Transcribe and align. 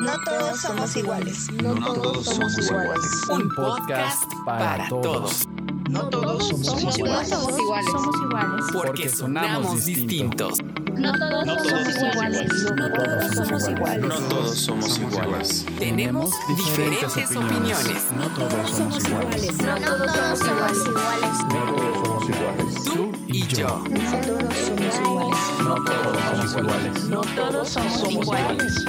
No 0.00 0.18
todos 0.24 0.60
somos 0.62 0.96
iguales. 0.96 1.52
No, 1.62 1.74
todos 1.74 2.24
somos 2.24 2.56
iguales. 2.56 3.28
Un 3.28 3.48
podcast 3.54 4.32
para 4.46 4.88
todos. 4.88 5.46
No 5.90 6.08
todos 6.08 6.48
somos 6.48 6.98
iguales. 6.98 7.28
somos 7.28 7.58
iguales. 7.58 7.90
Somos 7.92 8.16
iguales. 8.22 8.66
Porque 8.72 9.08
sonamos 9.10 9.84
distintos. 9.84 10.58
No 10.96 11.12
todos 11.12 11.68
somos 11.68 12.02
iguales. 12.02 12.48
No 12.76 12.92
todos 12.94 13.34
somos 13.34 13.68
iguales. 13.68 14.00
No 14.00 14.14
todos 14.28 14.58
somos 14.58 14.98
iguales. 14.98 15.66
Tenemos 15.78 16.30
diferentes 16.56 17.36
opiniones. 17.36 18.06
No 18.16 18.28
todos 18.28 18.70
somos 18.70 19.04
iguales. 19.06 19.52
No 19.62 19.74
todos 19.74 20.38
somos 20.38 20.86
iguales. 20.86 21.38
No 21.50 21.74
todos 21.74 22.06
somos 22.06 22.28
iguales. 22.30 22.84
Tú 22.84 23.12
y 23.26 23.46
yo. 23.48 23.84
No 23.90 24.14
todos 24.24 24.54
somos 24.64 24.94
iguales. 24.98 25.38
No 25.62 25.74
todos 25.84 26.22
somos 26.24 26.56
iguales. 26.56 27.04
No 27.04 27.20
todos 27.20 27.68
somos 27.68 28.10
iguales. 28.10 28.84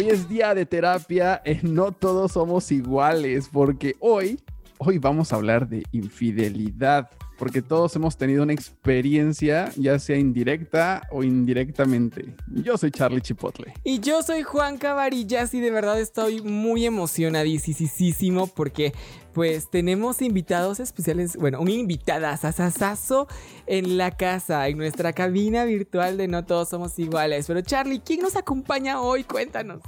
Hoy 0.00 0.10
es 0.10 0.28
día 0.28 0.54
de 0.54 0.64
terapia 0.64 1.42
en 1.44 1.74
No 1.74 1.90
Todos 1.90 2.30
Somos 2.30 2.70
Iguales, 2.70 3.50
porque 3.52 3.96
hoy, 3.98 4.38
hoy 4.78 4.98
vamos 4.98 5.32
a 5.32 5.36
hablar 5.36 5.68
de 5.68 5.82
infidelidad, 5.90 7.10
porque 7.38 7.62
todos 7.62 7.94
hemos 7.96 8.16
tenido 8.16 8.42
una 8.42 8.52
experiencia, 8.52 9.70
ya 9.76 9.98
sea 9.98 10.18
indirecta 10.18 11.06
o 11.10 11.22
indirectamente. 11.22 12.34
Yo 12.48 12.76
soy 12.76 12.90
Charlie 12.90 13.20
Chipotle. 13.20 13.72
Y 13.84 14.00
yo 14.00 14.22
soy 14.22 14.42
Juan 14.42 14.76
Cabarillas 14.76 15.54
y 15.54 15.60
de 15.60 15.70
verdad 15.70 16.00
estoy 16.00 16.42
muy 16.42 16.84
emocionadísimo 16.84 18.48
porque 18.48 18.92
pues 19.32 19.70
tenemos 19.70 20.20
invitados 20.20 20.80
especiales, 20.80 21.36
bueno, 21.36 21.60
un 21.60 21.68
invitada 21.68 22.36
sasasazo 22.36 23.28
en 23.66 23.96
la 23.96 24.16
casa, 24.16 24.66
en 24.66 24.78
nuestra 24.78 25.12
cabina 25.12 25.64
virtual 25.64 26.16
de 26.16 26.26
No 26.26 26.44
Todos 26.44 26.70
Somos 26.70 26.98
Iguales. 26.98 27.46
Pero 27.46 27.60
Charlie, 27.60 28.00
¿quién 28.00 28.20
nos 28.20 28.34
acompaña 28.34 29.00
hoy? 29.00 29.22
Cuéntanos. 29.22 29.80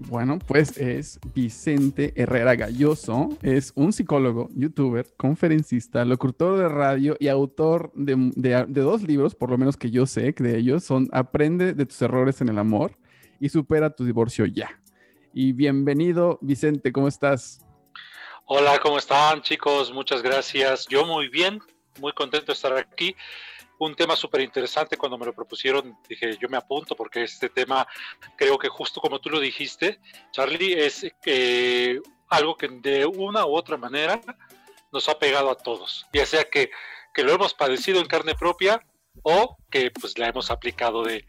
Bueno, 0.00 0.38
pues 0.38 0.78
es 0.78 1.18
Vicente 1.34 2.12
Herrera 2.14 2.54
Galloso, 2.54 3.30
es 3.42 3.72
un 3.74 3.92
psicólogo, 3.92 4.48
youtuber, 4.54 5.06
conferencista, 5.16 6.04
locutor 6.04 6.56
de 6.56 6.68
radio 6.68 7.16
y 7.18 7.26
autor 7.26 7.90
de, 7.94 8.64
dos 8.68 9.02
libros, 9.02 9.34
por 9.34 9.50
lo 9.50 9.58
menos 9.58 9.76
que 9.76 9.90
yo 9.90 10.06
sé 10.06 10.34
que 10.34 10.44
de 10.44 10.56
ellos, 10.56 10.84
son 10.84 11.08
Aprende 11.12 11.74
de 11.74 11.84
tus 11.84 12.00
errores 12.00 12.40
en 12.40 12.48
el 12.48 12.58
amor 12.58 12.96
y 13.40 13.48
Supera 13.48 13.90
tu 13.90 14.04
divorcio 14.04 14.46
ya. 14.46 14.80
Y 15.34 15.52
bienvenido, 15.52 16.38
Vicente, 16.42 16.92
¿cómo 16.92 17.08
estás? 17.08 17.66
Hola, 18.44 18.78
¿cómo 18.80 18.98
están 18.98 19.42
chicos? 19.42 19.92
Muchas 19.92 20.22
gracias. 20.22 20.86
Yo 20.88 21.04
muy 21.06 21.28
bien, 21.28 21.60
muy 22.00 22.12
contento 22.12 22.46
de 22.46 22.52
estar 22.52 22.72
aquí. 22.76 23.16
Un 23.80 23.94
tema 23.94 24.16
súper 24.16 24.40
interesante 24.40 24.96
cuando 24.96 25.16
me 25.18 25.26
lo 25.26 25.32
propusieron, 25.32 25.96
dije 26.08 26.36
yo 26.40 26.48
me 26.48 26.56
apunto 26.56 26.96
porque 26.96 27.22
este 27.22 27.48
tema 27.48 27.86
creo 28.36 28.58
que 28.58 28.68
justo 28.68 29.00
como 29.00 29.20
tú 29.20 29.30
lo 29.30 29.38
dijiste, 29.40 30.00
Charlie, 30.32 30.72
es 30.84 31.06
eh, 31.26 32.00
algo 32.28 32.56
que 32.56 32.68
de 32.68 33.06
una 33.06 33.46
u 33.46 33.54
otra 33.54 33.76
manera 33.76 34.20
nos 34.92 35.08
ha 35.08 35.18
pegado 35.18 35.50
a 35.50 35.54
todos, 35.56 36.06
ya 36.12 36.26
sea 36.26 36.44
que, 36.44 36.70
que 37.14 37.22
lo 37.22 37.32
hemos 37.32 37.54
padecido 37.54 38.00
en 38.00 38.06
carne 38.06 38.34
propia 38.34 38.82
o 39.22 39.56
que 39.70 39.90
pues 39.90 40.18
la 40.18 40.28
hemos 40.28 40.50
aplicado 40.50 41.02
de, 41.04 41.24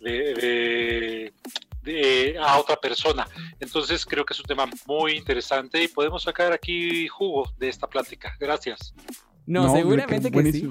de- 0.00 0.34
de- 0.34 1.34
de- 1.82 2.38
a 2.38 2.58
otra 2.58 2.76
persona. 2.76 3.26
Entonces 3.58 4.04
creo 4.06 4.24
que 4.24 4.32
es 4.34 4.40
un 4.40 4.46
tema 4.46 4.66
muy 4.86 5.12
interesante 5.16 5.82
y 5.82 5.88
podemos 5.88 6.22
sacar 6.22 6.52
aquí 6.52 7.08
jugo 7.08 7.50
de 7.58 7.68
esta 7.68 7.86
plática. 7.88 8.34
Gracias. 8.38 8.94
No, 9.46 9.62
seguramente 9.74 10.30
que 10.30 10.52
sí. 10.52 10.68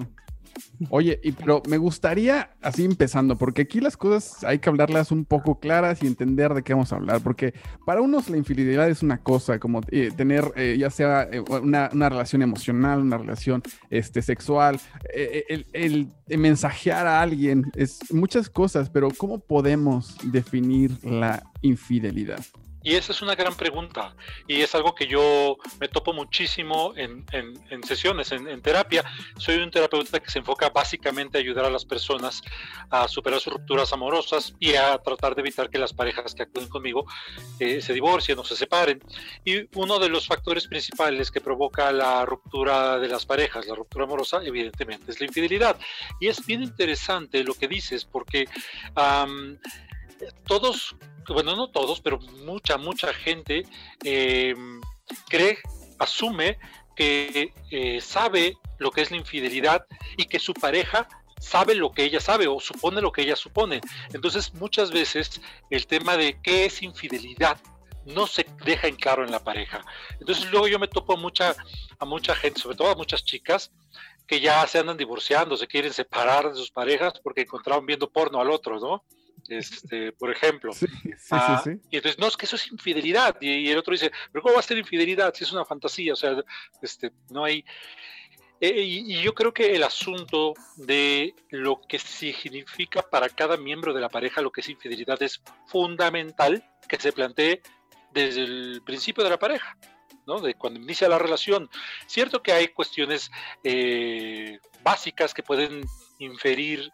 Oye, 0.90 1.20
y, 1.24 1.32
pero 1.34 1.62
me 1.68 1.78
gustaría 1.78 2.52
así 2.62 2.86
empezando, 2.86 3.38
porque 3.38 3.64
aquí 3.64 3.80
las 3.82 3.98
cosas 3.98 4.44
hay 4.44 4.60
que 4.60 4.70
hablarlas 4.70 5.12
un 5.12 5.26
poco 5.26 5.60
claras 5.60 6.02
y 6.02 6.08
entender 6.08 6.54
de 6.54 6.64
qué 6.64 6.74
vamos 6.74 6.94
a 6.94 6.96
hablar, 6.96 7.22
porque 7.22 7.54
para 7.86 8.02
unos 8.02 8.30
la 8.30 8.38
infidelidad 8.38 8.90
es 8.90 9.04
una 9.04 9.18
cosa, 9.18 9.60
como 9.60 9.82
eh, 9.92 10.10
tener 10.16 10.52
eh, 10.56 10.78
ya 10.80 10.90
sea 10.90 11.24
eh, 11.32 11.42
una, 11.50 11.90
relación 11.90 12.42
emocional, 12.42 13.00
una 13.02 13.18
relación 13.18 13.62
este, 13.90 14.22
sexual, 14.22 14.80
el- 15.14 15.66
el 15.74 16.38
mensajear 16.40 17.08
a 17.08 17.22
alguien, 17.22 17.66
es 17.76 18.00
muchas 18.14 18.50
cosas, 18.50 18.90
pero 18.90 19.10
¿cómo 19.18 19.40
podemos 19.40 20.16
definir 20.32 20.92
la 21.04 21.44
infidelidad? 21.62 22.40
Y 22.82 22.96
esa 22.96 23.12
es 23.12 23.22
una 23.22 23.36
gran 23.36 23.56
pregunta 23.56 24.16
y 24.48 24.62
es 24.62 24.74
algo 24.74 24.96
que 24.96 25.06
yo 25.06 25.58
me 25.82 25.90
topo 25.90 26.14
muchísimo 26.14 26.94
en, 26.96 27.26
en- 27.34 27.60
en 27.70 27.84
sesiones, 27.84 28.32
en, 28.32 28.48
en 28.48 28.62
terapia. 28.62 29.04
Soy 29.38 29.58
un 29.58 29.70
terapeuta 29.70 30.20
que 30.22 30.32
se 30.32 30.40
enfoca 30.40 30.70
básicamente 30.70 31.38
a 31.38 31.42
ayudar 31.42 31.66
a 31.66 31.70
las 31.70 31.84
personas 31.84 32.42
a 32.90 33.08
superar 33.10 33.42
sus 33.42 33.52
rupturas 33.54 33.92
amorosas 33.92 34.54
y 34.60 34.76
a 34.76 34.98
tratar 35.00 35.36
de 35.36 35.42
evitar 35.42 35.70
que 35.70 35.78
las 35.78 35.92
parejas 35.92 36.34
que 36.34 36.44
actúen 36.44 36.70
conmigo 36.70 37.06
eh, 37.60 37.82
se 37.82 37.94
divorcien 37.94 38.40
o 38.40 38.44
se 38.46 38.56
separen. 38.56 39.02
Y 39.44 39.68
uno 39.78 40.00
de 40.00 40.08
los 40.08 40.26
factores 40.28 40.66
principales 40.68 41.32
que 41.32 41.42
provoca 41.42 41.92
la 41.92 42.26
ruptura 42.26 42.98
de 42.98 43.10
las 43.10 43.26
parejas, 43.26 43.68
la 43.68 43.76
ruptura 43.76 44.06
amorosa, 44.06 44.40
evidentemente 44.44 45.12
es 45.12 45.20
la 45.20 45.26
infidelidad. 45.28 45.78
Y 46.22 46.28
es 46.28 46.46
bien 46.46 46.64
interesante 46.64 47.44
lo 47.44 47.54
que 47.56 47.68
dices 47.68 48.06
porque... 48.06 48.48
am, 48.96 49.58
todos, 50.46 50.98
bueno, 51.34 51.56
no 51.56 51.70
todos, 51.70 52.02
pero 52.02 52.20
mucha, 52.46 52.78
mucha 52.78 53.14
gente 53.14 53.66
eh, 54.04 54.56
cree, 55.28 55.58
asume 55.98 56.58
que 56.96 57.54
eh, 57.72 58.02
sabe 58.02 58.58
lo 58.78 58.92
que 58.92 59.02
es 59.02 59.12
la 59.12 59.18
infidelidad 59.18 59.86
y 60.18 60.26
que 60.26 60.40
su 60.40 60.54
pareja 60.54 61.08
sabe 61.40 61.74
lo 61.74 61.92
que 61.92 62.04
ella 62.04 62.20
sabe 62.20 62.48
o 62.48 62.60
supone 62.60 63.02
lo 63.02 63.12
que 63.12 63.22
ella 63.22 63.36
supone. 63.36 63.82
Entonces, 64.14 64.54
muchas 64.54 64.92
veces 64.92 65.42
el 65.70 65.88
tema 65.88 66.18
de 66.18 66.40
qué 66.42 66.66
es 66.66 66.82
infidelidad 66.84 67.58
no 68.06 68.28
se 68.28 68.46
deja 68.66 68.88
en 68.88 68.96
claro 68.96 69.24
en 69.24 69.32
la 69.32 69.44
pareja. 69.44 69.82
Entonces, 70.20 70.50
luego 70.52 70.68
yo 70.68 70.80
me 70.80 70.88
topo 70.88 71.14
a 71.14 71.18
mucha, 71.18 71.56
a 71.98 72.06
mucha 72.06 72.36
gente, 72.36 72.60
sobre 72.60 72.76
todo 72.76 72.90
a 72.90 72.96
muchas 72.96 73.24
chicas, 73.24 73.72
que 74.28 74.40
ya 74.40 74.66
se 74.68 74.80
andan 74.80 74.98
divorciando, 74.98 75.58
se 75.58 75.68
quieren 75.68 75.94
separar 75.94 76.50
de 76.50 76.56
sus 76.56 76.72
parejas 76.72 77.14
porque 77.24 77.42
encontraron 77.42 77.86
viendo 77.86 78.10
porno 78.10 78.40
al 78.40 78.52
otro, 78.52 78.80
¿no? 78.80 79.04
Este, 79.50 80.12
por 80.12 80.32
ejemplo. 80.32 80.72
Sí, 80.74 80.86
sí, 80.88 81.14
Ah, 81.32 81.62
sí. 81.64 81.72
Y 81.90 81.98
entonces, 81.98 82.20
no, 82.20 82.28
es 82.28 82.38
que 82.38 82.46
eso 82.46 82.56
es 82.56 82.72
infidelidad. 82.72 83.36
Y, 83.42 83.50
y 83.50 83.70
el 83.70 83.78
otro 83.78 83.92
dice, 83.94 84.12
pero 84.32 84.44
¿cómo 84.44 84.54
va 84.54 84.60
a 84.60 84.64
ser 84.64 84.78
infidelidad 84.78 85.34
si 85.34 85.44
es 85.44 85.52
una 85.52 85.66
fantasía? 85.66 86.14
O 86.14 86.16
sea, 86.16 86.38
este, 86.82 87.12
no 87.30 87.44
hay... 87.44 87.66
Eh, 88.62 88.82
y, 88.82 89.16
y 89.16 89.22
yo 89.22 89.34
creo 89.34 89.54
que 89.54 89.74
el 89.74 89.84
asunto 89.84 90.54
de 90.76 91.34
lo 91.50 91.80
que 91.82 91.98
significa 91.98 93.02
para 93.02 93.30
cada 93.30 93.56
miembro 93.56 93.94
de 93.94 94.02
la 94.02 94.10
pareja 94.10 94.42
lo 94.42 94.52
que 94.52 94.60
es 94.60 94.68
infidelidad 94.68 95.22
es 95.24 95.42
fundamental 95.66 96.62
que 96.90 97.00
se 97.00 97.14
plantee 97.14 97.62
desde 98.12 98.44
el 98.44 98.82
principio 98.86 99.24
de 99.24 99.30
la 99.30 99.40
pareja, 99.40 99.78
¿no? 100.28 100.42
De 100.42 100.56
cuando 100.56 100.80
inicia 100.80 101.08
la 101.08 101.18
relación. 101.18 101.70
Cierto 102.06 102.44
que 102.44 102.52
hay 102.52 102.68
cuestiones 102.70 103.32
eh, 103.64 104.60
básicas 104.84 105.34
que 105.34 105.44
pueden 105.44 105.82
inferir 106.20 106.92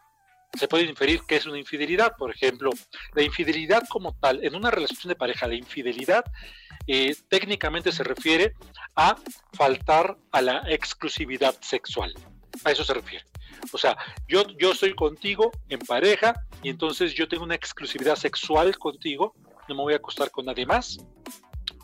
se 0.54 0.68
puede 0.68 0.84
inferir 0.84 1.20
que 1.22 1.36
es 1.36 1.46
una 1.46 1.58
infidelidad. 1.58 2.16
Por 2.16 2.30
ejemplo, 2.34 2.70
la 3.14 3.22
infidelidad 3.22 3.82
como 3.88 4.14
tal, 4.14 4.44
en 4.44 4.54
una 4.54 4.70
relación 4.70 5.08
de 5.08 5.16
pareja, 5.16 5.46
la 5.46 5.54
infidelidad 5.54 6.24
eh, 6.86 7.14
técnicamente 7.28 7.92
se 7.92 8.04
refiere 8.04 8.54
a 8.94 9.16
faltar 9.52 10.16
a 10.32 10.42
la 10.42 10.62
exclusividad 10.68 11.54
sexual. 11.60 12.14
A 12.64 12.70
eso 12.70 12.84
se 12.84 12.94
refiere. 12.94 13.24
O 13.72 13.78
sea, 13.78 13.96
yo, 14.28 14.44
yo 14.58 14.72
estoy 14.72 14.94
contigo 14.94 15.50
en 15.68 15.78
pareja 15.80 16.34
y 16.62 16.68
entonces 16.68 17.14
yo 17.14 17.28
tengo 17.28 17.44
una 17.44 17.54
exclusividad 17.54 18.16
sexual 18.16 18.78
contigo, 18.78 19.34
no 19.68 19.74
me 19.74 19.82
voy 19.82 19.92
a 19.94 19.96
acostar 19.96 20.30
con 20.30 20.46
nadie 20.46 20.66
más, 20.66 20.98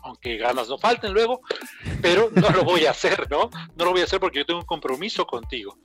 aunque 0.03 0.37
ganas 0.37 0.69
no 0.69 0.77
falten 0.77 1.13
luego, 1.13 1.41
pero 2.01 2.29
no 2.33 2.49
lo 2.49 2.63
voy 2.63 2.85
a 2.85 2.91
hacer, 2.91 3.29
¿no? 3.29 3.49
No 3.75 3.85
lo 3.85 3.91
voy 3.91 4.01
a 4.01 4.05
hacer 4.05 4.19
porque 4.19 4.39
yo 4.39 4.45
tengo 4.45 4.59
un 4.59 4.65
compromiso 4.65 5.25
contigo. 5.25 5.77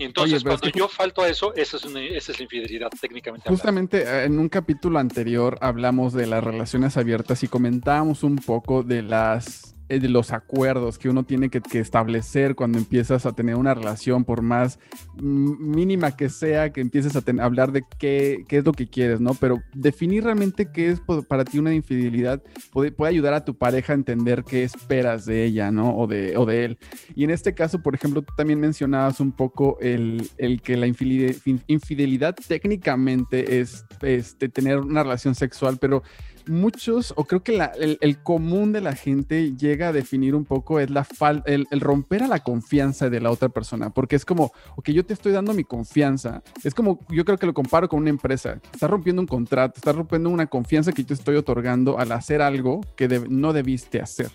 Y 0.00 0.04
entonces 0.04 0.32
Oye, 0.36 0.42
pero 0.42 0.54
es 0.54 0.60
cuando 0.62 0.72
que 0.72 0.78
yo 0.78 0.88
falto 0.88 1.22
a 1.22 1.28
eso, 1.28 1.54
esa 1.54 1.76
es, 1.76 1.84
una- 1.84 2.02
esa 2.02 2.32
es 2.32 2.38
la 2.38 2.44
infidelidad 2.44 2.88
técnicamente. 3.00 3.48
Justamente 3.50 4.02
eh, 4.02 4.24
en 4.24 4.38
un 4.38 4.48
capítulo 4.48 4.98
anterior 4.98 5.58
hablamos 5.60 6.14
de 6.14 6.26
las 6.26 6.42
relaciones 6.42 6.96
abiertas 6.96 7.42
y 7.42 7.48
comentábamos 7.48 8.22
un 8.22 8.36
poco 8.36 8.82
de 8.82 9.02
las 9.02 9.76
de 9.98 10.08
los 10.08 10.32
acuerdos 10.32 10.98
que 10.98 11.08
uno 11.08 11.24
tiene 11.24 11.48
que, 11.48 11.60
establecer 11.78 12.54
cuando 12.54 12.78
empiezas 12.78 13.26
a 13.26 13.32
tener 13.32 13.56
una 13.56 13.74
relación, 13.74 14.24
por 14.24 14.42
más 14.42 14.78
mínima 15.20 16.16
que 16.16 16.28
sea, 16.28 16.72
que 16.72 16.80
empieces 16.80 17.16
a 17.16 17.22
hablar 17.44 17.72
de 17.72 17.82
qué, 17.98 18.44
qué 18.48 18.58
es 18.58 18.64
lo 18.64 18.72
que 18.72 18.88
quieres, 18.88 19.20
¿no? 19.20 19.34
Pero 19.34 19.62
definir 19.74 20.24
realmente 20.24 20.68
qué 20.72 20.90
es 20.90 21.00
para 21.28 21.44
ti 21.44 21.58
una 21.58 21.74
infidelidad 21.74 22.42
puede, 22.72 22.92
puede 22.92 23.10
ayudar 23.10 23.34
a 23.34 23.44
tu 23.44 23.56
pareja 23.56 23.92
a 23.92 23.96
entender 23.96 24.44
qué 24.44 24.62
esperas 24.62 25.26
de 25.26 25.44
ella, 25.44 25.70
¿no? 25.70 25.96
O 25.96 26.06
de, 26.06 26.36
o 26.36 26.46
de 26.46 26.64
él. 26.64 26.78
Y 27.14 27.24
en 27.24 27.30
este 27.30 27.54
caso, 27.54 27.82
por 27.82 27.94
ejemplo, 27.94 28.22
tú 28.22 28.32
también 28.36 28.60
mencionabas 28.60 29.20
un 29.20 29.32
poco 29.32 29.78
el, 29.80 30.28
el 30.38 30.60
que 30.62 30.76
la 30.76 30.86
infide- 30.86 31.34
fin- 31.34 31.62
infidelidad 31.66 32.36
técnicamente 32.46 33.60
es 33.60 33.84
este, 34.02 34.48
tener 34.48 34.78
una 34.78 35.02
relación 35.02 35.34
sexual, 35.34 35.78
pero 35.80 36.02
muchos, 36.46 37.12
o 37.16 37.24
creo 37.24 37.42
que 37.42 37.56
la- 37.56 37.72
el, 38.00 38.22
común 38.22 38.72
de 38.72 38.80
la 38.80 38.94
gente 38.94 39.56
llega 39.56 39.88
a 39.88 39.92
definir 39.92 40.34
un 40.34 40.44
poco 40.44 40.80
es 40.80 40.90
la 40.90 41.04
fal- 41.04 41.42
el, 41.46 41.66
romper 41.80 42.22
a 42.22 42.28
la 42.28 42.40
confianza 42.40 43.08
de 43.10 43.20
la 43.20 43.30
otra 43.30 43.48
persona, 43.48 43.90
porque 43.90 44.16
es 44.16 44.24
como, 44.24 44.52
ok, 44.76 44.90
yo 44.90 45.04
te 45.04 45.14
estoy 45.14 45.32
dando 45.32 45.52
mi 45.54 45.64
confianza, 45.64 46.42
es 46.64 46.74
como, 46.74 47.00
yo 47.08 47.24
creo 47.24 47.38
que 47.38 47.46
lo 47.46 47.54
comparo 47.54 47.88
con 47.88 48.00
una 48.00 48.10
empresa, 48.10 48.60
estás 48.72 48.90
rompiendo 48.90 49.22
un 49.22 49.28
contrato, 49.28 49.74
estás 49.76 49.96
rompiendo 49.96 50.30
una 50.30 50.46
confianza 50.46 50.92
que 50.92 51.02
yo 51.02 51.08
te 51.08 51.14
estoy 51.14 51.36
otorgando 51.36 51.98
al 51.98 52.12
hacer 52.12 52.42
algo 52.42 52.80
que 52.96 53.08
no 53.28 53.52
debiste 53.52 54.00
hacer. 54.00 54.30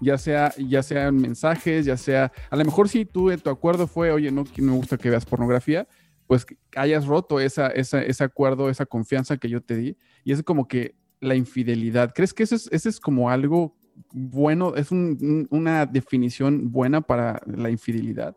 Ya 0.00 0.16
sea, 0.16 0.52
ya 0.56 0.82
sea 0.84 1.08
en 1.08 1.16
mensajes, 1.16 1.84
ya 1.84 1.96
sea, 1.96 2.30
a 2.50 2.56
lo 2.56 2.64
mejor 2.64 2.88
si 2.88 3.04
tú, 3.04 3.36
tu 3.36 3.50
acuerdo 3.50 3.88
fue, 3.88 4.12
oye, 4.12 4.30
no, 4.30 4.44
me 4.56 4.72
gusta 4.72 4.96
que 4.96 5.10
veas 5.10 5.26
pornografía, 5.26 5.88
pues 6.28 6.46
hayas 6.76 7.06
roto 7.06 7.40
esa, 7.40 7.68
esa, 7.68 8.02
ese 8.02 8.22
acuerdo, 8.22 8.68
esa 8.70 8.86
confianza 8.86 9.38
que 9.38 9.48
yo 9.48 9.60
te 9.62 9.76
di. 9.76 9.96
Y 10.24 10.32
es 10.32 10.42
como 10.42 10.68
que 10.68 10.94
la 11.20 11.34
infidelidad. 11.34 12.12
¿Crees 12.14 12.32
que 12.34 12.42
eso 12.44 12.54
es, 12.54 12.68
eso 12.72 12.88
es 12.88 13.00
como 13.00 13.30
algo 13.30 13.76
bueno? 14.12 14.74
¿Es 14.76 14.90
un- 14.90 15.18
un- 15.20 15.48
una 15.50 15.86
definición 15.86 16.70
buena 16.70 17.00
para 17.00 17.40
la 17.46 17.70
infidelidad? 17.70 18.36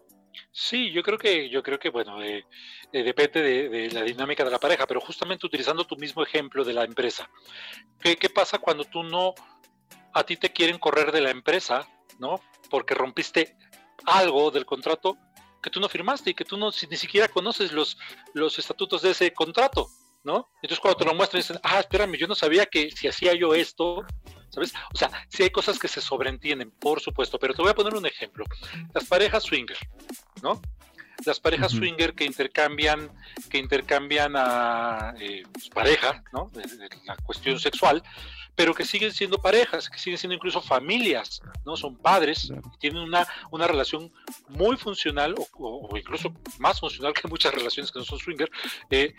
Sí, 0.51 0.91
yo 0.91 1.03
creo 1.03 1.17
que, 1.17 1.49
yo 1.49 1.61
creo 1.61 1.77
que 1.77 1.89
bueno, 1.89 2.21
eh, 2.23 2.43
eh, 2.91 3.03
depende 3.03 3.41
de, 3.69 3.91
la 3.91 4.01
dinámica 4.03 4.43
de 4.43 4.51
la 4.51 4.59
pareja, 4.59 4.87
pero 4.87 4.99
justamente 5.01 5.45
utilizando 5.45 5.85
tu 5.85 5.95
mismo 5.97 6.23
ejemplo 6.23 6.63
de 6.63 6.73
la 6.73 6.83
empresa. 6.83 7.29
¿Qué, 7.99 8.15
qué 8.15 8.29
pasa 8.29 8.57
cuando 8.57 8.83
tú 8.85 9.03
no, 9.03 9.33
a 10.13 10.23
ti 10.23 10.37
te 10.37 10.49
quieren 10.49 10.77
correr 10.79 11.11
de 11.11 11.21
la 11.21 11.31
empresa, 11.31 11.87
¿no? 12.19 12.41
Porque 12.69 12.93
rompiste 12.95 13.55
algo 14.05 14.51
del 14.51 14.65
contrato 14.65 15.17
que 15.61 15.69
tú 15.69 15.79
no 15.79 15.87
firmaste 15.89 16.31
y 16.31 16.33
que 16.33 16.43
tú 16.45 16.57
no 16.57 16.71
ni 16.89 16.97
siquiera 16.97 17.27
conoces 17.27 17.71
los, 17.71 17.97
los 18.33 18.57
estatutos 18.57 19.03
de 19.03 19.11
ese 19.11 19.31
contrato, 19.31 19.87
¿no? 20.23 20.49
Entonces 20.61 20.79
cuando 20.79 20.97
te 20.97 21.05
lo 21.05 21.13
muestran 21.13 21.41
dicen, 21.41 21.59
ah, 21.63 21.79
espérame, 21.79 22.15
yo 22.15 22.27
no 22.27 22.35
sabía 22.35 22.65
que 22.65 22.91
si 22.91 23.07
hacía 23.07 23.33
yo 23.33 23.53
esto, 23.53 24.05
¿sabes? 24.49 24.73
O 24.93 24.97
sea, 24.97 25.09
sí 25.29 25.43
hay 25.43 25.49
cosas 25.49 25.79
que 25.79 25.87
se 25.87 26.01
sobreentienden, 26.01 26.71
por 26.71 26.99
supuesto, 26.99 27.39
pero 27.39 27.53
te 27.53 27.61
voy 27.61 27.71
a 27.71 27.75
poner 27.75 27.95
un 27.95 28.05
ejemplo. 28.05 28.45
Las 28.93 29.05
parejas 29.05 29.43
swinger, 29.43 29.77
¿no? 30.41 30.61
Las 31.25 31.39
parejas 31.39 31.71
swinger 31.71 32.15
que 32.15 32.25
intercambian, 32.25 33.11
que 33.49 33.59
intercambian 33.59 34.33
a 34.35 35.13
eh, 35.19 35.43
pues, 35.51 35.69
pareja, 35.69 36.23
¿no? 36.33 36.51
La 37.05 37.15
cuestión 37.17 37.59
sexual, 37.59 38.01
pero 38.55 38.73
que 38.73 38.85
siguen 38.85 39.11
siendo 39.13 39.37
parejas, 39.41 39.89
que 39.89 39.97
siguen 39.97 40.17
siendo 40.17 40.35
incluso 40.35 40.61
familias, 40.61 41.41
¿no? 41.65 41.75
Son 41.77 41.95
padres, 41.97 42.51
y 42.51 42.77
tienen 42.79 43.01
una, 43.01 43.27
una 43.49 43.65
relación 43.67 44.11
muy 44.49 44.77
funcional 44.77 45.33
o, 45.37 45.47
o- 45.57 45.87
o 45.89 45.97
incluso 45.97 46.33
más 46.59 46.79
funcional 46.79 47.13
que 47.13 47.27
muchas 47.27 47.53
relaciones 47.53 47.91
que 47.91 47.99
no 47.99 48.05
son 48.05 48.19
swinger, 48.19 48.51
eh, 48.89 49.13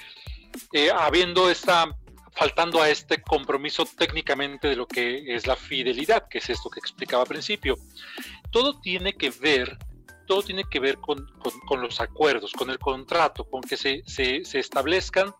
eh, 0.72 0.90
habiendo 0.90 1.48
esta, 1.50 1.88
faltando 2.32 2.80
a 2.82 2.88
este 2.90 3.20
compromiso 3.22 3.84
técnicamente 3.86 4.68
de 4.68 4.76
lo 4.76 4.86
que 4.86 5.34
es 5.34 5.46
la 5.46 5.56
fidelidad, 5.56 6.28
que 6.28 6.38
es 6.38 6.50
esto 6.50 6.70
que 6.70 6.78
explicaba 6.80 7.22
al 7.22 7.28
principio. 7.28 7.76
Todo 8.50 8.80
tiene 8.80 9.14
que 9.14 9.30
ver, 9.30 9.78
todo 10.26 10.42
tiene 10.42 10.64
que 10.64 10.78
ver 10.78 10.98
con, 10.98 11.26
con- 11.38 11.58
con 11.66 11.80
los 11.80 12.00
acuerdos, 12.00 12.52
con 12.52 12.70
el 12.70 12.78
contrato, 12.78 13.44
con 13.44 13.62
que 13.62 13.76
se, 13.76 14.02
se- 14.06 14.44
se 14.44 14.58
establezcan 14.60 15.34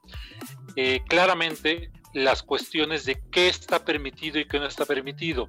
eh, 0.76 1.02
claramente 1.08 1.90
las 2.14 2.42
cuestiones 2.42 3.04
de 3.04 3.20
qué 3.30 3.48
está 3.48 3.84
permitido 3.84 4.38
y 4.38 4.46
qué 4.46 4.58
no 4.58 4.66
está 4.66 4.84
permitido. 4.84 5.48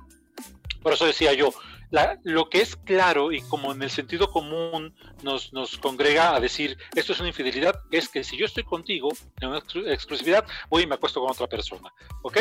Por 0.82 0.94
eso 0.94 1.06
decía 1.06 1.34
yo, 1.34 1.54
lo 2.24 2.50
que 2.50 2.62
es 2.62 2.76
claro 2.76 3.32
y 3.32 3.42
como 3.42 3.72
en 3.72 3.82
el 3.84 3.90
sentido 3.90 4.30
común 4.32 4.96
nos, 5.22 5.54
nos 5.54 5.78
congrega 5.78 6.36
a 6.36 6.40
decir 6.40 6.78
esto 6.96 7.14
es 7.14 7.20
una 7.20 7.30
infidelidad, 7.30 7.80
es 7.92 8.10
que 8.10 8.24
si 8.24 8.36
yo 8.36 8.46
estoy 8.46 8.64
contigo 8.64 9.10
en 9.40 9.50
una 9.50 9.60
exclu- 9.60 9.90
exclusividad, 9.90 10.44
voy 10.70 10.84
y 10.84 10.88
me 10.88 10.96
acuesto 10.96 11.22
con 11.22 11.32
otra 11.32 11.48
persona. 11.48 11.94
¿Ok? 12.24 12.38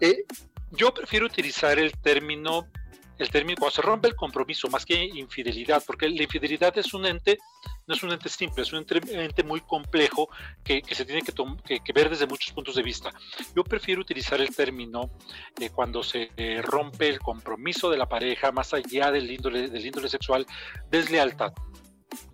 Eh, 0.00 0.24
yo 0.72 0.92
prefiero 0.92 1.26
utilizar 1.26 1.78
el 1.78 1.92
término, 1.98 2.68
el 3.18 3.30
término 3.30 3.56
cuando 3.58 3.74
se 3.76 3.82
rompe 3.82 4.08
el 4.08 4.16
compromiso 4.16 4.68
más 4.68 4.84
que 4.84 5.04
infidelidad, 5.04 5.82
porque 5.86 6.08
la 6.08 6.22
infidelidad 6.22 6.76
es 6.78 6.92
un 6.94 7.06
ente, 7.06 7.38
no 7.86 7.94
es 7.94 8.02
un 8.02 8.12
ente 8.12 8.28
simple, 8.28 8.62
es 8.62 8.72
un 8.72 8.84
ente, 8.88 9.42
muy 9.42 9.60
complejo 9.60 10.28
que, 10.64 10.82
que 10.82 10.94
se 10.94 11.04
tiene 11.04 11.22
que- 11.22 11.80
que 11.80 11.92
ver 11.92 12.10
desde 12.10 12.26
muchos 12.26 12.52
puntos 12.52 12.74
de 12.74 12.82
vista. 12.82 13.10
Yo 13.54 13.64
prefiero 13.64 14.00
utilizar 14.00 14.40
el 14.40 14.54
término 14.54 15.10
eh, 15.60 15.70
cuando 15.70 16.02
se 16.02 16.30
eh, 16.36 16.60
rompe 16.62 17.08
el 17.08 17.20
compromiso 17.20 17.90
de 17.90 17.96
la 17.98 18.08
pareja 18.08 18.52
más 18.52 18.74
allá 18.74 19.10
del 19.10 19.30
índole, 19.30 19.68
del 19.68 19.86
índole 19.86 20.08
sexual, 20.08 20.46
deslealtad. 20.90 21.52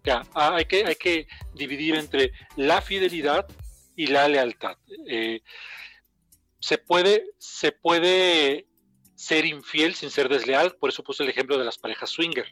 Ya, 0.05 0.23
ah, 0.35 0.57
hay, 0.57 0.65
que, 0.67 0.85
hay 0.85 0.95
que 0.97 1.27
dividir 1.55 1.95
entre 1.95 2.33
la 2.57 2.83
fidelidad 2.83 3.47
y 3.97 4.07
la 4.07 4.29
lealtad. 4.29 4.77
Eh, 5.07 5.41
se, 6.61 6.79
puede, 6.79 7.25
se 7.39 7.73
puede 7.73 8.67
ser 9.23 9.47
infiel 9.47 9.95
sin 9.95 10.11
ser 10.11 10.29
desleal, 10.29 10.75
por 10.81 10.91
eso 10.91 11.05
puse 11.05 11.23
el 11.23 11.29
ejemplo 11.29 11.57
de 11.57 11.65
las 11.65 11.79
parejas 11.79 12.11
swinger. 12.11 12.47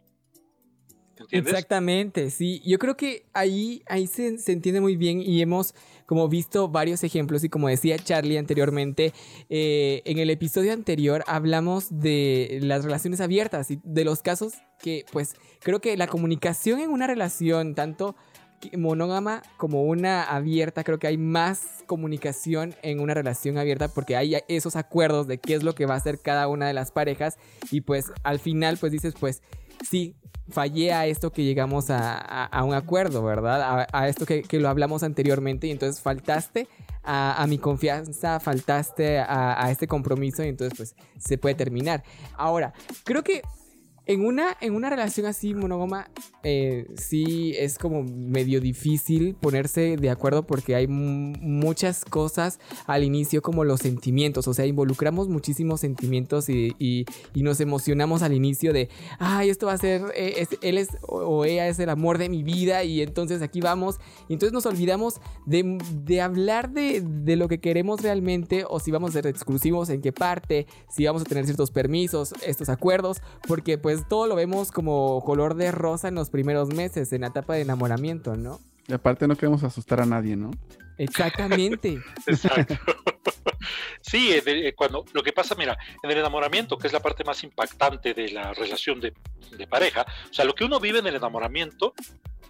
¿Entiendes? 1.19 1.53
Exactamente, 1.53 2.31
sí. 2.31 2.63
Yo 2.65 2.79
creo 2.79 2.97
que 2.97 3.27
ahí, 3.35 3.83
ahí 3.87 4.07
se, 4.07 4.29
entiende 4.47 4.81
muy 4.81 4.97
bien 4.97 5.21
y 5.21 5.43
hemos 5.43 5.75
como 6.07 6.29
visto 6.29 6.69
varios 6.69 7.03
ejemplos 7.03 7.43
y 7.45 7.49
como 7.49 7.69
decía 7.69 7.99
Charlie 7.99 8.39
anteriormente, 8.39 9.13
eh, 9.51 10.01
en 10.05 10.19
el 10.19 10.31
episodio 10.31 10.73
anterior 10.73 11.25
hablamos 11.27 11.89
de 11.91 12.61
las 12.63 12.85
relaciones 12.85 13.21
abiertas 13.21 13.71
y 13.73 13.81
de 13.83 14.05
los 14.05 14.23
casos 14.23 14.55
que 14.79 15.05
pues 15.11 15.35
creo 15.59 15.81
que 15.81 15.97
la 15.97 16.07
comunicación 16.07 16.81
en 16.81 16.91
una 16.91 17.07
relación 17.09 17.75
tanto 17.75 18.17
monógama 18.77 19.43
como 19.57 19.85
una 19.85 20.23
abierta, 20.23 20.85
creo 20.85 20.99
que 20.99 21.07
hay 21.07 21.17
más 21.17 21.85
comunicación 21.87 22.75
en 22.83 23.01
una 23.01 23.15
relación 23.15 23.59
abierta 23.59 23.89
porque 23.89 24.17
hay 24.17 24.37
esos 24.49 24.77
acuerdos 24.77 25.27
de 25.27 25.39
qué 25.39 25.55
es 25.55 25.63
lo 25.63 25.75
que 25.75 25.87
va 25.87 25.95
a 25.95 25.99
hacer 25.99 26.21
cada 26.21 26.49
una 26.49 26.67
de 26.67 26.75
las 26.75 26.93
parejas 26.93 27.39
y 27.71 27.81
pues 27.81 28.13
al 28.23 28.39
final 28.39 28.77
pues 28.79 28.93
dices 28.93 29.15
pues 29.19 29.43
sí, 29.89 30.15
fallé 30.51 30.93
a 30.93 31.07
esto 31.07 31.33
que 31.33 31.45
llegamos 31.45 31.87
a, 31.91 32.51
un 32.65 32.75
acuerdo, 32.75 33.23
¿verdad? 33.23 33.63
A, 33.63 33.87
a 33.93 34.09
esto 34.09 34.27
que, 34.27 34.43
que 34.43 34.61
lo 34.61 34.69
hablamos 34.69 35.03
anteriormente 35.03 35.67
y 35.67 35.71
entonces 35.71 36.01
faltaste 36.01 36.69
a, 37.03 37.45
mi 37.49 37.59
confianza, 37.59 38.41
faltaste 38.41 39.19
a 39.19 39.71
este 39.71 39.89
compromiso 39.89 40.45
y 40.45 40.49
entonces 40.49 40.77
pues 40.77 40.95
se 41.19 41.39
puede 41.39 41.55
terminar. 41.55 42.05
Ahora, 42.37 42.73
creo 43.05 43.23
que 43.23 43.43
en 44.13 44.25
una, 44.27 44.57
en 44.61 44.75
una 44.75 44.91
relación 44.91 45.27
así 45.27 45.55
monógama, 45.55 46.11
eh, 46.43 46.87
sí 46.97 47.53
es 47.57 47.79
como 47.79 48.03
medio 48.03 48.61
difícil 48.61 49.35
ponerse 49.35 49.97
de 49.97 50.11
acuerdo 50.11 50.45
porque 50.47 50.75
hay 50.75 50.89
mu- 50.89 51.37
muchas 51.41 52.05
cosas 52.05 52.59
al 52.87 53.05
inicio 53.05 53.41
como 53.41 53.63
los 53.63 53.79
sentimientos, 53.81 54.49
o 54.49 54.55
sea, 54.55 54.67
involucramos 54.67 55.29
muchísimos 55.29 55.81
sentimientos 55.81 56.49
y, 56.49 56.75
y- 56.79 57.05
nos 57.41 57.61
emocionamos 57.61 58.23
al 58.23 58.33
inicio 58.35 58.73
de, 58.73 58.89
ay, 59.19 59.49
esto 59.49 59.67
va 59.67 59.73
a 59.75 59.79
ser, 59.79 60.03
eh, 60.15 60.47
él 60.61 60.77
es 60.77 60.89
o, 61.03 61.19
o 61.21 61.45
ella 61.45 61.69
es 61.69 61.79
el 61.79 61.89
amor 61.89 62.19
de 62.19 62.29
mi 62.29 62.43
vida 62.43 62.83
y 62.85 63.01
entonces 63.03 63.41
aquí 63.43 63.61
vamos, 63.61 63.99
y 64.29 64.33
entonces 64.35 64.53
nos 64.53 64.67
olvidamos 64.67 65.21
de, 65.47 65.79
de 66.05 66.21
hablar 66.21 66.71
de, 66.71 67.01
de 67.01 67.37
lo 67.37 67.49
que 67.49 67.61
queremos 67.61 68.03
realmente 68.03 68.65
o 68.69 68.79
si 68.81 68.91
vamos 68.91 69.11
a 69.11 69.13
ser 69.15 69.27
exclusivos 69.29 69.89
en 69.89 70.03
qué 70.03 70.13
parte, 70.13 70.67
si 70.91 71.07
vamos 71.07 71.23
a 71.23 71.25
tener 71.25 71.45
ciertos 71.45 71.71
permisos, 71.71 72.35
estos 72.45 72.69
acuerdos, 72.69 73.23
porque 73.49 73.79
pues 73.79 74.00
todo 74.09 74.27
lo 74.27 74.35
vemos 74.35 74.71
como 74.73 75.23
color 75.25 75.55
de 75.55 75.73
rosa 75.73 76.09
en 76.09 76.15
los 76.15 76.31
primeros 76.31 76.69
meses, 76.75 77.13
en 77.13 77.23
la 77.23 77.29
etapa 77.29 77.55
de 77.55 77.63
enamoramiento, 77.63 78.37
¿no? 78.37 78.61
Y 78.89 78.93
aparte 78.93 79.29
no 79.29 79.37
queremos 79.37 79.63
asustar 79.63 80.01
a 80.01 80.07
nadie, 80.07 80.37
¿no? 80.37 80.51
Exactamente. 80.99 82.01
Exacto. 82.27 82.77
Sí, 84.01 84.33
eh, 84.33 84.75
cuando 84.75 85.05
lo 85.13 85.23
que 85.23 85.33
pasa, 85.33 85.55
mira, 85.55 85.79
en 86.03 86.11
el 86.11 86.19
enamoramiento, 86.19 86.77
que 86.77 86.87
es 86.87 86.93
la 86.93 87.01
parte 87.01 87.25
más 87.25 87.43
impactante 87.45 88.15
de 88.15 88.31
la 88.31 88.53
relación 88.53 89.01
de, 89.01 89.15
de 89.57 89.67
pareja, 89.67 90.05
o 90.31 90.33
sea, 90.33 90.45
lo 90.45 90.55
que 90.55 90.65
uno 90.65 90.81
vive 90.81 90.99
en 90.99 91.07
el 91.07 91.15
enamoramiento, 91.15 91.95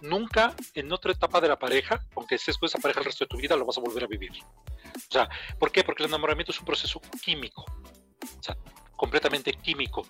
nunca 0.01 0.55
en 0.73 0.91
otra 0.91 1.11
etapa 1.11 1.39
de 1.39 1.47
la 1.47 1.59
pareja, 1.59 2.05
aunque 2.15 2.35
estés 2.35 2.57
con 2.57 2.67
esa 2.67 2.79
pareja 2.79 2.99
el 2.99 3.05
resto 3.05 3.25
de 3.25 3.29
tu 3.29 3.37
vida, 3.37 3.55
lo 3.55 3.65
vas 3.65 3.77
a 3.77 3.81
volver 3.81 4.03
a 4.03 4.07
vivir. 4.07 4.31
O 4.31 5.11
sea, 5.11 5.29
¿por 5.59 5.71
qué? 5.71 5.83
Porque 5.83 6.03
el 6.03 6.09
enamoramiento 6.09 6.51
es 6.51 6.59
un 6.59 6.65
proceso 6.65 6.99
químico, 7.23 7.63
o 7.63 8.43
sea, 8.43 8.57
completamente 9.01 9.53
químico. 9.53 10.05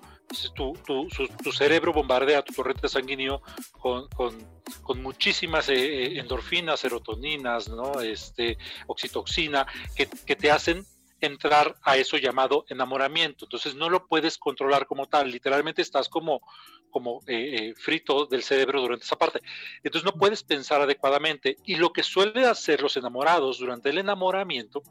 Tu, 0.54 0.74
tu, 0.86 1.08
tu 1.42 1.52
cerebro 1.54 1.94
bombardea 1.94 2.42
tu 2.42 2.52
torrente 2.52 2.90
sanguíneo 2.90 3.42
con, 3.80 4.10
con, 4.10 4.36
con 4.84 5.02
muchísimas 5.02 5.70
eh, 5.70 5.76
eh, 5.76 6.20
endorfinas, 6.20 6.82
serotoninas, 6.82 7.70
¿no? 7.70 8.02
este, 8.02 8.58
oxitoxina, 8.88 9.66
que, 9.96 10.10
que 10.26 10.36
te 10.36 10.52
hacen 10.52 10.86
entrar 11.22 11.78
a 11.84 11.96
eso 11.96 12.18
llamado 12.18 12.66
enamoramiento. 12.68 13.46
Entonces 13.46 13.76
no 13.76 13.90
lo 13.90 14.08
puedes 14.08 14.38
controlar 14.38 14.86
como 14.88 15.08
tal, 15.08 15.32
literalmente 15.32 15.82
estás 15.82 16.10
como, 16.10 16.42
como 16.90 17.22
eh, 17.28 17.74
frito 17.78 18.26
del 18.26 18.44
cerebro 18.44 18.82
durante 18.82 19.06
esa 19.06 19.16
parte. 19.18 19.40
Entonces 19.84 20.04
no 20.04 20.20
puedes 20.20 20.44
pensar 20.44 20.82
adecuadamente. 20.82 21.56
Y 21.64 21.78
lo 21.78 21.94
que 21.94 22.04
suelen 22.04 22.44
hacer 22.44 22.82
los 22.82 22.98
enamorados 22.98 23.60
durante 23.60 23.90
el 23.90 24.00
enamoramiento 24.00 24.84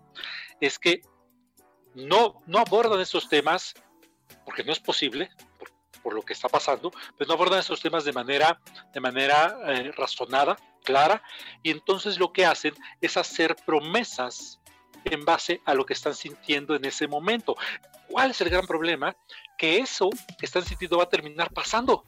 es 0.59 0.79
que 0.79 1.03
no, 1.95 2.43
no 2.47 2.59
abordan 2.59 3.01
estos 3.01 3.29
temas, 3.29 3.75
porque 4.51 4.65
no 4.65 4.73
es 4.73 4.81
posible, 4.81 5.31
por, 5.61 5.71
por 6.03 6.13
lo 6.13 6.23
que 6.23 6.33
está 6.33 6.49
pasando, 6.49 6.91
pero 7.17 7.29
no 7.29 7.35
abordan 7.35 7.61
estos 7.61 7.81
temas 7.81 8.05
de 8.05 8.13
manera, 8.13 8.61
de 8.93 8.99
manera 8.99 9.57
eh, 9.69 9.93
razonada, 9.97 10.57
clara, 10.83 11.23
y 11.63 11.71
entonces 11.71 12.19
lo 12.19 12.33
que 12.33 12.45
hacen 12.45 12.75
es 13.01 13.17
hacer 13.17 13.55
promesas 13.65 14.59
en 15.05 15.25
base 15.25 15.61
a 15.67 15.75
lo 15.75 15.87
que 15.87 15.93
están 15.93 16.17
sintiendo 16.17 16.75
en 16.75 16.85
ese 16.85 17.07
momento. 17.07 17.55
¿Cuál 18.09 18.33
es 18.33 18.41
el 18.41 18.51
gran 18.51 18.67
problema? 18.67 19.15
Que 19.57 19.79
eso 19.79 20.11
que 20.37 20.47
están 20.47 20.65
sintiendo 20.65 20.99
va 20.99 21.05
a 21.05 21.09
terminar 21.09 21.53
pasando. 21.53 22.03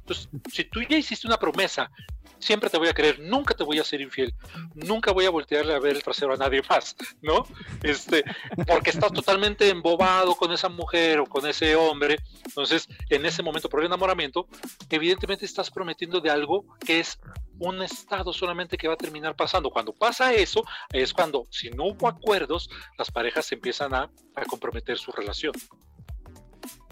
Entonces, 0.00 0.28
si 0.52 0.64
tú 0.64 0.82
ya 0.82 0.98
hiciste 0.98 1.26
una 1.26 1.38
promesa, 1.38 1.90
siempre 2.38 2.70
te 2.70 2.78
voy 2.78 2.88
a 2.88 2.94
creer, 2.94 3.20
nunca 3.20 3.54
te 3.54 3.64
voy 3.64 3.78
a 3.78 3.84
ser 3.84 4.00
infiel, 4.00 4.34
nunca 4.74 5.12
voy 5.12 5.24
a 5.24 5.30
voltearle 5.30 5.74
a 5.74 5.78
ver 5.78 5.96
el 5.96 6.02
trasero 6.02 6.34
a 6.34 6.36
nadie 6.36 6.62
más, 6.68 6.96
¿no? 7.22 7.46
Este, 7.82 8.24
porque 8.66 8.90
estás 8.90 9.12
totalmente 9.12 9.68
embobado 9.68 10.34
con 10.34 10.52
esa 10.52 10.68
mujer 10.68 11.20
o 11.20 11.26
con 11.26 11.46
ese 11.46 11.76
hombre. 11.76 12.18
Entonces, 12.44 12.88
en 13.10 13.26
ese 13.26 13.42
momento, 13.42 13.68
por 13.68 13.80
el 13.80 13.86
enamoramiento, 13.86 14.46
evidentemente 14.90 15.44
estás 15.44 15.70
prometiendo 15.70 16.20
de 16.20 16.30
algo 16.30 16.64
que 16.84 17.00
es 17.00 17.18
un 17.58 17.82
estado 17.82 18.32
solamente 18.32 18.76
que 18.76 18.88
va 18.88 18.94
a 18.94 18.98
terminar 18.98 19.34
pasando. 19.34 19.70
Cuando 19.70 19.92
pasa 19.92 20.34
eso, 20.34 20.62
es 20.92 21.12
cuando, 21.12 21.46
si 21.50 21.70
no 21.70 21.84
hubo 21.84 22.08
acuerdos, 22.08 22.68
las 22.98 23.10
parejas 23.10 23.50
empiezan 23.52 23.94
a 23.94 24.10
comprometer 24.48 24.98
su 24.98 25.10
relación. 25.12 25.52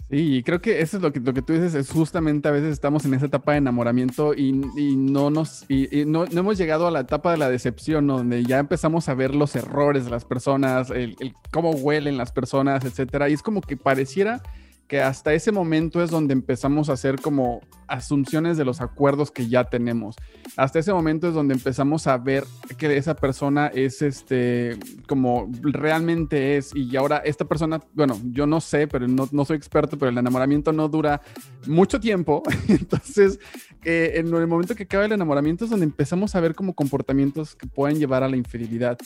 Sí, 0.09 0.43
creo 0.45 0.61
que 0.61 0.81
eso 0.81 0.97
es 0.97 1.03
lo 1.03 1.11
que, 1.11 1.19
lo 1.19 1.33
que 1.33 1.41
tú 1.41 1.53
dices, 1.53 1.73
es 1.73 1.89
justamente 1.89 2.47
a 2.47 2.51
veces 2.51 2.73
estamos 2.73 3.05
en 3.05 3.15
esa 3.15 3.25
etapa 3.25 3.53
de 3.53 3.57
enamoramiento 3.57 4.35
y, 4.35 4.51
no 4.51 5.31
nos 5.31 5.65
y, 5.67 6.01
y 6.01 6.05
no, 6.05 6.25
no, 6.25 6.39
hemos 6.41 6.59
llegado 6.59 6.85
a 6.85 6.91
la 6.91 6.99
etapa 6.99 7.31
de 7.31 7.37
la 7.37 7.49
decepción, 7.49 8.05
¿no? 8.05 8.17
donde 8.17 8.43
ya 8.43 8.59
empezamos 8.59 9.09
a 9.09 9.15
ver 9.15 9.33
los 9.33 9.55
errores 9.55 10.05
de 10.05 10.11
las 10.11 10.23
personas, 10.23 10.91
el, 10.91 11.15
el 11.19 11.33
cómo 11.51 11.71
huelen 11.71 12.17
las 12.17 12.31
personas, 12.31 12.85
etcétera. 12.85 13.29
Y 13.29 13.33
es 13.33 13.41
como 13.41 13.61
que 13.61 13.77
pareciera 13.77 14.43
que 14.87 15.01
hasta 15.01 15.33
ese 15.33 15.51
momento 15.51 16.03
es 16.03 16.11
donde 16.11 16.33
empezamos 16.33 16.89
a 16.89 16.93
hacer 16.93 17.19
como 17.19 17.61
asunciones 17.87 18.57
de 18.57 18.65
los 18.65 18.81
acuerdos 18.81 19.31
que 19.31 19.47
ya 19.47 19.63
tenemos. 19.63 20.15
Hasta 20.57 20.79
ese 20.79 20.93
momento 20.93 21.27
es 21.27 21.33
donde 21.33 21.55
empezamos 21.55 22.07
a 22.07 22.17
ver 22.17 22.43
que 22.77 22.95
esa 22.97 23.15
persona 23.15 23.67
es 23.67 24.01
este 24.01 24.77
como 25.07 25.49
realmente 25.61 26.57
es 26.57 26.75
y 26.75 26.95
ahora 26.95 27.17
esta 27.17 27.45
persona, 27.45 27.81
bueno, 27.93 28.19
yo 28.25 28.45
no 28.45 28.61
sé, 28.61 28.87
pero 28.87 29.07
no, 29.07 29.27
no 29.31 29.45
soy 29.45 29.57
experto, 29.57 29.97
pero 29.97 30.09
el 30.09 30.17
enamoramiento 30.17 30.71
no 30.71 30.87
dura 30.87 31.21
mucho 31.65 31.99
tiempo. 31.99 32.43
Entonces, 32.67 33.39
eh, 33.83 34.13
en 34.15 34.33
el 34.33 34.47
momento 34.47 34.75
que 34.75 34.83
acaba 34.83 35.05
el 35.05 35.11
enamoramiento 35.11 35.65
es 35.65 35.71
donde 35.71 35.85
empezamos 35.85 36.35
a 36.35 36.39
ver 36.39 36.53
como 36.53 36.73
comportamientos 36.73 37.55
que 37.55 37.67
pueden 37.67 37.97
llevar 37.97 38.23
a 38.23 38.29
la 38.29 38.37
infidelidad. 38.37 38.97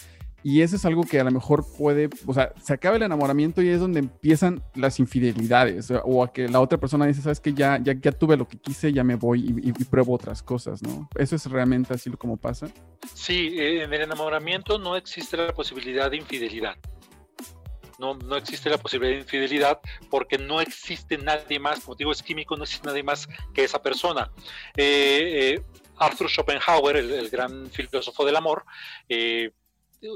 Y 0.44 0.62
eso 0.62 0.76
es 0.78 0.86
algo 0.86 1.04
que 1.04 1.20
a 1.20 1.24
lo 1.24 1.32
mejor 1.32 1.66
puede, 1.78 2.10
o 2.26 2.34
sea, 2.34 2.54
se 2.62 2.74
acaba 2.74 2.96
el 2.96 3.04
enamoramiento 3.04 3.62
y 3.62 3.70
es 3.70 3.80
donde 3.80 4.00
empiezan 4.00 4.64
las 4.76 5.00
infidelidades. 5.00 5.92
O 6.04 6.24
a 6.24 6.32
que 6.32 6.48
la 6.48 6.62
otra 6.62 6.78
persona 6.78 7.06
dice, 7.06 7.22
sabes 7.22 7.40
que 7.40 7.54
ya, 7.54 7.80
ya, 7.82 7.94
ya 7.94 8.12
tuve 8.12 8.38
lo 8.38 8.48
que 8.48 8.58
quise, 8.58 8.94
ya 8.94 9.04
me 9.04 9.16
voy 9.16 9.62
y, 9.64 9.72
pruebo 9.90 10.14
otras 10.14 10.44
cosas, 10.44 10.84
¿no? 10.84 11.10
Eso 11.16 11.36
es 11.36 11.46
realmente 11.46 11.94
así 11.94 12.10
como 12.12 12.38
pasa. 12.38 12.68
Sí, 13.14 13.56
en 13.58 13.94
el 13.94 14.02
enamoramiento 14.02 14.78
no 14.78 14.96
existe 14.96 15.36
la 15.36 15.54
posibilidad 15.54 16.10
de 16.10 16.18
infidelidad. 16.18 16.76
No, 17.98 18.14
no 18.14 18.38
existe 18.38 18.70
la 18.70 18.78
posibilidad 18.78 19.16
de 19.16 19.24
infidelidad 19.24 19.82
porque 20.10 20.38
no 20.38 20.62
existe 20.62 21.18
nadie 21.18 21.60
más, 21.60 21.82
como 21.82 21.96
digo, 21.96 22.14
es 22.14 22.24
químico, 22.24 22.56
no 22.56 22.64
existe 22.64 22.88
nadie 22.88 23.04
más 23.04 23.28
que 23.54 23.66
esa 23.66 23.82
persona. 23.82 24.32
Eh, 24.78 25.56
eh, 25.56 25.62
Arthur 25.98 26.30
Schopenhauer, 26.30 26.96
el, 26.96 27.12
el, 27.12 27.30
gran 27.30 27.70
filósofo 27.70 28.26
del 28.26 28.38
amor, 28.38 28.64
eh, 29.10 29.52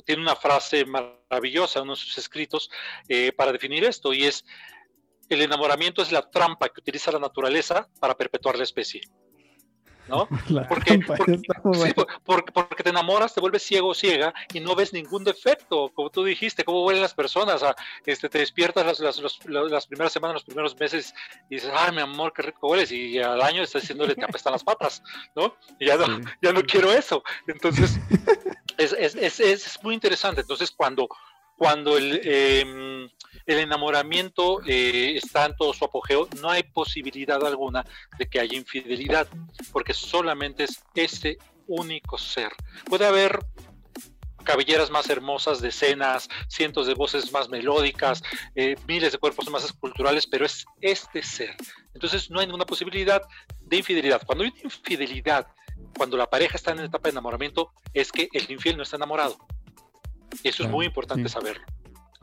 tiene 0.06 0.22
una 0.22 0.36
frase 0.36 0.86
maravillosa 0.86 1.80
en 1.80 1.84
uno 1.84 1.96
de 1.96 2.02
sus 2.02 2.18
escritos 2.18 2.70
eh, 3.08 3.32
para 3.34 3.52
definir 3.52 3.84
esto 3.84 4.13
y 4.13 4.24
es 4.24 4.46
el 5.30 5.42
enamoramiento 5.42 6.02
es 6.02 6.12
la 6.12 6.30
trampa 6.30 6.70
que 6.70 6.80
utiliza 6.80 7.12
la 7.12 7.20
naturaleza 7.20 7.90
para 8.00 8.16
perpetuar 8.16 8.58
la 8.58 8.63
especie. 8.63 9.02
¿No? 10.08 10.28
Porque, 10.70 11.00
porque, 11.00 11.38
sí, 11.38 11.94
porque, 12.26 12.52
porque, 12.52 12.84
te 12.84 12.90
enamoras, 12.90 13.34
te 13.34 13.42
vuelves 13.42 13.64
ciego 13.64 13.90
o 13.90 13.94
ciega 13.94 14.34
y 14.54 14.60
no 14.60 14.76
ves 14.76 14.94
ningún 14.94 15.24
defecto, 15.24 15.90
como 15.94 16.10
tú 16.10 16.24
dijiste, 16.24 16.64
cómo 16.64 16.86
huelen 16.86 17.02
las 17.02 17.14
personas, 17.14 17.62
este, 18.06 18.30
te 18.30 18.40
despiertas 18.40 18.86
las, 18.86 19.00
las, 19.00 19.20
los, 19.20 19.40
las, 19.46 19.88
primeras 19.88 20.12
semanas, 20.12 20.36
los 20.36 20.44
primeros 20.44 20.78
meses 20.80 21.14
y 21.50 21.56
dices, 21.56 21.72
ay, 21.74 21.94
mi 21.94 22.02
amor, 22.02 22.34
qué 22.34 22.44
rico 22.44 22.68
hueles, 22.68 22.92
y 22.92 23.20
al 23.20 23.42
año 23.42 23.64
estás 23.64 23.84
diciéndole, 23.84 24.16
te 24.16 24.26
apestan 24.26 24.54
las 24.54 24.64
patas, 24.64 25.04
¿no? 25.36 25.56
Y 25.80 25.88
ya 25.88 25.98
no, 25.98 26.06
sí. 26.06 26.24
ya 26.42 26.54
no 26.54 26.62
quiero 26.64 26.92
eso. 26.92 27.24
Entonces, 27.48 28.00
es, 28.78 28.94
es, 28.94 29.16
es, 29.16 29.40
es, 29.40 29.84
muy 29.84 29.94
interesante. 29.94 30.42
Entonces, 30.42 30.72
cuando, 30.72 31.08
cuando 31.58 31.98
el... 31.98 32.22
Eh, 32.24 33.10
el 33.46 33.60
enamoramiento 33.60 34.62
eh, 34.66 35.18
está 35.18 35.46
en 35.46 35.56
todo 35.56 35.74
su 35.74 35.84
apogeo, 35.84 36.28
no 36.42 36.50
hay 36.50 36.64
posibilidad 36.64 37.46
alguna 37.46 37.86
de 38.18 38.28
que 38.28 38.40
haya 38.40 38.58
infidelidad, 38.58 39.28
porque 39.72 39.94
solamente 39.94 40.64
es 40.64 40.82
ese 40.96 41.38
único 41.68 42.18
ser. 42.18 42.52
Puede 42.86 43.06
haber 43.06 43.40
cabelleras 44.44 44.92
más 44.92 45.10
hermosas, 45.10 45.62
decenas, 45.62 46.30
cientos 46.48 46.86
de 46.88 46.94
voces 46.94 47.32
más 47.32 47.50
melódicas, 47.50 48.22
eh, 48.56 48.76
miles 48.88 49.12
de 49.14 49.18
cuerpos 49.18 49.50
más 49.50 49.64
esculturales, 49.64 50.28
pero 50.28 50.46
es 50.46 50.66
este 50.82 51.24
ser. 51.24 51.56
Entonces 51.94 52.30
no 52.30 52.40
hay 52.40 52.48
ninguna 52.48 52.66
posibilidad 52.66 53.22
de 53.62 53.78
infidelidad. 53.78 54.22
Cuando 54.26 54.44
hay 54.44 54.54
infidelidad, 54.64 55.48
cuando 55.98 56.18
la 56.18 56.30
pareja 56.30 56.58
está 56.58 56.72
en 56.72 56.80
etapa 56.80 57.04
de 57.04 57.12
enamoramiento, 57.12 57.72
es 57.94 58.12
que 58.12 58.28
el 58.34 58.50
infiel 58.52 58.78
no 58.78 58.84
está 58.84 58.98
enamorado. 58.98 59.38
Eso 60.44 60.63
es 60.63 60.70
muy 60.70 60.86
importante 60.86 61.28
sí. 61.28 61.34
saberlo. 61.34 61.63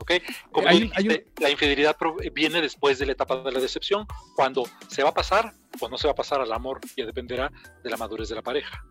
¿okay? 0.01 0.21
Como 0.51 0.67
hay, 0.67 0.81
dijiste, 0.81 0.99
hay 0.99 1.07
un... 1.07 1.23
la 1.39 1.49
infidelidad 1.49 1.95
viene 2.33 2.61
después 2.61 2.99
de 2.99 3.05
la 3.05 3.11
etapa 3.13 3.41
de 3.41 3.51
la 3.51 3.59
decepción, 3.59 4.05
cuando 4.35 4.63
se 4.87 5.03
va 5.03 5.09
a 5.09 5.13
pasar 5.13 5.53
o 5.79 5.89
no 5.89 5.97
se 5.97 6.07
va 6.07 6.11
a 6.11 6.15
pasar 6.15 6.41
al 6.41 6.51
amor, 6.51 6.79
ya 6.97 7.05
dependerá 7.05 7.51
de 7.83 7.89
la 7.89 7.97
madurez 7.97 8.29
de 8.29 8.35
la 8.35 8.41
pareja. 8.41 8.83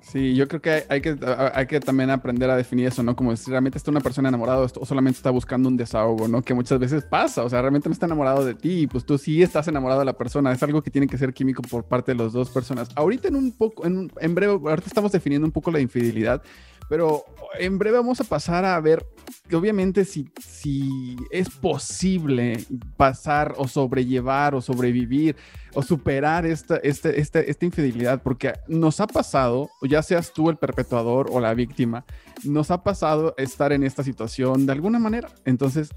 Sí, 0.00 0.34
yo 0.34 0.46
creo 0.48 0.60
que 0.60 0.70
hay, 0.70 0.82
hay, 0.88 1.00
que 1.00 1.16
hay 1.54 1.66
que 1.66 1.80
también 1.80 2.10
aprender 2.10 2.50
a 2.50 2.56
definir 2.56 2.88
eso, 2.88 3.02
¿no? 3.02 3.16
Como 3.16 3.34
si 3.36 3.50
realmente 3.50 3.78
está 3.78 3.90
una 3.90 4.00
persona 4.00 4.28
enamorada 4.28 4.60
o 4.60 4.84
solamente 4.84 5.16
está 5.16 5.30
buscando 5.30 5.68
un 5.68 5.76
desahogo, 5.76 6.28
¿no? 6.28 6.42
Que 6.42 6.52
muchas 6.52 6.78
veces 6.78 7.04
pasa, 7.04 7.42
o 7.42 7.48
sea, 7.48 7.62
realmente 7.62 7.88
no 7.88 7.94
está 7.94 8.06
enamorado 8.06 8.44
de 8.44 8.54
ti, 8.54 8.86
pues 8.86 9.06
tú 9.06 9.16
sí 9.16 9.42
estás 9.42 9.66
enamorado 9.68 10.00
de 10.00 10.06
la 10.06 10.12
persona, 10.12 10.52
es 10.52 10.62
algo 10.62 10.82
que 10.82 10.90
tiene 10.90 11.06
que 11.06 11.16
ser 11.16 11.32
químico 11.32 11.62
por 11.62 11.84
parte 11.84 12.12
de 12.12 12.22
las 12.22 12.32
dos 12.32 12.50
personas. 12.50 12.90
Ahorita 12.96 13.28
en 13.28 13.36
un 13.36 13.52
poco, 13.56 13.86
en, 13.86 14.12
en 14.20 14.34
breve, 14.34 14.52
ahorita 14.52 14.88
estamos 14.88 15.12
definiendo 15.12 15.46
un 15.46 15.52
poco 15.52 15.70
la 15.70 15.80
infidelidad, 15.80 16.42
pero 16.88 17.24
en 17.58 17.78
breve 17.78 17.98
vamos 17.98 18.20
a 18.20 18.24
pasar 18.24 18.64
a 18.64 18.80
ver 18.80 19.04
que 19.48 19.56
obviamente 19.56 20.04
si, 20.04 20.30
si 20.40 21.16
es 21.30 21.50
posible 21.50 22.64
pasar 22.96 23.54
o 23.56 23.68
sobrellevar 23.68 24.54
o 24.54 24.60
sobrevivir 24.60 25.36
o 25.74 25.82
superar 25.82 26.46
esta, 26.46 26.76
esta, 26.76 27.10
esta, 27.10 27.40
esta 27.40 27.64
infidelidad, 27.64 28.22
porque 28.22 28.52
nos 28.68 29.00
ha 29.00 29.06
pasado, 29.06 29.70
ya 29.82 30.02
seas 30.02 30.32
tú 30.32 30.48
el 30.48 30.56
perpetuador 30.56 31.28
o 31.30 31.40
la 31.40 31.52
víctima, 31.52 32.04
nos 32.44 32.70
ha 32.70 32.82
pasado 32.82 33.34
estar 33.36 33.72
en 33.72 33.82
esta 33.82 34.02
situación 34.02 34.66
de 34.66 34.72
alguna 34.72 34.98
manera. 34.98 35.28
Entonces, 35.44 35.90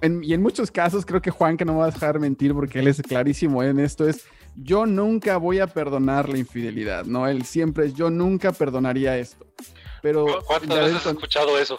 en, 0.00 0.22
y 0.22 0.32
en 0.32 0.42
muchos 0.42 0.70
casos, 0.70 1.04
creo 1.04 1.20
que 1.20 1.30
Juan, 1.30 1.56
que 1.56 1.64
no 1.64 1.72
me 1.72 1.80
va 1.80 1.86
a 1.86 1.90
dejar 1.90 2.20
mentir 2.20 2.54
porque 2.54 2.78
él 2.78 2.86
es 2.86 3.02
clarísimo 3.02 3.62
en 3.62 3.80
esto, 3.80 4.08
es 4.08 4.24
yo 4.56 4.86
nunca 4.86 5.36
voy 5.36 5.58
a 5.58 5.66
perdonar 5.66 6.28
la 6.28 6.38
infidelidad, 6.38 7.04
¿no? 7.04 7.26
Él 7.28 7.44
siempre 7.44 7.86
es 7.86 7.94
yo 7.94 8.10
nunca 8.10 8.52
perdonaría 8.52 9.18
esto. 9.18 9.46
Pero 10.02 10.26
¿Cuántas 10.46 10.78
veces 10.78 11.06
has 11.06 11.06
escuchado 11.06 11.58
eso? 11.58 11.78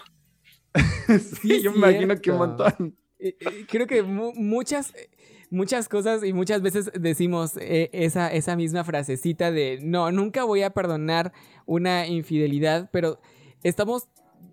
sí, 1.41 1.61
yo 1.61 1.71
me 1.71 1.77
imagino 1.77 2.15
que 2.17 2.31
un 2.31 2.37
montón. 2.37 2.97
Creo 3.69 3.87
que 3.87 4.01
muchas, 4.03 4.93
muchas 5.49 5.89
cosas 5.89 6.23
y 6.23 6.33
muchas 6.33 6.61
veces 6.61 6.91
decimos 6.93 7.57
eh, 7.57 7.89
esa, 7.91 8.31
esa 8.31 8.55
misma 8.55 8.83
frasecita 8.83 9.51
de 9.51 9.79
no, 9.81 10.11
nunca 10.11 10.43
voy 10.43 10.63
a 10.63 10.69
perdonar 10.69 11.33
una 11.65 12.07
infidelidad, 12.07 12.89
pero 12.91 13.19
estamos 13.63 14.07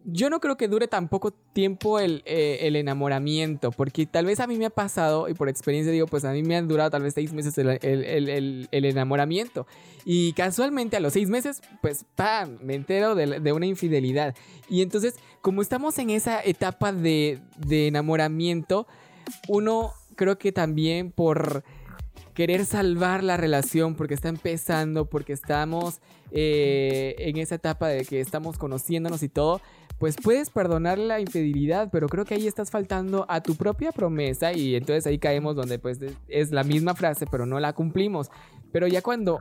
yo 0.09 0.31
no 0.31 0.39
creo 0.39 0.57
que 0.57 0.69
dure 0.69 0.87
tan 0.87 1.09
poco 1.09 1.33
tiempo 1.33 1.99
el, 1.99 2.23
eh, 2.27 2.59
el, 2.63 2.77
enamoramiento, 2.77 3.73
porque 3.73 4.07
tal 4.07 4.25
vez 4.27 4.39
a 4.39 4.47
mí 4.47 4.57
me 4.57 4.67
ha 4.67 4.71
pasado, 4.71 5.29
y 5.29 5.35
por 5.35 5.49
experiencia 5.49 5.93
digo, 5.93 6.07
pues 6.07 6.25
a 6.25 6.33
mí 6.33 6.45
me 6.45 6.57
han 6.57 6.69
durado 6.69 6.91
tal 6.91 7.03
vez 7.03 7.15
seis 7.15 7.33
meses 7.33 7.59
el, 7.59 7.69
el, 7.83 8.69
el 8.71 8.85
enamoramiento. 8.85 9.67
Y 10.05 10.33
casualmente 10.35 10.97
a 10.97 11.01
los 11.01 11.13
seis 11.13 11.29
meses, 11.29 11.61
pues, 11.83 12.05
¡pam!, 12.15 12.59
me 12.63 12.75
entero 12.75 13.17
de, 13.17 13.41
de, 13.41 13.53
una 13.53 13.67
infidelidad. 13.67 14.37
Y 14.69 14.83
entonces, 14.83 15.17
como 15.41 15.61
estamos 15.61 15.99
en 15.99 16.11
esa 16.11 16.41
etapa 16.41 16.93
de, 16.93 17.41
de 17.59 17.89
enamoramiento, 17.89 18.87
uno 19.49 19.93
creo 20.15 20.39
que 20.39 20.53
también 20.53 21.11
por 21.11 21.65
querer 22.37 22.67
salvar 22.67 23.25
la 23.25 23.39
relación 23.39 23.95
porque 23.95 24.13
está 24.13 24.29
empezando, 24.29 25.07
porque 25.07 25.33
estamos 25.33 26.01
eh, 26.31 27.15
en 27.19 27.39
esa 27.39 27.55
etapa 27.55 27.89
de 27.89 28.05
que 28.05 28.21
estamos 28.21 28.59
conociéndonos 28.59 29.23
y 29.23 29.31
todo, 29.31 29.63
pues 29.99 30.17
puedes 30.23 30.51
perdonar 30.51 30.99
la 30.99 31.19
infidelidad, 31.19 31.89
pero 31.91 32.09
creo 32.09 32.27
que 32.27 32.35
ahí 32.35 32.47
estás 32.47 32.71
faltando 32.71 33.25
a 33.31 33.43
tu 33.43 33.55
propia 33.57 33.91
promesa 33.91 34.53
y 34.53 34.77
entonces 34.77 35.07
ahí 35.07 35.19
caemos 35.19 35.57
donde 35.57 35.79
pues 35.79 35.99
es 36.29 36.51
la 36.51 36.63
misma 36.63 36.95
frase, 36.95 37.27
pero 37.27 37.47
no 37.47 37.59
la 37.59 37.73
cumplimos. 37.73 38.31
Pero 38.71 38.87
ya 38.87 39.01
cuando 39.01 39.41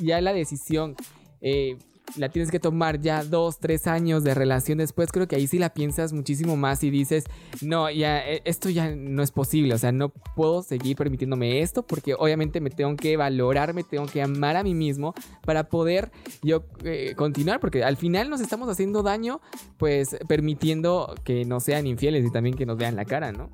ya 0.00 0.20
la 0.20 0.32
decisión... 0.32 0.96
Eh, 1.40 1.78
la 2.16 2.28
tienes 2.28 2.50
que 2.50 2.60
tomar 2.60 3.00
ya 3.00 3.24
dos, 3.24 3.58
tres 3.58 3.86
años 3.86 4.24
de 4.24 4.34
relación 4.34 4.78
después, 4.78 5.10
creo 5.12 5.26
que 5.26 5.36
ahí 5.36 5.46
sí 5.46 5.58
la 5.58 5.74
piensas 5.74 6.12
muchísimo 6.12 6.56
más 6.56 6.82
y 6.84 6.90
dices, 6.90 7.24
no, 7.60 7.90
ya, 7.90 8.18
eh, 8.20 8.42
esto 8.44 8.70
ya 8.70 8.94
no 8.94 9.22
es 9.22 9.32
posible, 9.32 9.74
o 9.74 9.78
sea, 9.78 9.92
no 9.92 10.08
puedo 10.08 10.62
seguir 10.62 10.96
permitiéndome 10.96 11.60
esto 11.60 11.82
porque 11.86 12.14
obviamente 12.14 12.60
me 12.60 12.70
tengo 12.70 12.96
que 12.96 13.16
valorar, 13.16 13.74
me 13.74 13.82
tengo 13.82 14.06
que 14.06 14.22
amar 14.22 14.56
a 14.56 14.62
mí 14.62 14.74
mismo 14.74 15.14
para 15.44 15.68
poder 15.68 16.10
yo 16.42 16.64
eh, 16.84 17.14
continuar, 17.16 17.60
porque 17.60 17.84
al 17.84 17.96
final 17.96 18.30
nos 18.30 18.40
estamos 18.40 18.68
haciendo 18.68 19.02
daño, 19.02 19.40
pues 19.76 20.16
permitiendo 20.28 21.14
que 21.24 21.44
no 21.44 21.60
sean 21.60 21.86
infieles 21.86 22.24
y 22.24 22.30
también 22.30 22.56
que 22.56 22.66
nos 22.66 22.76
vean 22.76 22.96
la 22.96 23.04
cara, 23.04 23.32
¿no? 23.32 23.50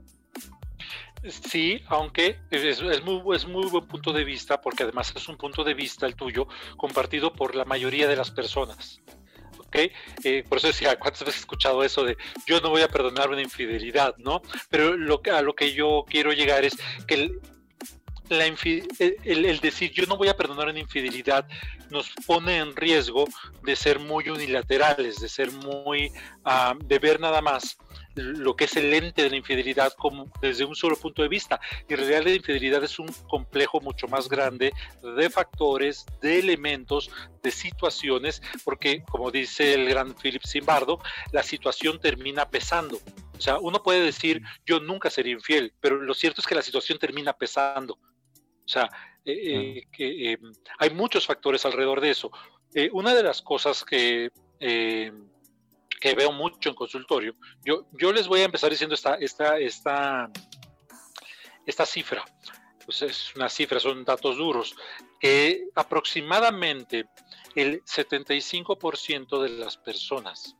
Sí, 1.24 1.80
aunque 1.86 2.40
es, 2.50 2.80
es, 2.80 3.02
muy, 3.04 3.36
es 3.36 3.46
muy 3.46 3.66
buen 3.68 3.86
punto 3.86 4.12
de 4.12 4.24
vista, 4.24 4.60
porque 4.60 4.82
además 4.82 5.12
es 5.14 5.28
un 5.28 5.36
punto 5.36 5.62
de 5.62 5.74
vista 5.74 6.06
el 6.06 6.16
tuyo 6.16 6.48
compartido 6.76 7.32
por 7.32 7.54
la 7.54 7.64
mayoría 7.64 8.08
de 8.08 8.16
las 8.16 8.30
personas. 8.30 9.00
¿ok? 9.58 9.76
Eh, 10.24 10.44
por 10.48 10.58
eso 10.58 10.66
decía, 10.66 10.98
¿cuántas 10.98 11.20
veces 11.20 11.36
he 11.36 11.40
escuchado 11.40 11.84
eso 11.84 12.04
de 12.04 12.16
yo 12.46 12.60
no 12.60 12.70
voy 12.70 12.82
a 12.82 12.88
perdonar 12.88 13.30
una 13.30 13.40
infidelidad, 13.40 14.16
¿no? 14.18 14.42
Pero 14.68 14.96
lo 14.96 15.22
a 15.32 15.42
lo 15.42 15.54
que 15.54 15.72
yo 15.72 16.04
quiero 16.08 16.32
llegar 16.32 16.64
es 16.64 16.76
que 17.06 17.14
el, 17.14 17.40
la 18.28 18.46
el, 18.46 19.44
el, 19.44 19.60
decir 19.60 19.92
yo 19.92 20.06
no 20.06 20.16
voy 20.16 20.28
a 20.28 20.36
perdonar 20.36 20.68
una 20.68 20.78
infidelidad 20.78 21.46
nos 21.90 22.10
pone 22.26 22.58
en 22.58 22.74
riesgo 22.74 23.26
de 23.62 23.76
ser 23.76 23.98
muy 23.98 24.28
unilaterales, 24.28 25.20
de 25.20 25.28
ser 25.28 25.52
muy, 25.52 26.10
uh, 26.44 26.76
de 26.84 26.98
ver 26.98 27.20
nada 27.20 27.40
más 27.42 27.76
lo 28.14 28.56
que 28.56 28.64
es 28.64 28.76
el 28.76 28.92
ente 28.92 29.22
de 29.22 29.30
la 29.30 29.36
infidelidad 29.36 29.92
como 29.94 30.30
desde 30.40 30.64
un 30.64 30.74
solo 30.74 30.96
punto 30.96 31.22
de 31.22 31.28
vista. 31.28 31.60
Y 31.88 31.94
en 31.94 32.00
realidad 32.00 32.24
la 32.24 32.34
infidelidad 32.34 32.84
es 32.84 32.98
un 32.98 33.08
complejo 33.28 33.80
mucho 33.80 34.08
más 34.08 34.28
grande 34.28 34.72
de 35.02 35.30
factores, 35.30 36.06
de 36.20 36.38
elementos, 36.38 37.10
de 37.42 37.50
situaciones, 37.50 38.42
porque 38.64 39.02
como 39.10 39.30
dice 39.30 39.74
el 39.74 39.88
gran 39.88 40.14
Philip 40.14 40.42
Zimbardo, 40.46 41.00
la 41.32 41.42
situación 41.42 42.00
termina 42.00 42.48
pesando. 42.48 42.98
O 43.36 43.40
sea, 43.40 43.58
uno 43.58 43.82
puede 43.82 44.00
decir 44.00 44.42
yo 44.64 44.80
nunca 44.80 45.10
seré 45.10 45.30
infiel, 45.30 45.72
pero 45.80 45.96
lo 45.96 46.14
cierto 46.14 46.40
es 46.40 46.46
que 46.46 46.54
la 46.54 46.62
situación 46.62 46.98
termina 46.98 47.32
pesando. 47.32 47.94
O 47.94 48.68
sea, 48.68 48.88
eh, 49.24 49.78
eh, 49.78 49.86
que, 49.92 50.32
eh, 50.32 50.38
hay 50.78 50.90
muchos 50.90 51.26
factores 51.26 51.64
alrededor 51.64 52.00
de 52.00 52.10
eso. 52.10 52.30
Una 52.92 53.14
de 53.14 53.22
las 53.22 53.42
cosas 53.42 53.84
que 53.84 54.30
que 56.02 56.16
veo 56.16 56.32
mucho 56.32 56.68
en 56.68 56.74
consultorio. 56.74 57.36
Yo, 57.64 57.86
yo 57.92 58.12
les 58.12 58.26
voy 58.26 58.40
a 58.40 58.46
empezar 58.46 58.68
diciendo 58.70 58.96
esta, 58.96 59.14
esta, 59.14 59.56
esta, 59.60 60.28
esta 61.64 61.86
cifra. 61.86 62.24
Pues 62.84 63.02
es 63.02 63.36
una 63.36 63.48
cifra, 63.48 63.78
son 63.78 64.04
datos 64.04 64.36
duros, 64.36 64.74
que 65.20 65.68
aproximadamente 65.76 67.06
el 67.54 67.84
75% 67.84 69.42
de 69.42 69.48
las 69.50 69.76
personas 69.76 70.56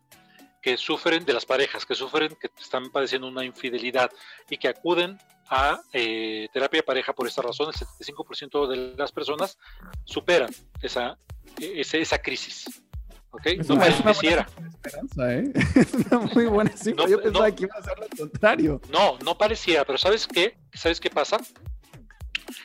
que 0.63 0.77
sufren, 0.77 1.25
de 1.25 1.33
las 1.33 1.45
parejas 1.45 1.85
que 1.85 1.97
sufren, 1.97 2.37
que 2.37 2.49
están 2.61 2.93
padeciendo 2.93 3.27
una 3.27 3.45
infidelidad 3.45 4.13
y 4.49 4.59
que 4.59 4.69
acuden 4.69 5.19
a 5.49 5.83
eh, 5.93 6.47
terapia 6.53 6.79
de 6.79 6.85
pareja 6.85 7.13
por 7.15 7.27
esta 7.27 7.43
razón, 7.43 7.69
el 7.69 7.75
75% 7.75 8.69
de 8.69 8.95
las 8.97 9.11
personas 9.11 9.59
superan 10.05 10.55
esa, 10.81 11.19
esa, 11.59 11.97
esa 11.97 12.19
crisis. 12.19 12.85
¿Ok? 13.33 13.47
Es 13.47 13.69
no 13.69 13.75
una, 13.75 13.87
es 13.87 14.01
una 14.01 14.13
buena 14.13 14.47
esperanza, 14.69 15.35
¿eh? 15.35 15.53
Es 15.75 15.95
una 15.95 16.19
muy 16.21 16.47
buena 16.47 16.77
cifra. 16.77 17.05
No, 17.05 17.11
Yo 17.11 17.23
pensaba 17.23 17.49
no. 17.49 17.57
que 17.57 17.63
iba 17.65 17.75
a 17.77 17.83
ser 17.83 17.99
lo 17.99 18.09
contrario. 18.17 18.81
No, 18.91 19.19
no 19.19 19.37
pareciera, 19.37 19.85
pero 19.85 19.99
¿sabes 19.99 20.27
qué? 20.27 20.57
¿Sabes 20.73 21.01
qué 21.01 21.11
pasa? 21.11 21.39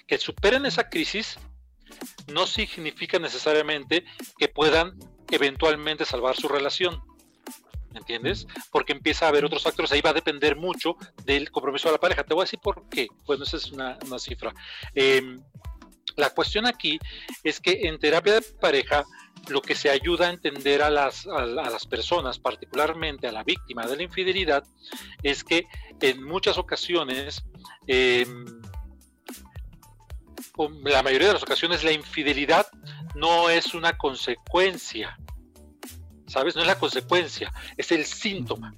Que 0.05 0.17
superen 0.17 0.65
esa 0.65 0.89
crisis 0.89 1.39
no 2.31 2.45
significa 2.45 3.17
necesariamente 3.17 4.03
que 4.37 4.47
puedan 4.49 4.97
eventualmente 5.31 6.05
salvar 6.05 6.35
su 6.35 6.47
relación. 6.47 7.01
¿Me 7.91 7.99
entiendes? 7.99 8.45
Porque 8.69 8.93
empieza 8.93 9.25
a 9.25 9.29
haber 9.29 9.45
otros 9.45 9.63
factores. 9.63 9.91
Ahí 9.91 10.01
va 10.01 10.11
a 10.11 10.13
depender 10.13 10.55
mucho 10.55 10.97
del 11.25 11.49
compromiso 11.49 11.87
de 11.87 11.93
la 11.93 11.99
pareja. 11.99 12.23
Te 12.23 12.33
voy 12.33 12.41
a 12.41 12.45
decir 12.45 12.59
por 12.61 12.87
qué. 12.89 13.07
Bueno, 13.25 13.43
esa 13.43 13.57
es 13.57 13.71
una, 13.71 13.97
una 14.05 14.19
cifra. 14.19 14.53
Eh, 14.93 15.39
la 16.17 16.31
cuestión 16.31 16.65
aquí 16.65 16.99
es 17.43 17.59
que 17.59 17.87
en 17.87 17.97
terapia 17.99 18.33
de 18.33 18.41
pareja 18.41 19.05
lo 19.49 19.61
que 19.61 19.75
se 19.75 19.89
ayuda 19.89 20.27
a 20.27 20.29
entender 20.31 20.81
a 20.81 20.89
las, 20.89 21.27
a, 21.27 21.43
a, 21.43 21.45
las 21.45 21.85
personas, 21.85 22.39
particularmente 22.39 23.27
a 23.27 23.31
la 23.31 23.43
víctima 23.43 23.85
de 23.85 23.95
la 23.95 24.03
infidelidad, 24.03 24.63
es 25.23 25.43
que 25.43 25.67
en 26.01 26.23
muchas 26.23 26.57
ocasiones, 26.57 27.43
eh, 27.87 28.25
la 30.83 31.03
mayoría 31.03 31.27
de 31.27 31.33
las 31.33 31.43
ocasiones, 31.43 31.83
la 31.83 31.91
infidelidad 31.91 32.67
no 33.15 33.49
es 33.49 33.73
una 33.73 33.97
consecuencia, 33.97 35.17
¿sabes? 36.27 36.55
No 36.55 36.61
es 36.61 36.67
la 36.67 36.79
consecuencia, 36.79 37.51
es 37.77 37.91
el 37.91 38.05
síntoma. 38.05 38.73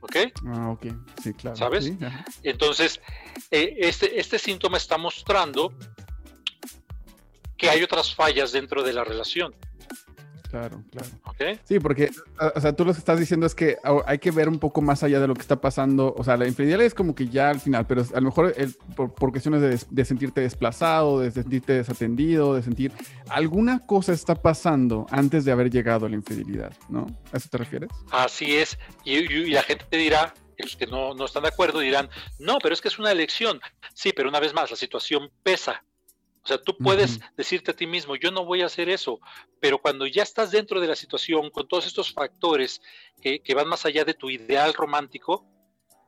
¿Ok? 0.00 0.16
Ah, 0.46 0.70
ok, 0.70 0.86
sí, 1.22 1.32
claro. 1.34 1.56
¿Sabes? 1.56 1.86
Sí, 1.86 1.98
Entonces, 2.42 3.00
eh, 3.50 3.74
este, 3.78 4.20
este 4.20 4.38
síntoma 4.38 4.76
está 4.76 4.98
mostrando 4.98 5.72
que 7.56 7.70
hay 7.70 7.82
otras 7.82 8.14
fallas 8.14 8.52
dentro 8.52 8.82
de 8.82 8.92
la 8.92 9.04
relación. 9.04 9.54
Claro, 10.50 10.82
claro. 10.90 11.08
¿Okay? 11.24 11.60
Sí, 11.64 11.80
porque, 11.80 12.10
o 12.54 12.60
sea, 12.60 12.74
tú 12.74 12.84
lo 12.84 12.92
que 12.92 12.98
estás 12.98 13.18
diciendo 13.18 13.46
es 13.46 13.54
que 13.54 13.76
hay 14.06 14.18
que 14.18 14.30
ver 14.30 14.48
un 14.48 14.58
poco 14.58 14.80
más 14.80 15.02
allá 15.02 15.20
de 15.20 15.26
lo 15.26 15.34
que 15.34 15.40
está 15.40 15.60
pasando. 15.60 16.14
O 16.16 16.24
sea, 16.24 16.36
la 16.36 16.46
infidelidad 16.46 16.82
es 16.82 16.94
como 16.94 17.14
que 17.14 17.28
ya 17.28 17.50
al 17.50 17.60
final, 17.60 17.86
pero 17.86 18.02
a 18.02 18.20
lo 18.20 18.26
mejor 18.26 18.54
el, 18.56 18.74
por, 18.94 19.12
por, 19.12 19.32
cuestiones 19.32 19.60
de, 19.60 19.78
de, 19.90 20.04
sentirte 20.04 20.40
desplazado, 20.40 21.20
de 21.20 21.30
sentirte 21.30 21.74
desatendido, 21.74 22.54
de 22.54 22.62
sentir 22.62 22.92
alguna 23.28 23.84
cosa 23.86 24.12
está 24.12 24.34
pasando 24.34 25.06
antes 25.10 25.44
de 25.44 25.52
haber 25.52 25.70
llegado 25.70 26.06
a 26.06 26.08
la 26.08 26.14
infidelidad, 26.14 26.72
¿no? 26.88 27.06
¿A 27.32 27.36
eso 27.36 27.48
te 27.50 27.58
refieres? 27.58 27.90
Así 28.10 28.56
es. 28.56 28.78
Y, 29.04 29.18
y, 29.18 29.24
y 29.24 29.50
la 29.50 29.62
gente 29.62 29.84
te 29.90 29.96
dirá, 29.96 30.32
los 30.58 30.76
que 30.76 30.86
no, 30.86 31.14
no 31.14 31.24
están 31.24 31.42
de 31.42 31.48
acuerdo 31.48 31.80
dirán, 31.80 32.08
no, 32.38 32.58
pero 32.62 32.72
es 32.72 32.80
que 32.80 32.88
es 32.88 32.98
una 32.98 33.12
elección. 33.12 33.60
Sí, 33.94 34.12
pero 34.14 34.28
una 34.28 34.40
vez 34.40 34.54
más, 34.54 34.70
la 34.70 34.76
situación 34.76 35.30
pesa. 35.42 35.84
O 36.46 36.48
sea, 36.48 36.58
tú 36.58 36.76
puedes 36.78 37.16
uh 37.16 37.18
-huh. 37.18 37.34
decirte 37.36 37.72
a 37.72 37.74
ti 37.74 37.88
mismo, 37.88 38.14
yo 38.14 38.30
no 38.30 38.44
voy 38.44 38.62
a 38.62 38.66
hacer 38.66 38.88
eso, 38.88 39.18
pero 39.58 39.78
cuando 39.78 40.06
ya 40.06 40.22
estás 40.22 40.52
dentro 40.52 40.80
de 40.80 40.86
la 40.86 40.94
situación, 40.94 41.50
con 41.50 41.66
todos 41.66 41.88
estos 41.88 42.12
factores 42.12 42.80
que, 43.20 43.42
que 43.42 43.52
van 43.52 43.66
más 43.66 43.84
allá 43.84 44.04
de 44.04 44.14
tu 44.14 44.30
ideal 44.30 44.72
romántico, 44.72 45.44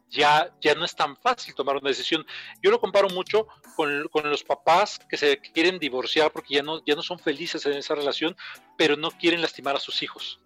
ya, 0.08 0.54
ya 0.60 0.76
no 0.76 0.84
es 0.84 0.94
tan 0.94 1.16
fácil 1.16 1.56
tomar 1.56 1.76
una 1.76 1.88
decisión. 1.88 2.24
Yo 2.62 2.70
lo 2.70 2.78
comparo 2.78 3.08
mucho 3.08 3.48
con, 3.74 4.06
con, 4.12 4.30
los 4.30 4.44
papás 4.44 5.00
que 5.08 5.16
se 5.16 5.38
quieren 5.38 5.80
divorciar 5.80 6.30
porque 6.30 6.54
ya 6.54 6.62
no, 6.62 6.84
ya 6.86 6.94
no 6.94 7.02
son 7.02 7.18
felices 7.18 7.66
en 7.66 7.72
esa 7.72 7.96
relación, 7.96 8.36
pero 8.76 8.96
no 8.96 9.10
quieren 9.10 9.42
lastimar 9.42 9.74
a 9.74 9.80
sus 9.80 10.04
hijos. 10.04 10.40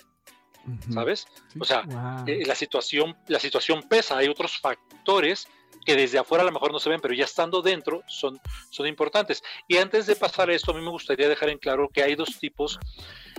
Uh 0.66 0.70
-huh. 0.70 0.94
¿Sabes? 0.94 1.26
Sí. 1.52 1.58
O 1.60 1.64
sea, 1.64 1.82
wow. 1.82 2.24
eh, 2.26 2.44
la, 2.46 2.54
situación, 2.54 3.16
la 3.28 3.38
situación 3.38 3.82
pesa, 3.82 4.18
hay 4.18 4.28
otros 4.28 4.58
factores 4.58 5.48
que 5.84 5.96
desde 5.96 6.18
afuera 6.18 6.42
a 6.42 6.46
lo 6.46 6.52
mejor 6.52 6.72
no 6.72 6.78
se 6.78 6.88
ven, 6.88 7.00
pero 7.00 7.14
ya 7.14 7.24
estando 7.24 7.62
dentro 7.62 8.02
son, 8.06 8.40
son 8.70 8.86
importantes. 8.86 9.42
Y 9.68 9.76
antes 9.76 10.06
de 10.06 10.16
pasar 10.16 10.48
a 10.50 10.54
esto, 10.54 10.72
a 10.72 10.74
mí 10.74 10.80
me 10.80 10.90
gustaría 10.90 11.28
dejar 11.28 11.48
en 11.48 11.58
claro 11.58 11.88
que 11.88 12.02
hay 12.02 12.14
dos 12.14 12.38
tipos 12.38 12.78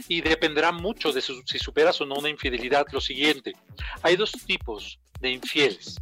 y 0.07 0.21
dependerá 0.21 0.71
mucho 0.71 1.11
de 1.11 1.21
su, 1.21 1.41
si 1.45 1.59
superas 1.59 1.99
o 2.01 2.05
no 2.05 2.15
una 2.15 2.29
infidelidad. 2.29 2.85
Lo 2.91 3.01
siguiente, 3.01 3.53
hay 4.01 4.15
dos 4.15 4.31
tipos 4.31 4.99
de 5.19 5.31
infieles. 5.31 5.99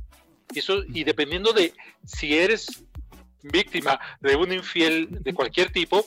Y, 0.54 0.60
eso, 0.60 0.84
y 0.88 1.04
dependiendo 1.04 1.54
de 1.54 1.74
si 2.06 2.38
eres 2.38 2.84
víctima 3.44 4.00
de 4.20 4.36
un 4.36 4.52
infiel 4.52 5.08
de 5.10 5.34
cualquier 5.34 5.72
tipo, 5.72 6.06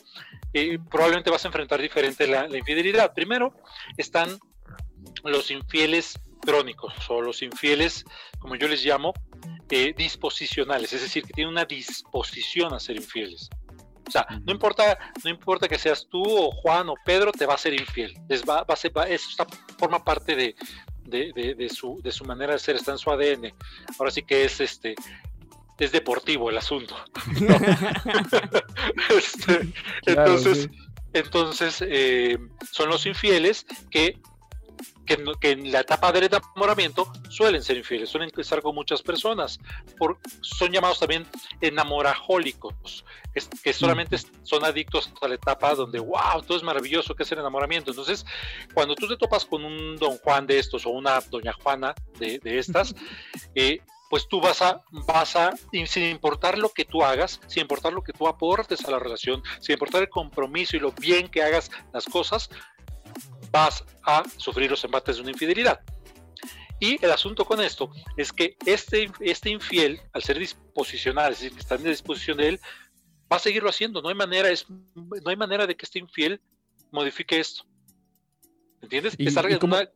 eh, 0.52 0.78
probablemente 0.90 1.30
vas 1.30 1.44
a 1.44 1.48
enfrentar 1.48 1.80
diferente 1.80 2.26
la, 2.26 2.46
la 2.48 2.58
infidelidad. 2.58 3.12
Primero 3.14 3.54
están 3.96 4.38
los 5.24 5.50
infieles 5.50 6.18
crónicos 6.40 6.92
o 7.08 7.22
los 7.22 7.42
infieles, 7.42 8.04
como 8.38 8.54
yo 8.56 8.68
les 8.68 8.84
llamo, 8.84 9.12
eh, 9.70 9.94
disposicionales, 9.96 10.92
es 10.92 11.02
decir, 11.02 11.24
que 11.24 11.32
tienen 11.32 11.52
una 11.52 11.64
disposición 11.64 12.74
a 12.74 12.80
ser 12.80 12.96
infieles. 12.96 13.48
O 14.06 14.10
sea, 14.10 14.26
no 14.44 14.52
importa, 14.52 14.98
no 15.24 15.30
importa 15.30 15.66
que 15.66 15.78
seas 15.78 16.06
tú 16.10 16.22
o 16.22 16.50
Juan 16.50 16.88
o 16.90 16.94
Pedro, 17.04 17.32
te 17.32 17.46
va 17.46 17.54
a 17.54 17.58
ser 17.58 17.72
infiel. 17.72 18.14
Les 18.28 18.44
va, 18.44 18.62
va 18.62 18.74
a 18.74 18.76
ser, 18.76 18.96
va, 18.96 19.04
eso 19.04 19.30
está, 19.30 19.46
forma 19.78 20.04
parte 20.04 20.36
de, 20.36 20.54
de, 21.04 21.32
de, 21.34 21.54
de, 21.54 21.68
su, 21.70 22.00
de 22.02 22.12
su 22.12 22.24
manera 22.24 22.52
de 22.52 22.58
ser, 22.58 22.76
está 22.76 22.92
en 22.92 22.98
su 22.98 23.10
ADN. 23.10 23.54
Ahora 23.98 24.10
sí 24.10 24.22
que 24.22 24.44
es 24.44 24.60
este, 24.60 24.94
es 25.78 25.92
deportivo 25.92 26.50
el 26.50 26.58
asunto. 26.58 26.94
este, 29.10 29.72
claro, 30.04 30.36
entonces, 30.36 30.68
sí. 30.70 30.78
entonces 31.14 31.84
eh, 31.86 32.38
son 32.70 32.90
los 32.90 33.06
infieles 33.06 33.66
que 33.90 34.18
que, 35.04 35.22
que, 35.40 35.50
en 35.52 35.72
la 35.72 35.80
etapa 35.80 36.12
del 36.12 36.24
enamoramiento 36.24 37.10
suelen 37.28 37.62
ser 37.62 37.76
infieles, 37.76 38.08
suelen 38.08 38.30
estar 38.36 38.62
con 38.62 38.74
muchas 38.74 39.02
personas, 39.02 39.60
por, 39.98 40.18
son 40.40 40.72
llamados 40.72 40.98
también 40.98 41.26
enamorajólicos, 41.60 43.04
es, 43.34 43.48
que 43.62 43.72
solamente 43.72 44.16
son 44.42 44.64
adictos 44.64 45.12
a 45.20 45.28
la 45.28 45.34
etapa 45.34 45.74
donde, 45.74 45.98
wow, 45.98 46.42
todo 46.46 46.56
es 46.56 46.62
maravilloso, 46.62 47.14
que 47.14 47.24
es 47.24 47.32
el 47.32 47.38
enamoramiento. 47.38 47.90
Entonces, 47.90 48.24
cuando 48.72 48.94
tú 48.94 49.08
te 49.08 49.16
topas 49.16 49.44
con 49.44 49.64
un 49.64 49.96
don 49.96 50.18
Juan 50.18 50.46
de 50.46 50.58
estos 50.58 50.86
o 50.86 50.90
una 50.90 51.20
doña 51.20 51.52
Juana 51.52 51.94
de, 52.18 52.38
de 52.38 52.58
estas, 52.58 52.94
eh, 53.54 53.80
pues 54.14 54.28
tú 54.28 54.40
vas 54.40 54.62
a, 54.62 54.80
vas 54.92 55.34
a, 55.34 55.54
sin 55.86 56.04
importar 56.04 56.56
lo 56.56 56.68
que 56.68 56.84
tú 56.84 57.02
hagas, 57.02 57.40
sin 57.48 57.62
importar 57.62 57.92
lo 57.92 58.02
que 58.02 58.12
tú 58.12 58.28
aportes 58.28 58.84
a 58.84 58.90
la 58.92 59.00
relación, 59.00 59.42
sin 59.58 59.72
importar 59.72 60.02
el 60.02 60.08
compromiso 60.08 60.76
y 60.76 60.80
lo 60.80 60.92
bien 60.92 61.26
que 61.28 61.42
hagas 61.42 61.70
las 61.92 62.04
cosas, 62.04 62.48
vas 63.54 63.84
a 64.02 64.24
sufrir 64.36 64.68
los 64.68 64.82
embates 64.82 65.14
de 65.16 65.22
una 65.22 65.30
infidelidad. 65.30 65.80
Y 66.80 67.02
el 67.04 67.12
asunto 67.12 67.44
con 67.44 67.60
esto 67.60 67.88
es 68.16 68.32
que 68.32 68.56
este, 68.66 69.08
este 69.20 69.48
infiel, 69.50 70.00
al 70.12 70.24
ser 70.24 70.40
disposicional, 70.40 71.32
es 71.32 71.38
decir, 71.38 71.52
que 71.54 71.60
está 71.60 71.76
en 71.76 71.84
disposición 71.84 72.36
de 72.38 72.48
él, 72.48 72.60
va 73.32 73.36
a 73.36 73.38
seguirlo 73.38 73.70
haciendo. 73.70 74.02
No 74.02 74.08
hay 74.08 74.16
manera, 74.16 74.50
es, 74.50 74.66
no 74.68 75.30
hay 75.30 75.36
manera 75.36 75.68
de 75.68 75.76
que 75.76 75.86
este 75.86 76.00
infiel 76.00 76.40
modifique 76.90 77.38
esto. 77.38 77.62
¿Entiendes? 78.82 79.14
¿Y- 79.16 79.24
y 79.52 79.58
una- 79.66 79.90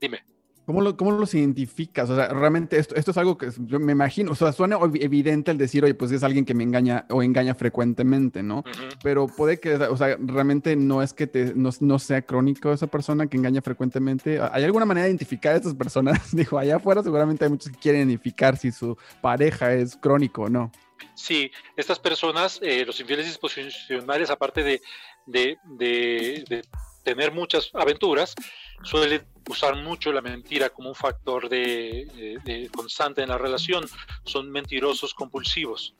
Dime. 0.00 0.24
¿Cómo, 0.66 0.80
lo- 0.80 0.96
¿Cómo 0.96 1.12
los 1.12 1.34
identificas? 1.34 2.08
O 2.08 2.16
sea, 2.16 2.28
realmente 2.28 2.78
esto, 2.78 2.94
esto 2.94 3.10
es 3.10 3.16
algo 3.18 3.36
que 3.36 3.50
yo 3.66 3.78
me 3.78 3.92
imagino, 3.92 4.32
o 4.32 4.34
sea, 4.34 4.52
suena 4.52 4.78
evidente 4.94 5.50
el 5.50 5.58
decir, 5.58 5.84
oye, 5.84 5.94
pues 5.94 6.10
es 6.12 6.22
alguien 6.22 6.44
que 6.44 6.54
me 6.54 6.64
engaña 6.64 7.04
o 7.10 7.22
engaña 7.22 7.54
frecuentemente, 7.54 8.42
¿no? 8.42 8.64
Pero 9.02 9.26
puede 9.26 9.60
que, 9.60 9.74
o 9.74 9.96
sea, 9.96 10.16
realmente 10.18 10.74
no 10.76 11.02
es 11.02 11.12
que 11.12 11.26
te, 11.26 11.52
no, 11.54 11.70
no 11.80 11.98
sea 11.98 12.22
crónico 12.22 12.72
esa 12.72 12.86
persona 12.86 13.26
que 13.26 13.36
engaña 13.36 13.60
frecuentemente. 13.60 14.40
¿Hay 14.52 14.64
alguna 14.64 14.86
manera 14.86 15.04
de 15.04 15.10
identificar 15.10 15.52
a 15.54 15.56
estas 15.56 15.74
personas? 15.74 16.30
Dijo, 16.34 16.58
allá 16.58 16.76
afuera 16.76 17.02
seguramente 17.02 17.44
hay 17.44 17.50
muchos 17.50 17.70
que 17.70 17.78
quieren 17.78 18.08
identificar 18.08 18.56
si 18.56 18.72
su 18.72 18.96
pareja 19.20 19.74
es 19.74 19.96
crónico 19.96 20.42
o 20.42 20.48
no. 20.48 20.72
Sí, 21.14 21.50
estas 21.76 21.98
personas, 21.98 22.58
eh, 22.62 22.84
los 22.86 22.98
infieles 23.00 23.26
disposicionales, 23.26 24.30
aparte 24.30 24.62
de, 24.62 24.80
de- 25.26 25.58
de- 25.64 26.44
de 26.48 26.62
tener 27.02 27.32
muchas 27.32 27.70
aventuras, 27.74 28.34
suelen 28.82 29.26
usar 29.48 29.76
mucho 29.76 30.12
la 30.12 30.20
mentira 30.22 30.70
como 30.70 30.88
un 30.88 30.94
factor 30.94 31.48
de, 31.48 32.06
de- 32.14 32.38
de 32.44 32.68
constante 32.70 33.22
en 33.22 33.28
la 33.28 33.38
relación. 33.38 33.84
Son 34.24 34.50
mentirosos 34.50 35.14
compulsivos. 35.14 35.94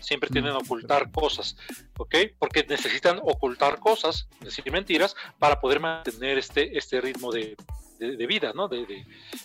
Siempre 0.00 0.28
tienden 0.28 0.52
a 0.52 0.58
ocultar 0.58 1.10
cosas, 1.10 1.56
¿ok? 1.96 2.14
Porque 2.38 2.64
necesitan 2.68 3.20
ocultar 3.22 3.78
cosas, 3.78 4.28
decir 4.40 4.70
mentiras, 4.70 5.16
para 5.38 5.60
poder 5.60 5.80
mantener 5.80 6.36
este, 6.36 6.76
este 6.76 7.00
ritmo 7.00 7.32
de, 7.32 7.56
de- 7.98 8.16
de 8.16 8.26
vida, 8.26 8.52
¿no? 8.54 8.68
De, 8.68 8.84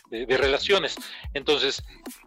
de- 0.10 0.38
relaciones. 0.38 0.98
Entonces, 1.34 1.82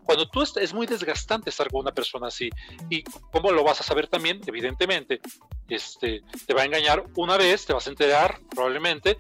cuando 0.05 0.27
tú 0.31 0.41
est- 0.43 0.57
es 0.57 0.73
muy 0.73 0.87
desgastante 0.87 1.51
estar 1.51 1.69
con 1.71 1.81
una 1.83 1.93
persona 1.93 2.29
así, 2.29 2.49
¿Y 2.89 3.03
cómo 3.03 3.53
lo 3.53 3.65
vas 3.65 3.81
a 3.81 3.85
saber 3.85 4.07
también? 4.07 4.41
Evidentemente, 4.47 5.21
este, 5.69 6.23
te 6.47 6.55
va 6.55 6.63
a 6.63 6.65
engañar 6.65 7.05
una 7.17 7.37
vez, 7.37 7.67
te 7.67 7.75
vas 7.75 7.87
a 7.87 7.91
enterar 7.91 8.41
probablemente. 8.51 9.19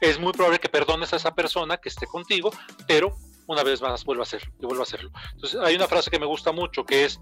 Es 0.00 0.18
muy 0.18 0.32
probable 0.32 0.58
que 0.58 0.68
perdones 0.68 1.12
a 1.12 1.16
esa 1.16 1.34
persona 1.34 1.76
que 1.78 1.88
esté 1.88 2.06
contigo, 2.06 2.50
pero 2.86 3.16
una 3.46 3.62
vez 3.62 3.80
más 3.80 4.04
vuelva 4.04 4.22
a 4.22 4.26
hacer 4.26 4.42
y 4.60 4.66
vuelva 4.66 4.82
a 4.82 4.84
hacerlo. 4.84 5.10
Entonces, 5.34 5.58
hay 5.62 5.74
una 5.76 5.86
frase 5.86 6.10
que 6.10 6.18
me 6.18 6.26
gusta 6.26 6.52
mucho 6.52 6.84
que 6.84 7.04
es: 7.04 7.20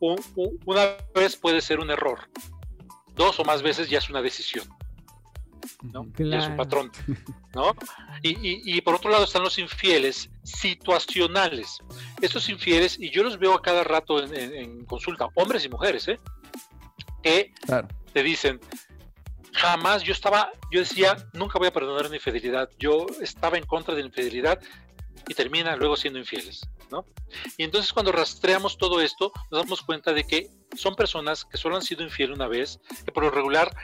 "Un- 0.00 0.20
un- 0.36 0.58
una 0.64 0.96
vez 1.14 1.36
puede 1.36 1.60
ser 1.60 1.80
un 1.80 1.90
error, 1.90 2.28
dos 3.14 3.38
o 3.40 3.44
más 3.44 3.62
veces 3.62 3.88
ya 3.90 3.98
es 3.98 4.08
una 4.10 4.22
decisión. 4.22 4.66
¿no? 5.82 6.06
Ya 6.18 6.38
es 6.38 6.46
un 6.46 6.56
patrón, 6.56 6.90
¿no? 7.54 7.74
Y, 8.22 8.30
y- 8.30 8.62
y 8.76 8.80
por 8.80 8.94
otro 8.94 9.10
lado 9.10 9.24
están 9.24 9.42
los 9.42 9.58
infieles 9.58 10.30
situacionales. 10.44 11.78
Estos 12.22 12.48
infieles, 12.48 12.98
y 12.98 13.10
yo 13.10 13.22
los 13.24 13.38
veo 13.38 13.52
a 13.54 13.60
cada 13.62 13.82
rato 13.84 14.22
en, 14.22 14.34
en- 14.34 14.54
en 14.54 14.84
consulta, 14.86 15.28
hombres 15.34 15.64
y 15.64 15.68
mujeres, 15.68 16.06
¿eh? 16.08 16.18
Que 17.22 17.52
Claro. 17.66 17.88
te 18.12 18.22
dicen, 18.22 18.60
jamás 19.56 20.02
yo 20.02 20.12
estaba, 20.12 20.50
yo 20.70 20.80
decía, 20.80 21.16
nunca 21.32 21.58
voy 21.58 21.68
a 21.68 21.72
perdonar 21.72 22.06
una 22.06 22.16
infidelidad, 22.16 22.68
yo 22.78 23.06
estaba 23.20 23.56
en 23.58 23.64
contra 23.66 23.94
de 23.94 24.02
la 24.02 24.08
infidelidad 24.08 24.60
y 25.28 25.34
termina 25.34 25.74
luego 25.76 25.96
siendo 25.96 26.18
infieles, 26.18 26.60
¿no? 26.90 27.04
Y 27.56 27.64
entonces 27.64 27.92
cuando 27.92 28.12
rastreamos 28.12 28.76
todo 28.78 29.00
esto, 29.00 29.32
nos 29.50 29.62
damos 29.62 29.82
cuenta 29.82 30.12
de 30.12 30.24
que 30.24 30.48
son 30.76 30.94
personas 30.94 31.44
que 31.44 31.56
solo 31.56 31.76
han 31.76 31.82
sido 31.82 32.02
infieles 32.02 32.36
una 32.36 32.46
vez, 32.48 32.78
que 33.04 33.10
por 33.12 33.24
lo 33.24 33.30
regular 33.30 33.74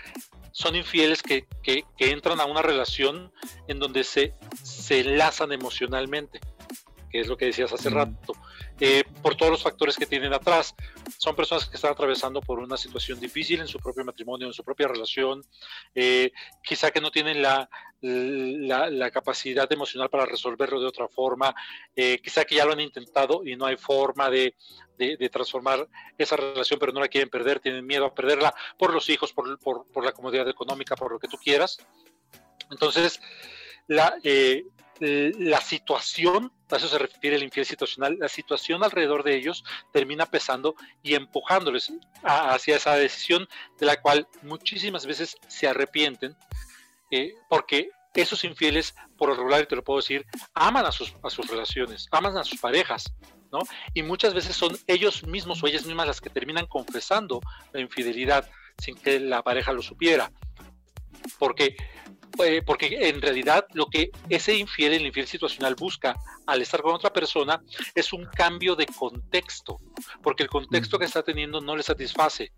son 0.53 0.77
infieles 0.77 1.23
que, 1.23 1.47
que- 1.63 1.85
entran 1.99 2.39
a 2.41 2.45
una 2.45 2.61
relación 2.63 3.33
en 3.69 3.79
donde 3.79 4.05
se, 4.05 4.35
se 4.63 5.01
enlazan 5.01 5.51
emocionalmente, 5.53 6.41
que 7.13 7.21
es 7.21 7.29
lo 7.29 7.37
que 7.37 7.45
decías 7.45 7.71
hace 7.73 7.91
rato, 7.91 8.33
eh, 8.81 9.05
por 9.23 9.37
todos 9.37 9.53
los 9.53 9.63
factores 9.63 9.97
que 9.97 10.07
tienen 10.07 10.33
atrás. 10.33 10.75
Son 11.19 11.37
personas 11.37 11.69
que 11.69 11.77
están 11.77 11.93
atravesando 11.93 12.41
por 12.41 12.59
una 12.59 12.77
situación 12.79 13.21
difícil 13.21 13.61
en 13.61 13.69
su 13.69 13.79
propio 13.79 14.05
matrimonio, 14.05 14.47
en 14.47 14.53
su 14.55 14.65
propia 14.65 14.89
relación, 14.89 15.43
eh, 15.95 16.33
quizá 16.65 16.91
que 16.91 17.01
no 17.03 17.11
tienen 17.11 17.43
la, 17.43 17.69
la, 18.01 18.89
la 18.91 19.11
capacidad 19.11 19.71
emocional 19.71 20.09
para 20.09 20.25
resolverlo 20.27 20.81
de 20.81 20.87
otra 20.87 21.07
forma, 21.07 21.55
eh, 21.95 22.19
quizá 22.25 22.45
que 22.47 22.57
ya 22.57 22.65
lo 22.65 22.73
han 22.73 22.81
intentado 22.81 23.43
y 23.45 23.55
no 23.57 23.67
hay 23.67 23.77
forma 23.77 24.31
de, 24.31 24.55
de- 24.97 25.17
de 25.19 25.29
transformar 25.29 25.87
esa 26.17 26.37
relación, 26.37 26.81
pero 26.81 26.93
no 26.93 27.01
la 27.01 27.09
quieren 27.09 27.29
perder, 27.29 27.61
tienen 27.61 27.87
miedo 27.87 28.07
a 28.07 28.15
perderla 28.15 28.55
por 28.79 28.93
los 28.95 29.09
hijos, 29.11 29.33
por, 29.35 29.59
por- 29.59 29.87
por 29.93 30.05
la 30.05 30.13
comodidad 30.13 30.49
económica, 30.49 30.97
por 30.97 31.13
lo 31.13 31.19
que 31.19 31.29
tú 31.29 31.37
quieras. 31.37 31.77
Entonces, 32.71 33.21
la, 33.87 34.15
eh, 34.25 34.65
la 35.01 35.61
situación, 35.61 36.53
eso 36.77 36.89
se 36.89 36.99
refiere 36.99 37.37
el 37.37 37.43
infiel 37.43 37.67
situacional, 37.67 38.17
la 38.19 38.29
situación 38.29 38.83
alrededor 38.83 39.23
de 39.23 39.37
ellos 39.37 39.65
termina 39.93 40.27
pesando 40.27 40.75
y 41.03 41.15
empujándoles 41.15 41.93
hacia 42.23 42.77
esa 42.77 42.95
decisión 42.97 43.49
de 43.79 43.87
la 43.87 44.01
cual 44.01 44.27
muchísimas 44.43 45.07
veces 45.07 45.37
se 45.49 45.69
arrepienten, 45.69 46.37
eh, 47.11 47.35
porque 47.49 47.91
esos 48.15 48.45
infieles, 48.45 48.95
por 49.17 49.29
lo 49.31 49.35
regular, 49.35 49.63
y 49.63 49.67
te 49.67 49.77
lo 49.77 49.85
puedo 49.85 50.01
decir, 50.01 50.27
aman 50.55 50.85
a 50.85 50.93
sus, 50.93 51.15
a 51.23 51.31
sus 51.31 51.47
relaciones, 51.49 52.09
aman 52.11 52.37
a 52.37 52.45
sus 52.45 52.61
parejas, 52.61 53.13
¿no? 53.51 53.61
Y 53.95 54.03
muchas 54.03 54.35
veces 54.35 54.57
son 54.57 54.77
ellos 54.87 55.27
mismos 55.27 55.63
o 55.63 55.67
ellas 55.67 55.87
mismas 55.87 56.07
las 56.07 56.21
que 56.21 56.31
terminan 56.31 56.67
confesando 56.67 57.41
la 57.73 57.81
infidelidad 57.81 58.49
sin 58.79 58.97
que 58.97 59.21
la 59.21 59.43
pareja 59.43 59.73
lo 59.73 59.83
supiera. 59.83 60.31
Porque, 61.39 61.77
eh, 62.45 62.63
porque 62.65 63.09
en 63.09 63.21
realidad 63.21 63.67
lo 63.75 63.87
que 63.87 64.11
ese 64.29 64.55
infiel, 64.55 64.95
el 64.95 65.07
infiel 65.07 65.27
situacional 65.27 65.75
busca 65.75 66.17
al 66.47 66.63
estar 66.63 66.83
con 66.83 66.95
otra 66.95 67.13
persona 67.13 67.63
es 67.95 68.13
un 68.13 68.27
cambio 68.27 68.75
de 68.75 68.87
contexto, 68.87 69.79
porque 70.23 70.43
el 70.43 70.49
contexto 70.49 70.99
que 70.99 71.05
está 71.05 71.23
teniendo 71.23 71.61
no 71.61 71.77
le 71.77 71.83
satisface 71.83 72.53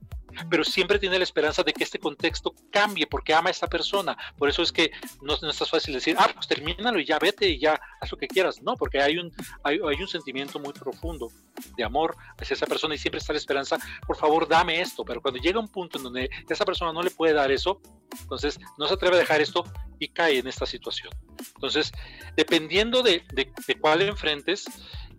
pero 0.50 0.64
siempre 0.64 0.98
tiene 0.98 1.18
la 1.18 1.24
esperanza 1.24 1.62
de 1.62 1.72
que 1.72 1.84
este 1.84 1.98
contexto 1.98 2.54
cambie 2.70 3.06
porque 3.06 3.34
ama 3.34 3.48
a 3.48 3.52
esta 3.52 3.66
persona. 3.66 4.16
Por 4.36 4.48
eso 4.48 4.62
es 4.62 4.72
que 4.72 4.90
no, 5.22 5.36
no 5.40 5.50
es 5.50 5.58
tan 5.58 5.68
fácil 5.68 5.94
decir, 5.94 6.16
ah, 6.18 6.30
pues 6.34 6.46
termínalo 6.46 6.98
y 6.98 7.04
ya 7.04 7.18
vete 7.18 7.48
y 7.48 7.58
ya 7.58 7.80
haz 8.00 8.10
lo 8.10 8.18
que 8.18 8.28
quieras. 8.28 8.62
No, 8.62 8.76
porque 8.76 9.00
hay 9.00 9.18
un, 9.18 9.32
hay, 9.62 9.76
hay 9.76 10.00
un 10.00 10.08
sentimiento 10.08 10.58
muy 10.58 10.72
profundo 10.72 11.30
de 11.76 11.84
amor 11.84 12.16
hacia 12.38 12.54
esa 12.54 12.66
persona 12.66 12.94
y 12.94 12.98
siempre 12.98 13.18
está 13.18 13.32
la 13.32 13.38
esperanza, 13.38 13.78
por 14.06 14.16
favor, 14.16 14.48
dame 14.48 14.80
esto. 14.80 15.04
Pero 15.04 15.20
cuando 15.20 15.40
llega 15.40 15.60
un 15.60 15.68
punto 15.68 15.98
en 15.98 16.04
donde 16.04 16.30
esa 16.48 16.64
persona 16.64 16.92
no 16.92 17.02
le 17.02 17.10
puede 17.10 17.32
dar 17.32 17.50
eso, 17.50 17.80
entonces 18.22 18.58
no 18.78 18.86
se 18.86 18.94
atreve 18.94 19.16
a 19.16 19.20
dejar 19.20 19.40
esto 19.40 19.64
y 19.98 20.08
cae 20.08 20.38
en 20.38 20.46
esta 20.46 20.66
situación. 20.66 21.12
Entonces, 21.54 21.92
dependiendo 22.36 23.02
de, 23.02 23.24
de, 23.32 23.52
de 23.66 23.74
cuál 23.76 24.02
enfrentes, 24.02 24.66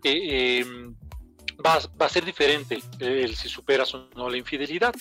eh, 0.04 0.60
eh, 0.60 0.64
va, 1.66 2.06
a 2.06 2.08
ser 2.08 2.24
diferente 2.24 2.78
el 3.00 3.34
si 3.34 3.48
superas 3.48 3.94
o 3.94 4.08
no 4.14 4.30
la 4.30 4.36
infidelidad. 4.36 4.94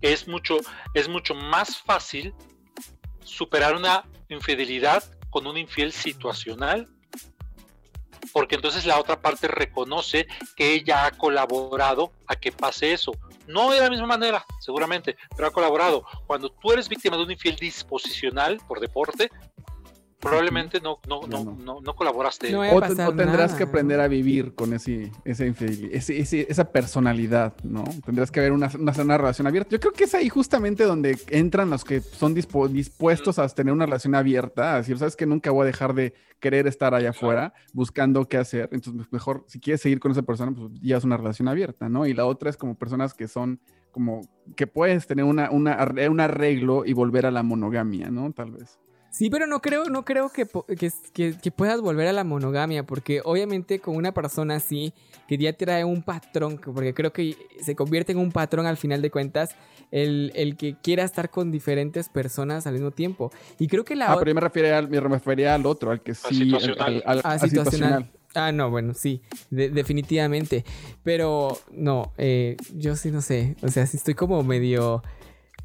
Es 0.00 0.28
mucho, 0.28 0.58
es 0.94 1.08
mucho 1.08 1.34
más 1.34 1.78
fácil 1.78 2.34
superar 3.24 3.74
una 3.74 4.04
infidelidad 4.28 5.02
con 5.30 5.46
un 5.46 5.56
infiel 5.56 5.92
situacional, 5.92 6.88
porque 8.32 8.54
entonces 8.54 8.84
la 8.86 8.98
otra 8.98 9.20
parte 9.20 9.48
reconoce 9.48 10.26
que 10.56 10.74
ella 10.74 11.06
ha 11.06 11.10
colaborado 11.12 12.12
a 12.26 12.36
que 12.36 12.52
pase 12.52 12.92
eso. 12.92 13.12
No 13.46 13.70
de 13.70 13.80
la 13.80 13.90
misma 13.90 14.06
manera, 14.06 14.44
seguramente, 14.60 15.16
pero 15.36 15.48
ha 15.48 15.52
colaborado. 15.52 16.04
Cuando 16.26 16.50
tú 16.50 16.72
eres 16.72 16.88
víctima 16.88 17.16
de 17.16 17.24
un 17.24 17.30
infiel 17.30 17.56
disposicional 17.56 18.58
por 18.68 18.80
deporte, 18.80 19.30
probablemente 20.22 20.80
no, 20.80 21.00
no, 21.08 21.22
no, 21.26 21.44
no, 21.44 21.80
no 21.80 21.96
colaboraste. 21.96 22.52
No 22.52 22.60
o, 22.60 22.80
te, 22.80 22.92
o, 22.92 23.14
tendrás 23.14 23.50
nada, 23.50 23.56
que 23.56 23.64
aprender 23.64 24.00
a 24.00 24.06
vivir 24.06 24.54
con 24.54 24.72
ese, 24.72 25.10
ese, 25.24 25.52
ese, 25.90 26.20
ese, 26.20 26.46
esa 26.48 26.70
personalidad, 26.70 27.54
¿no? 27.64 27.82
Tendrás 28.06 28.30
que 28.30 28.38
haber 28.38 28.52
una, 28.52 28.70
una, 28.78 28.92
una, 28.92 29.18
relación 29.18 29.48
abierta. 29.48 29.70
Yo 29.70 29.80
creo 29.80 29.92
que 29.92 30.04
es 30.04 30.14
ahí 30.14 30.28
justamente 30.28 30.84
donde 30.84 31.18
entran 31.28 31.70
los 31.70 31.84
que 31.84 32.00
son 32.00 32.34
dispu 32.34 32.68
dispuestos 32.68 33.40
a 33.40 33.48
tener 33.48 33.74
una 33.74 33.84
relación 33.84 34.14
abierta, 34.14 34.74
a 34.74 34.76
decir, 34.76 34.96
sabes 34.96 35.16
que 35.16 35.26
nunca 35.26 35.50
voy 35.50 35.62
a 35.62 35.66
dejar 35.66 35.92
de 35.92 36.14
querer 36.38 36.68
estar 36.68 36.94
allá 36.94 37.10
afuera 37.10 37.52
buscando 37.72 38.28
qué 38.28 38.36
hacer. 38.36 38.68
Entonces, 38.70 39.06
mejor, 39.10 39.44
si 39.48 39.58
quieres 39.58 39.80
seguir 39.80 39.98
con 39.98 40.12
esa 40.12 40.22
persona, 40.22 40.52
pues 40.52 40.70
ya 40.80 40.98
es 40.98 41.04
una 41.04 41.16
relación 41.16 41.48
abierta, 41.48 41.88
¿no? 41.88 42.06
Y 42.06 42.14
la 42.14 42.26
otra 42.26 42.48
es 42.48 42.56
como 42.56 42.76
personas 42.76 43.12
que 43.12 43.26
son 43.26 43.60
como 43.90 44.22
que 44.56 44.66
puedes 44.66 45.06
tener 45.06 45.24
una, 45.24 45.50
una, 45.50 45.76
un 46.08 46.20
arreglo 46.20 46.84
y 46.86 46.92
volver 46.92 47.26
a 47.26 47.30
la 47.32 47.42
monogamia, 47.42 48.08
¿no? 48.10 48.32
Tal 48.32 48.52
vez. 48.52 48.78
Sí, 49.12 49.28
pero 49.28 49.46
no 49.46 49.60
creo, 49.60 49.84
no 49.90 50.06
creo 50.06 50.30
que, 50.30 50.46
que, 50.78 50.90
que, 51.12 51.36
que, 51.38 51.50
puedas 51.50 51.82
volver 51.82 52.08
a 52.08 52.14
la 52.14 52.24
monogamia, 52.24 52.84
porque 52.84 53.20
obviamente 53.22 53.78
con 53.78 53.94
una 53.94 54.12
persona 54.12 54.56
así, 54.56 54.94
que 55.28 55.36
ya 55.36 55.52
trae 55.52 55.84
un 55.84 56.02
patrón, 56.02 56.58
porque 56.58 56.94
creo 56.94 57.12
que 57.12 57.36
se 57.60 57.76
convierte 57.76 58.12
en 58.12 58.18
un 58.18 58.32
patrón 58.32 58.64
al 58.64 58.78
final 58.78 59.02
de 59.02 59.10
cuentas, 59.10 59.54
el, 59.90 60.32
el 60.34 60.56
que 60.56 60.76
quiera 60.82 61.04
estar 61.04 61.28
con 61.28 61.52
diferentes 61.52 62.08
personas 62.08 62.66
al 62.66 62.72
mismo 62.72 62.90
tiempo. 62.90 63.30
Y 63.58 63.68
creo 63.68 63.84
que 63.84 63.96
la 63.96 64.10
Ah, 64.10 64.16
pero 64.18 64.30
yo 64.30 64.34
me 64.34 64.40
refería 64.40 64.78
al, 64.78 64.88
me 64.88 64.98
refería 64.98 65.54
al 65.54 65.66
otro, 65.66 65.90
al 65.90 66.00
que 66.00 66.14
sí, 66.14 66.50
al, 66.54 66.80
al, 66.80 67.02
al, 67.04 67.20
ah, 67.22 67.38
situacional. 67.38 68.10
Ah, 68.34 68.50
no, 68.50 68.70
bueno, 68.70 68.94
sí, 68.94 69.20
de, 69.50 69.68
definitivamente. 69.68 70.64
Pero 71.02 71.58
no, 71.70 72.14
eh, 72.16 72.56
yo 72.74 72.96
sí 72.96 73.10
no 73.10 73.20
sé. 73.20 73.56
O 73.60 73.68
sea, 73.68 73.86
sí 73.86 73.98
estoy 73.98 74.14
como 74.14 74.42
medio 74.42 75.02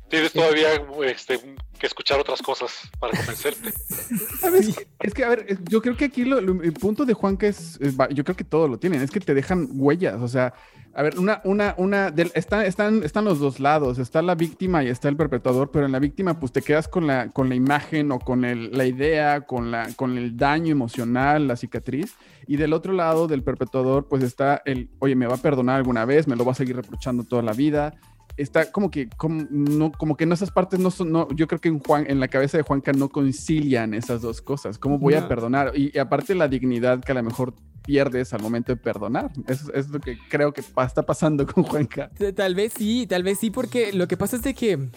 Tienes 0.09 0.31
todavía 0.31 0.69
este, 1.05 1.37
que 1.77 1.85
escuchar 1.85 2.19
otras 2.19 2.41
cosas 2.41 2.71
para 2.99 3.17
convencerte. 3.17 3.71
¿Sabes? 4.39 4.73
Es 5.01 5.13
que, 5.13 5.23
a 5.25 5.29
ver, 5.29 5.57
yo 5.69 5.81
creo 5.81 5.97
que 5.97 6.05
aquí 6.05 6.23
lo- 6.23 6.39
lo- 6.39 6.63
el 6.63 6.73
punto 6.73 7.05
de 7.05 7.13
Juanca 7.13 7.45
es, 7.47 7.77
es 7.81 7.99
va- 7.99 8.07
yo 8.09 8.23
creo 8.23 8.35
que 8.37 8.45
todos 8.45 8.69
lo 8.69 8.79
tienen, 8.79 9.01
es 9.01 9.11
que 9.11 9.19
te 9.19 9.33
dejan 9.33 9.67
huellas, 9.73 10.21
o 10.21 10.27
sea, 10.29 10.53
a 10.93 11.03
ver, 11.03 11.19
una, 11.19 11.41
una, 11.43 11.75
una, 11.77 12.07
está- 12.33 12.65
están, 12.65 13.03
están 13.03 13.25
los 13.25 13.39
dos 13.39 13.59
lados, 13.59 13.99
está 13.99 14.21
la 14.21 14.33
víctima 14.35 14.83
y 14.83 14.87
está 14.87 15.09
el 15.09 15.17
perpetuador, 15.17 15.69
pero 15.71 15.85
en 15.85 15.91
la 15.91 15.99
víctima 15.99 16.39
pues 16.39 16.51
te 16.53 16.61
quedas 16.61 16.87
con 16.87 17.05
la, 17.05 17.27
con 17.29 17.49
la 17.49 17.55
imagen 17.55 18.11
o 18.13 18.19
con 18.19 18.45
el- 18.45 18.71
la 18.71 18.85
idea, 18.85 19.41
con, 19.41 19.71
la, 19.71 19.89
con 19.95 20.17
el 20.17 20.37
daño 20.37 20.71
emocional, 20.71 21.47
la 21.49 21.57
cicatriz, 21.57 22.15
y 22.47 22.55
del 22.55 22.71
otro 22.73 22.93
lado 22.93 23.27
del 23.27 23.43
perpetuador 23.43 24.07
pues 24.07 24.23
está 24.23 24.61
el, 24.65 24.89
oye, 24.99 25.15
me 25.15 25.27
va 25.27 25.35
a 25.35 25.41
perdonar 25.41 25.75
alguna 25.75 26.05
vez, 26.05 26.27
me 26.27 26.37
lo 26.37 26.45
va 26.45 26.53
a 26.53 26.55
seguir 26.55 26.77
reprochando 26.77 27.25
toda 27.25 27.41
la 27.43 27.51
vida, 27.53 27.93
está 28.37 28.71
como 28.71 28.89
que, 28.91 29.09
como, 29.17 29.45
no, 29.49 29.91
como 29.91 30.15
que 30.15 30.23
en 30.23 30.31
esas 30.31 30.51
partes 30.51 30.79
no 30.79 30.91
son, 30.91 31.11
no, 31.11 31.27
yo 31.35 31.47
creo 31.47 31.59
que 31.59 31.69
en, 31.69 31.79
Juan, 31.79 32.05
en 32.07 32.19
la 32.19 32.27
cabeza 32.27 32.57
de 32.57 32.63
Juanca 32.63 32.91
no 32.93 33.09
concilian 33.09 33.93
esas 33.93 34.21
dos 34.21 34.41
cosas. 34.41 34.77
¿Cómo 34.77 34.97
voy 34.99 35.15
a 35.15 35.27
perdonar? 35.27 35.73
Y, 35.75 35.91
y 35.93 35.99
aparte 35.99 36.35
la 36.35 36.47
dignidad 36.47 37.03
que 37.03 37.11
a 37.11 37.15
lo 37.15 37.23
mejor 37.23 37.53
pierdes 37.83 38.33
al 38.33 38.41
momento 38.41 38.71
de 38.73 38.77
perdonar. 38.77 39.31
Eso 39.47 39.71
es 39.73 39.89
lo 39.89 39.99
que 39.99 40.17
creo 40.29 40.51
que 40.53 40.61
pa- 40.61 40.85
está 40.85 41.03
pasando 41.03 41.45
con 41.47 41.63
Juanca. 41.63 42.11
Tal 42.35 42.53
vez 42.53 42.73
sí, 42.73 43.07
tal 43.07 43.23
vez 43.23 43.39
sí, 43.39 43.49
porque 43.49 43.93
lo 43.93 44.07
que 44.07 44.17
pasa 44.17 44.35
es 44.35 44.41
de 44.43 44.53
que, 44.53 44.89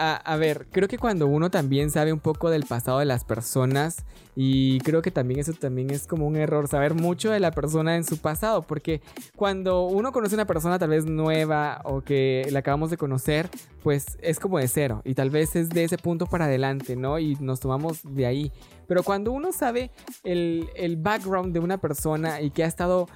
a, 0.00 0.36
ver, 0.36 0.68
creo 0.70 0.86
que 0.86 0.96
cuando 0.96 1.26
uno 1.26 1.50
también 1.50 1.90
sabe 1.90 2.12
un 2.12 2.20
poco 2.20 2.50
del 2.50 2.64
pasado 2.64 3.00
de 3.00 3.04
las 3.04 3.24
personas, 3.24 4.04
y 4.36 4.78
creo 4.80 5.02
que 5.02 5.10
también 5.10 5.40
eso 5.40 5.52
también 5.52 5.90
es 5.90 6.06
como 6.06 6.24
un 6.26 6.36
error, 6.36 6.68
saber 6.68 6.94
mucho 6.94 7.30
de 7.32 7.40
la 7.40 7.50
persona 7.50 7.96
en 7.96 8.04
su 8.04 8.18
pasado, 8.18 8.62
porque 8.62 9.00
cuando 9.34 9.86
uno 9.86 10.12
conoce 10.12 10.36
una 10.36 10.46
persona 10.46 10.78
tal 10.78 10.90
vez 10.90 11.06
nueva 11.06 11.80
o 11.82 12.02
que 12.02 12.46
la 12.52 12.60
acabamos 12.60 12.90
de 12.90 12.96
conocer, 12.96 13.50
pues 13.82 14.18
es 14.22 14.38
como 14.38 14.58
de 14.58 14.68
cero, 14.68 15.02
y 15.04 15.14
tal 15.14 15.30
vez 15.30 15.56
es 15.56 15.68
de 15.70 15.82
ese 15.82 15.98
punto 15.98 16.26
para 16.26 16.44
adelante, 16.44 16.94
¿no? 16.94 17.18
Y 17.18 17.36
nos 17.40 17.58
tomamos 17.58 18.00
de 18.04 18.26
ahí. 18.26 18.52
Pero 18.88 19.04
cuando 19.04 19.30
uno 19.30 19.52
sabe 19.52 19.92
el, 20.24 20.68
el 20.74 20.96
background 20.96 21.52
de 21.52 21.60
una 21.60 21.78
persona 21.78 22.40
y 22.40 22.50
que 22.50 22.64
ha 22.64 22.66
estado 22.66 23.06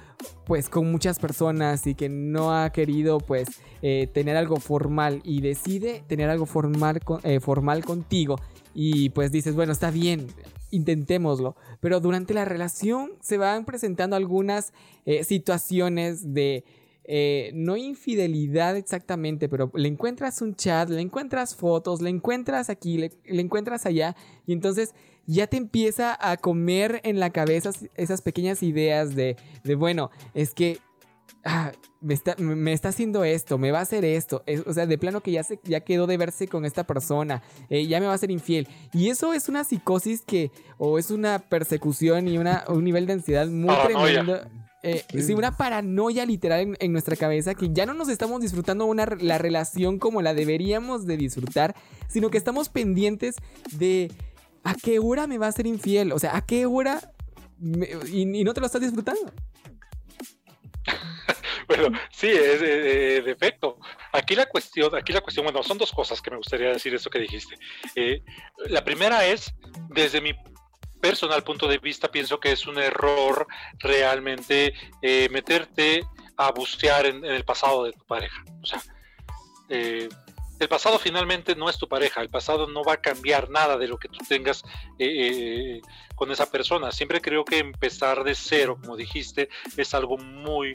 pues 0.45 0.69
con 0.69 0.89
muchas 0.89 1.19
personas 1.19 1.85
y 1.87 1.95
que 1.95 2.07
no 2.07 2.55
ha 2.55 2.69
querido 2.71 3.17
pues 3.17 3.49
eh, 3.81 4.07
tener 4.13 4.37
algo 4.37 4.57
formal 4.57 5.19
y 5.25 5.41
decide 5.41 6.03
tener 6.07 6.29
algo 6.29 6.45
formal, 6.45 7.01
con- 7.03 7.19
eh, 7.23 7.39
formal 7.41 7.83
contigo 7.83 8.39
y 8.73 9.09
pues 9.09 9.31
dices, 9.31 9.53
bueno, 9.55 9.71
está 9.73 9.91
bien, 9.91 10.27
intentémoslo. 10.71 11.55
Pero 11.79 11.99
durante 11.99 12.33
la 12.33 12.45
relación 12.45 13.11
se 13.21 13.37
van 13.37 13.65
presentando 13.65 14.15
algunas 14.15 14.73
eh, 15.05 15.23
situaciones 15.23 16.33
de... 16.33 16.63
eh, 17.05 17.51
no 17.53 17.75
infidelidad 17.77 18.77
exactamente, 18.77 19.49
pero 19.49 19.71
le 19.75 19.87
encuentras 19.87 20.41
un 20.41 20.55
chat, 20.55 20.89
le 20.89 21.01
encuentras 21.01 21.55
fotos, 21.55 22.01
le 22.01 22.09
encuentras 22.09 22.69
aquí, 22.69 22.97
le, 22.97 23.11
le 23.25 23.41
encuentras 23.41 23.85
allá, 23.85 24.15
y 24.45 24.53
entonces 24.53 24.93
ya 25.25 25.47
te 25.47 25.57
empieza 25.57 26.17
a 26.19 26.37
comer 26.37 26.99
en 27.03 27.19
la 27.19 27.29
cabeza 27.31 27.71
esas 27.95 28.21
pequeñas 28.21 28.61
ideas 28.63 29.15
de, 29.15 29.37
de 29.63 29.75
bueno, 29.75 30.11
es 30.33 30.53
que 30.53 30.79
ah, 31.45 31.71
me, 32.01 32.13
está, 32.13 32.35
me- 32.37 32.73
está 32.73 32.89
haciendo 32.89 33.23
esto, 33.23 33.57
me 33.57 33.71
va 33.71 33.79
a 33.79 33.83
hacer 33.83 34.03
esto. 34.03 34.43
Es- 34.45 34.65
o 34.67 34.73
sea, 34.73 34.85
de 34.85 34.97
plano 34.97 35.21
que 35.21 35.31
ya, 35.31 35.43
se, 35.43 35.59
ya 35.63 35.79
quedó 35.81 36.07
de 36.07 36.17
verse 36.17 36.47
con 36.49 36.65
esta 36.65 36.83
persona, 36.85 37.41
eh, 37.69 37.87
ya 37.87 37.99
me 38.01 38.05
va 38.07 38.13
a 38.13 38.17
ser 38.17 38.31
infiel. 38.31 38.67
Y 38.93 39.09
eso 39.09 39.33
es 39.33 39.47
una 39.49 39.63
psicosis 39.63 40.21
que, 40.21 40.51
o 40.77 40.99
es 40.99 41.09
una 41.11 41.39
persecución 41.39 42.27
y 42.27 42.37
una, 42.37 42.65
un 42.67 42.83
nivel 42.83 43.05
de 43.07 43.13
ansiedad 43.13 43.47
muy 43.47 43.67
Paranoia. 43.75 44.23
tremendo. 44.23 44.49
Eh, 44.83 45.05
sí, 45.21 45.33
una 45.33 45.55
paranoia 45.55 46.25
literal 46.25 46.59
en, 46.59 46.77
en 46.79 46.91
nuestra 46.91 47.15
cabeza 47.15 47.55
que 47.55 47.69
ya 47.71 47.85
no 47.85 47.93
nos 47.93 48.09
estamos 48.09 48.41
disfrutando 48.41 48.85
una, 48.85 49.05
la 49.19 49.37
relación 49.37 49.97
como 49.97 50.21
la 50.21 50.33
deberíamos 50.33 51.05
de 51.07 51.15
disfrutar, 51.15 51.73
sino 52.09 52.29
que 52.29 52.37
estamos 52.37 52.67
pendientes 52.67 53.35
de 53.71 54.11
a 54.65 54.75
qué 54.75 54.99
hora 54.99 55.25
me 55.25 55.37
va 55.37 55.47
a 55.47 55.51
ser 55.53 55.67
infiel, 55.67 56.11
o 56.11 56.19
sea, 56.19 56.35
a 56.35 56.45
qué 56.45 56.65
hora 56.65 56.99
me- 57.59 57.89
y, 58.11 58.21
y 58.39 58.43
no 58.43 58.53
te 58.53 58.59
lo 58.59 58.65
estás 58.65 58.81
disfrutando. 58.81 59.31
Bueno, 61.65 61.97
sí, 62.11 62.27
es 62.27 62.61
eh, 62.61 63.17
eh, 63.17 63.21
de 63.21 63.31
efecto. 63.31 63.79
Aquí 64.11 64.35
la 64.35 64.45
cuestión, 64.47 64.93
aquí 64.95 65.13
la 65.13 65.21
cuestión, 65.21 65.45
bueno, 65.45 65.63
son 65.63 65.77
dos 65.77 65.93
cosas 65.93 66.21
que 66.21 66.29
me 66.29 66.35
gustaría 66.37 66.67
decir 66.69 66.93
eso 66.93 67.09
que 67.09 67.19
dijiste. 67.19 67.55
Eh, 67.95 68.21
la 68.67 68.83
primera 68.83 69.25
es, 69.25 69.53
desde 69.89 70.19
mi 70.19 70.33
personal 71.03 71.43
punto 71.43 71.67
de 71.67 71.79
vista, 71.79 72.09
pienso 72.09 72.39
que 72.39 72.53
es 72.53 72.65
un 72.65 72.79
error 72.79 73.45
realmente 73.77 74.73
eh, 75.01 75.27
meterte 75.31 76.01
a 76.37 76.49
bucear 76.51 77.05
en, 77.05 77.25
el 77.25 77.43
pasado 77.43 77.83
de 77.83 77.91
tu 77.91 78.05
pareja. 78.05 78.41
O 78.61 78.65
sea, 78.65 78.81
eh, 79.67 80.07
el 80.61 80.69
pasado 80.69 80.97
finalmente 80.99 81.57
no 81.57 81.69
es 81.69 81.77
tu 81.77 81.89
pareja, 81.89 82.21
el 82.21 82.29
pasado 82.29 82.67
no 82.67 82.85
va 82.85 82.93
a 82.93 83.01
cambiar 83.01 83.49
nada 83.49 83.77
de 83.77 83.89
lo 83.89 83.97
que 83.97 84.07
tú 84.07 84.19
tengas 84.29 84.63
eh, 84.97 85.81
con 86.15 86.31
esa 86.31 86.49
persona. 86.49 86.89
Siempre 86.93 87.19
creo 87.19 87.43
que 87.43 87.57
empezar 87.57 88.23
de 88.23 88.33
cero, 88.33 88.77
como 88.79 88.95
dijiste, 88.95 89.49
es 89.75 89.93
algo 89.93 90.17
muy, 90.17 90.71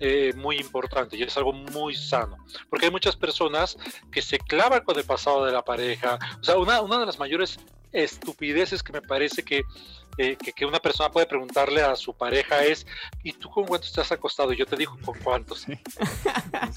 eh, 0.00 0.32
muy 0.36 0.56
importante 0.58 1.16
y 1.16 1.22
es 1.22 1.36
algo 1.36 1.52
muy 1.52 1.94
sano. 1.94 2.36
Porque 2.70 2.86
hay 2.86 2.92
muchas 2.92 3.16
personas 3.16 3.76
que 4.10 4.22
se 4.22 4.38
clavan 4.38 4.82
con 4.84 4.98
el 4.98 5.04
pasado 5.04 5.44
de 5.44 5.52
la 5.52 5.64
pareja. 5.64 6.18
O 6.40 6.44
sea, 6.44 6.56
una, 6.56 6.80
una 6.80 6.98
de 6.98 7.06
las 7.06 7.18
mayores 7.18 7.58
estupideces 7.92 8.82
que 8.82 8.92
me 8.92 9.02
parece 9.02 9.42
que, 9.42 9.62
eh, 10.18 10.36
que, 10.36 10.52
que 10.52 10.66
una 10.66 10.78
persona 10.78 11.10
puede 11.10 11.26
preguntarle 11.26 11.82
a 11.82 11.96
su 11.96 12.14
pareja 12.14 12.64
es, 12.64 12.86
¿y 13.22 13.32
tú 13.32 13.48
con 13.50 13.64
cuántos 13.64 13.92
te 13.92 14.00
has 14.00 14.12
acostado? 14.12 14.52
Y 14.52 14.56
yo 14.56 14.66
te 14.66 14.76
digo, 14.76 14.96
¿con 15.04 15.18
cuántos? 15.20 15.66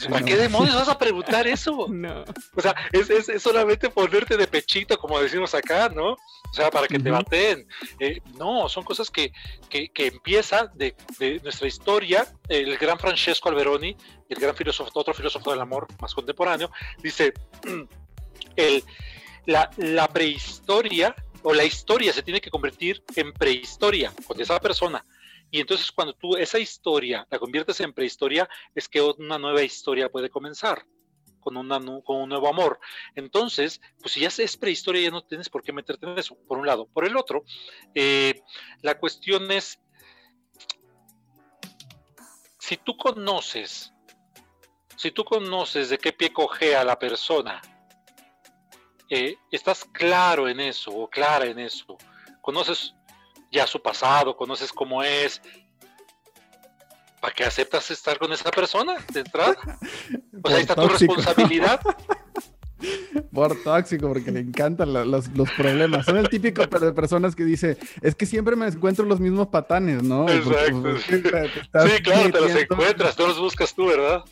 ¿Para 0.09 0.25
qué 0.25 0.37
demonios 0.37 0.75
vas 0.75 0.89
a 0.89 0.97
preguntar 0.97 1.47
eso? 1.47 1.87
No. 1.89 2.23
O 2.55 2.61
sea, 2.61 2.75
es, 2.91 3.09
es, 3.09 3.29
es 3.29 3.43
solamente 3.43 3.89
ponerte 3.89 4.37
de 4.37 4.47
pechito, 4.47 4.97
como 4.97 5.19
decimos 5.19 5.53
acá, 5.53 5.89
¿no? 5.89 6.11
O 6.13 6.53
sea, 6.53 6.69
para 6.69 6.87
que 6.87 6.99
te 6.99 7.11
baten. 7.11 7.67
Eh, 7.99 8.21
no, 8.37 8.69
son 8.69 8.83
cosas 8.83 9.09
que, 9.09 9.31
que, 9.69 9.89
que 9.89 10.07
empieza 10.07 10.67
de, 10.75 10.95
de 11.19 11.39
nuestra 11.43 11.67
historia. 11.67 12.27
El 12.51 12.77
gran 12.77 12.99
Francesco 12.99 13.47
Alberoni, 13.47 13.95
el 14.27 14.39
gran 14.39 14.55
filósofo, 14.55 14.91
otro 14.93 15.13
filósofo 15.13 15.51
del 15.51 15.61
amor 15.61 15.87
más 16.01 16.13
contemporáneo, 16.13 16.69
dice, 17.01 17.33
el, 18.55 18.83
la, 19.45 19.69
la 19.77 20.07
prehistoria 20.09 21.15
o 21.43 21.53
la 21.53 21.63
historia 21.63 22.11
se 22.11 22.23
tiene 22.23 22.41
que 22.41 22.51
convertir 22.51 23.03
en 23.15 23.31
prehistoria 23.31 24.13
con 24.27 24.39
esa 24.41 24.59
persona. 24.59 25.05
Y 25.49 25.59
entonces 25.59 25.91
cuando 25.91 26.13
tú 26.13 26.35
esa 26.35 26.59
historia 26.59 27.25
la 27.29 27.39
conviertes 27.39 27.79
en 27.79 27.93
prehistoria, 27.93 28.49
es 28.75 28.87
que 28.87 29.01
una 29.01 29.37
nueva 29.37 29.61
historia 29.61 30.09
puede 30.09 30.29
comenzar 30.29 30.85
con, 31.41 31.57
una, 31.57 31.79
con 32.03 32.17
un 32.17 32.29
nuevo 32.29 32.47
amor. 32.47 32.79
Entonces, 33.15 33.81
pues 33.99 34.13
si 34.13 34.21
ya 34.21 34.27
es 34.29 34.57
prehistoria, 34.57 35.01
ya 35.01 35.11
no 35.11 35.23
tienes 35.23 35.49
por 35.49 35.61
qué 35.63 35.73
meterte 35.73 36.05
en 36.05 36.17
eso, 36.17 36.37
por 36.47 36.57
un 36.57 36.65
lado. 36.65 36.87
Por 36.87 37.05
el 37.05 37.17
otro, 37.17 37.43
eh, 37.95 38.41
la 38.81 38.97
cuestión 38.97 39.51
es, 39.51 39.79
si 42.71 42.77
tú 42.77 42.95
conoces, 42.95 43.91
si 44.95 45.11
tú 45.11 45.25
conoces 45.25 45.89
de 45.89 45.97
qué 45.97 46.13
pie 46.13 46.31
cojea 46.31 46.85
la 46.85 46.97
persona, 46.97 47.61
eh, 49.09 49.35
estás 49.51 49.83
claro 49.91 50.47
en 50.47 50.61
eso 50.61 50.89
o 50.89 51.09
clara 51.09 51.47
en 51.47 51.59
eso, 51.59 51.97
conoces 52.39 52.95
ya 53.51 53.67
su 53.67 53.81
pasado, 53.81 54.37
conoces 54.37 54.71
cómo 54.71 55.03
es, 55.03 55.41
¿para 57.19 57.33
qué 57.33 57.43
aceptas 57.43 57.91
estar 57.91 58.17
con 58.17 58.31
esa 58.31 58.49
persona 58.51 59.05
de 59.11 59.19
entrada? 59.19 59.57
Pues 60.41 60.55
ahí 60.55 60.61
está 60.61 60.75
tu 60.75 60.87
responsabilidad. 60.87 61.81
Por 63.33 63.55
tóxico, 63.63 64.07
porque 64.07 64.31
le 64.31 64.39
encantan 64.41 64.93
la- 64.93 65.05
los, 65.05 65.27
los 65.35 65.49
problemas. 65.51 66.05
Son 66.05 66.17
el 66.17 66.29
típico 66.29 66.65
de 66.65 66.91
personas 66.93 67.35
que 67.35 67.43
dice, 67.45 67.77
es 68.01 68.15
que 68.15 68.25
siempre 68.25 68.55
me 68.55 68.67
encuentro 68.67 69.05
los 69.05 69.19
mismos 69.19 69.47
patanes, 69.47 70.03
¿no? 70.03 70.25
Porque, 70.25 70.37
Exacto. 70.37 70.81
pues, 70.81 70.95
es 70.97 71.05
que 71.05 71.17
te- 71.29 71.49
te 71.49 71.59
estás 71.61 71.91
Sí, 71.91 72.01
claro, 72.03 72.31
te 72.31 72.41
los 72.41 72.55
encuentras, 72.55 73.17
no 73.17 73.27
los 73.27 73.39
buscas 73.39 73.73
tú, 73.73 73.85
¿verdad? 73.87 74.23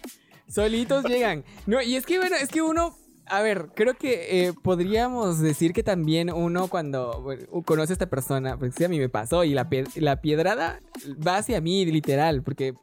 Solitos 0.47 1.05
llegan. 1.05 1.43
No, 1.67 1.81
y 1.81 1.95
es 1.95 2.05
que 2.05 2.17
bueno, 2.17 2.35
es 2.35 2.49
que 2.49 2.61
uno, 2.61 2.95
a 3.27 3.41
ver, 3.41 3.67
creo 3.75 3.93
que 3.93 4.47
eh, 4.47 4.53
podríamos 4.63 5.39
decir 5.39 5.73
que 5.73 5.83
también 5.83 6.31
uno 6.31 6.67
cuando 6.67 7.21
bueno, 7.21 7.43
conoce 7.65 7.91
a 7.91 7.95
esta 7.95 8.09
persona, 8.09 8.57
porque 8.57 8.73
sí 8.75 8.83
a 8.83 8.89
mí 8.89 8.97
me 8.99 9.09
pasó 9.09 9.43
y 9.43 9.53
la, 9.53 9.69
pie- 9.69 9.87
la 9.95 10.21
piedrada 10.21 10.79
va 11.25 11.37
hacia 11.37 11.61
mí 11.61 11.85
literal, 11.85 12.41
porque 12.41 12.73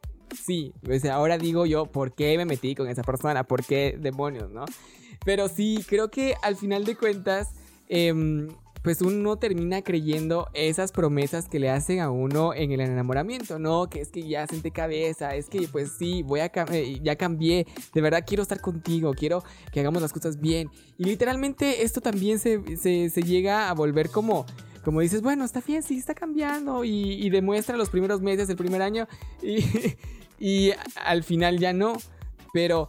sí, 0.45 0.73
o 0.89 0.97
sea, 0.99 1.15
ahora 1.15 1.37
digo 1.37 1.65
yo, 1.65 1.85
¿por 1.87 2.13
qué 2.15 2.37
me 2.37 2.45
metí 2.45 2.73
con 2.73 2.87
esa 2.87 3.03
persona? 3.03 3.43
¿Por 3.43 3.65
qué 3.65 3.97
demonios, 3.99 4.49
no? 4.51 4.63
Pero 5.25 5.47
sí, 5.49 5.83
creo 5.87 6.09
que 6.09 6.35
al 6.41 6.55
final 6.55 6.85
de 6.85 6.95
cuentas, 6.95 7.49
em, 7.89 8.47
pues 8.83 9.01
uno 9.01 9.35
termina 9.37 9.81
creyendo 9.81 10.47
esas 10.53 10.93
promesas 10.93 11.49
que 11.49 11.59
le 11.59 11.69
hacen 11.69 11.99
a 11.99 12.09
uno 12.09 12.53
en 12.53 12.71
el 12.71 12.79
enamoramiento, 12.79 13.59
¿no? 13.59 13.89
Que 13.89 13.99
es 13.99 14.09
que 14.09 14.25
ya 14.25 14.47
senté 14.47 14.71
cabeza, 14.71 15.35
es 15.35 15.49
que 15.49 15.67
pues 15.67 15.91
sí, 15.99 16.23
voy 16.23 16.39
a 16.39 16.51
cam- 16.51 16.71
eh, 16.71 16.97
ya 17.03 17.17
cambié, 17.17 17.67
de 17.93 18.01
verdad 18.01 18.23
quiero 18.25 18.43
estar 18.43 18.61
contigo, 18.61 19.13
quiero 19.13 19.43
que 19.73 19.81
hagamos 19.81 20.01
las 20.01 20.13
cosas 20.13 20.39
bien. 20.39 20.69
Y 20.97 21.03
literalmente 21.03 21.83
esto 21.83 21.99
también 21.99 22.39
se, 22.39 22.77
se- 22.77 23.09
llega 23.23 23.69
a 23.69 23.73
volver 23.73 24.09
como... 24.09 24.45
Como 24.85 25.01
dices, 25.01 25.21
bueno, 25.21 25.43
está 25.43 25.59
bien, 25.59 25.83
sí, 25.83 25.97
está 25.97 26.15
cambiando 26.15 26.85
y, 26.85 27.29
demuestra 27.29 27.75
los 27.75 27.89
primeros 27.89 28.21
meses, 28.21 28.47
el 28.49 28.55
primer 28.55 28.81
año 28.81 29.05
y 30.39 30.71
al 31.03 31.23
final 31.23 31.59
ya 31.59 31.73
no. 31.73 31.97
Pero 32.53 32.87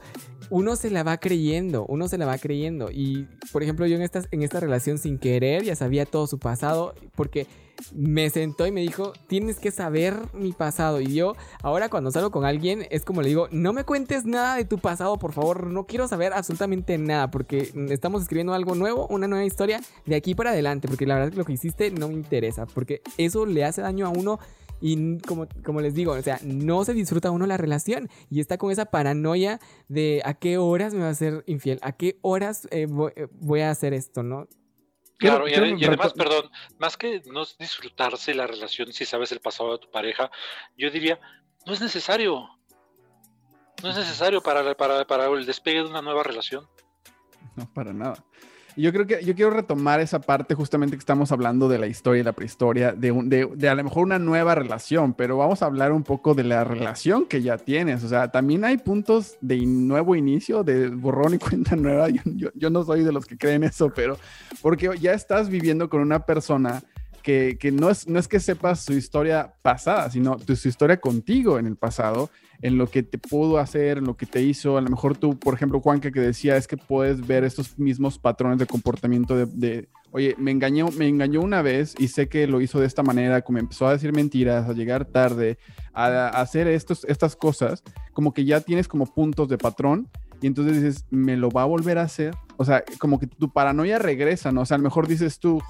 uno 0.51 0.77
se 0.77 0.91
la 0.91 1.03
va 1.03 1.19
creyendo, 1.19 1.85
uno 1.87 2.09
se 2.09 2.19
la 2.19 2.27
va 2.27 2.39
creyendo. 2.39 2.91
Y, 2.91 3.27
por 3.53 3.63
ejemplo, 3.63 3.87
yo 3.87 3.97
en 3.97 4.03
esta, 4.03 4.23
en 4.31 4.43
esta 4.43 4.61
relación 4.61 4.99
sin 4.99 5.19
querer 5.19 5.65
ya 5.65 5.77
sabía 5.77 6.07
todo 6.07 6.27
su 6.27 6.39
pasado, 6.39 6.95
porque 7.15 7.47
me 7.95 8.29
sentó 8.31 8.67
y 8.67 8.73
me 8.73 8.81
dijo, 8.81 9.13
tienes 9.29 9.59
que 9.59 9.71
saber 9.71 10.15
mi 10.33 10.53
pasado. 10.53 11.01
Y 11.01 11.15
yo, 11.15 11.35
ahora 11.63 11.89
cuando 11.89 12.11
salgo 12.11 12.31
con 12.31 12.45
alguien, 12.45 12.87
es 12.91 13.05
como 13.05 13.23
le 13.23 13.29
digo, 13.29 13.49
no 13.51 13.73
me 13.73 13.85
cuentes 13.85 14.25
nada 14.25 14.57
de 14.57 14.65
tu 14.65 14.79
pasado, 14.79 15.19
por 15.19 15.33
favor, 15.33 15.67
no 15.67 15.87
quiero 15.87 16.09
saber 16.09 16.33
absolutamente 16.33 16.99
nada, 16.99 17.31
porque 17.31 17.73
estamos 17.91 18.23
escribiendo 18.23 18.55
algo 18.55 18.75
nuevo, 18.75 19.07
una 19.09 19.29
nueva 19.29 19.45
historia 19.45 19.81
de 20.07 20.17
aquí 20.17 20.35
para 20.35 20.51
adelante, 20.51 20.89
porque 20.89 21.07
la 21.07 21.15
verdad 21.17 21.31
que 21.31 21.39
lo 21.39 21.45
que 21.45 21.53
hiciste 21.53 21.91
no 21.91 22.09
me 22.09 22.15
interesa, 22.15 22.67
porque 22.67 23.03
eso 23.17 23.47
le 23.47 23.65
hace 23.65 23.83
daño 23.83 24.07
a 24.07 24.11
uno 24.11 24.39
y 24.81 25.19
como, 25.19 25.49
como 25.65 25.81
les 25.81 25.95
digo, 25.95 26.13
o 26.13 26.23
sea, 26.23 26.39
no 26.43 26.85
se 26.85 26.95
disfruta 26.95 27.31
uno 27.31 27.47
la 27.47 27.57
relación 27.57 28.09
y 28.31 28.41
está 28.41 28.59
con 28.59 28.71
esa 28.71 28.87
paranoia 28.87 29.61
de 29.89 30.23
a 30.25 30.35
qué 30.35 30.59
horas 30.59 30.95
me 30.95 31.01
va 31.01 31.11
a 31.11 31.15
ser 31.15 31.45
infiel, 31.47 31.79
a 31.83 31.93
qué 31.93 32.19
horas 32.23 32.69
eh, 32.71 32.87
voy, 32.87 33.13
eh, 33.17 33.29
voy, 33.33 33.61
a 33.61 33.71
hacer 33.71 33.95
esto, 33.95 34.23
¿no? 34.23 34.49
Claro, 35.19 35.45
quiero, 35.45 35.67
y, 35.67 35.71
quiero... 35.71 35.79
y, 35.79 35.85
además, 35.85 36.13
perdón, 36.13 36.51
más 36.79 36.97
que 36.97 37.23
no 37.27 37.45
disfrutarse 37.59 38.35
la 38.35 38.47
relación 38.47 38.93
si 38.93 39.05
sabes 39.05 39.33
el 39.33 39.41
pasado 39.41 39.73
de 39.73 39.79
tu 39.79 39.91
pareja, 39.91 40.31
yo 40.77 40.91
diría, 40.91 41.19
no 41.67 41.73
es 41.73 41.81
necesario. 41.81 42.49
No 43.83 43.91
es 43.91 43.97
necesario 43.97 44.41
para, 44.41 44.75
para, 44.75 45.07
para 45.07 45.27
el 45.27 45.47
despegue 45.47 45.83
de 45.83 45.89
una 45.89 46.03
nueva 46.03 46.23
relación. 46.23 46.69
No, 47.57 47.73
para 47.73 47.93
nada. 47.93 48.25
Y 48.79 48.83
yo 48.83 48.93
creo 48.93 49.09
que 49.09 49.25
yo 49.25 49.35
quiero 49.35 49.51
retomar 49.51 49.99
esa 49.99 50.21
parte 50.21 50.55
justamente 50.55 50.95
que 50.95 51.01
estamos 51.01 51.33
hablando 51.33 51.69
de 51.69 51.79
la 51.79 51.89
historia 51.89 52.21
y 52.21 52.23
la 52.23 52.33
prehistoria, 52.33 52.93
de, 52.93 53.11
un, 53.11 53.29
de, 53.29 53.45
de, 53.57 53.69
a 53.69 53.75
lo 53.75 53.83
mejor 53.83 54.05
una 54.05 54.21
nueva 54.21 54.55
relación, 54.55 55.15
pero 55.15 55.37
vamos 55.37 55.63
a 55.63 55.67
hablar 55.67 55.91
un 55.91 56.05
poco 56.05 56.33
de 56.33 56.45
la 56.45 56.63
relación 56.63 57.27
que 57.27 57.43
ya 57.43 57.59
tienes. 57.59 58.05
O 58.05 58.09
sea, 58.09 58.31
también 58.31 58.65
hay 58.65 58.77
puntos 58.77 59.37
de 59.41 59.57
nuevo 59.67 60.15
inicio, 60.15 60.63
de 60.63 60.91
borrón 60.91 61.35
y 61.35 61.39
cuenta 61.39 61.75
nueva. 61.75 62.09
Yo, 62.09 62.23
yo, 62.25 62.51
yo 62.55 62.71
no 62.71 62.85
soy 62.85 63.03
de 63.03 63.11
los 63.11 63.27
que 63.27 63.37
creen 63.37 63.65
eso, 63.65 63.93
pero 63.93 64.17
porque 64.63 64.89
ya 65.01 65.13
estás 65.13 65.49
viviendo 65.49 65.89
con 65.89 66.01
una 66.01 66.25
persona 66.25 66.81
que, 67.25 67.59
que, 67.59 67.73
no, 67.73 67.91
es, 67.91 68.07
no 68.07 68.21
es 68.21 68.29
que 68.29 68.39
sepas 68.39 68.85
su 68.85 68.93
historia 68.93 69.55
pasada, 69.61 70.09
sino 70.09 70.37
tu, 70.37 70.55
su 70.55 70.69
historia 70.69 70.99
contigo 70.99 71.59
en 71.59 71.67
el 71.67 71.75
pasado, 71.75 72.31
en 72.61 72.79
lo 72.79 72.89
que 72.89 73.03
te 73.03 73.19
pudo 73.19 73.59
hacer, 73.59 73.99
en 73.99 74.05
lo 74.05 74.17
que 74.17 74.27
te 74.27 74.43
hizo. 74.43 74.77
A 74.77 74.81
lo 74.81 74.91
mejor 74.91 75.17
tú, 75.17 75.39
por 75.39 75.55
ejemplo, 75.55 75.81
Juanca, 75.81 76.11
que 76.11 76.21
decía, 76.21 76.57
es 76.57 76.67
que 76.67 76.77
puedes 76.77 77.27
ver 77.27 77.45
estos 77.45 77.79
mismos 77.79 78.19
patrones 78.19 78.59
de 78.59 78.67
comportamiento 78.67 79.37
de, 79.37 79.89
oye, 80.11 80.35
me 80.39 80.51
engañó, 80.51 80.89
me 80.97 81.09
engañó 81.09 81.41
una 81.41 81.63
vez 81.63 81.95
y 81.99 82.09
sé 82.09 82.29
que 82.29 82.47
lo 82.47 82.61
hizo 82.61 82.81
de 82.81 82.87
esta 82.87 83.03
manera, 83.03 83.43
como 83.43 83.59
empezó 83.59 83.87
a 83.87 83.93
decir 83.93 84.13
mentiras, 84.13 84.69
a 84.69 84.73
llegar 84.73 85.05
tarde, 85.05 85.59
a, 85.93 86.07
a 86.07 86.29
hacer 86.41 86.67
estos, 86.67 87.05
estas 87.05 87.37
cosas, 87.37 87.83
como 88.13 88.33
que 88.35 88.45
ya 88.45 88.61
tienes 88.61 88.89
como 88.89 89.07
puntos 89.07 89.49
de 89.49 89.59
patrón 89.59 90.09
y 90.41 90.47
entonces 90.47 90.77
dices, 90.77 91.05
me 91.11 91.37
lo 91.37 91.51
va 91.51 91.63
a 91.63 91.67
volver 91.67 91.99
a 91.99 92.03
hacer. 92.03 92.35
O 92.57 92.65
sea, 92.65 92.85
como 92.99 93.19
que 93.19 93.27
tu 93.27 93.53
paranoia 93.53 93.99
regresa, 93.99 94.53
¿no? 94.53 94.63
O 94.63 94.67
sea, 94.67 94.77
a 94.77 94.79
lo 94.79 94.85
mejor 94.85 95.09
dices 95.09 95.39
tú, 95.39 95.61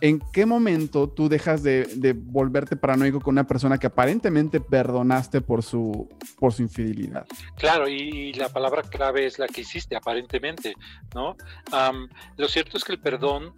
¿en 0.00 0.20
qué 0.32 0.46
momento 0.46 1.08
tú 1.08 1.28
dejas 1.28 1.62
de, 1.62 1.84
de, 1.96 2.12
volverte 2.12 2.76
paranoico 2.76 3.20
con 3.20 3.34
una 3.34 3.46
persona 3.46 3.78
que 3.78 3.86
aparentemente 3.86 4.60
perdonaste 4.60 5.40
por 5.40 5.62
su, 5.62 6.08
por 6.38 6.52
su 6.52 6.62
infidelidad? 6.62 7.26
Claro, 7.56 7.88
y, 7.88 8.32
la 8.34 8.48
palabra 8.48 8.82
clave 8.82 9.26
es 9.26 9.38
la 9.38 9.46
que 9.46 9.62
hiciste, 9.62 9.96
aparentemente, 9.96 10.74
¿no? 11.14 11.36
Lo 12.36 12.48
cierto 12.48 12.76
es 12.76 12.84
que 12.84 12.92
el 12.92 13.00
perdón, 13.00 13.54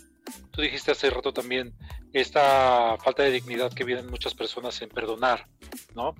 tú 0.50 0.62
dijiste 0.62 0.90
hace 0.90 1.10
rato 1.10 1.32
también, 1.32 1.74
esta 2.12 2.96
falta 2.98 3.22
de 3.22 3.30
dignidad 3.30 3.72
que 3.72 3.84
vienen 3.84 4.10
muchas 4.10 4.34
personas 4.34 4.80
en 4.82 4.90
perdonar, 4.90 5.46
¿no? 5.94 6.14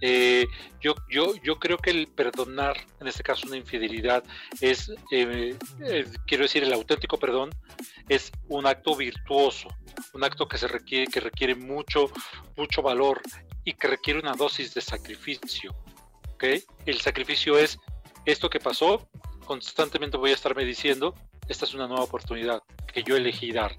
Eh, 0.00 0.46
yo, 0.80 0.94
yo, 1.08 1.34
yo 1.42 1.58
creo 1.58 1.78
que 1.78 1.90
el 1.90 2.08
perdonar, 2.08 2.76
en 3.00 3.06
este 3.06 3.22
caso 3.22 3.46
una 3.46 3.56
infidelidad, 3.56 4.24
es, 4.60 4.90
eh, 5.10 5.56
eh, 5.80 6.06
quiero 6.26 6.44
decir, 6.44 6.64
el 6.64 6.72
auténtico 6.72 7.18
perdón 7.18 7.50
es 8.08 8.32
un 8.48 8.66
acto 8.66 8.96
virtuoso, 8.96 9.68
un 10.14 10.24
acto 10.24 10.48
que 10.48 10.58
se 10.58 10.66
requiere, 10.66 11.06
que 11.06 11.20
requiere 11.20 11.54
mucho, 11.54 12.10
mucho 12.56 12.82
valor 12.82 13.20
y 13.64 13.72
que 13.74 13.86
requiere 13.88 14.20
una 14.20 14.32
dosis 14.32 14.74
de 14.74 14.80
sacrificio, 14.80 15.74
¿ok? 16.34 16.44
El 16.86 17.00
sacrificio 17.00 17.56
es 17.56 17.78
esto 18.24 18.50
que 18.50 18.58
pasó, 18.58 19.08
constantemente 19.44 20.16
voy 20.16 20.32
a 20.32 20.34
estarme 20.34 20.64
diciendo, 20.64 21.14
esta 21.48 21.64
es 21.64 21.74
una 21.74 21.86
nueva 21.86 22.02
oportunidad 22.02 22.62
que 22.92 23.04
yo 23.04 23.16
elegí 23.16 23.52
dar. 23.52 23.76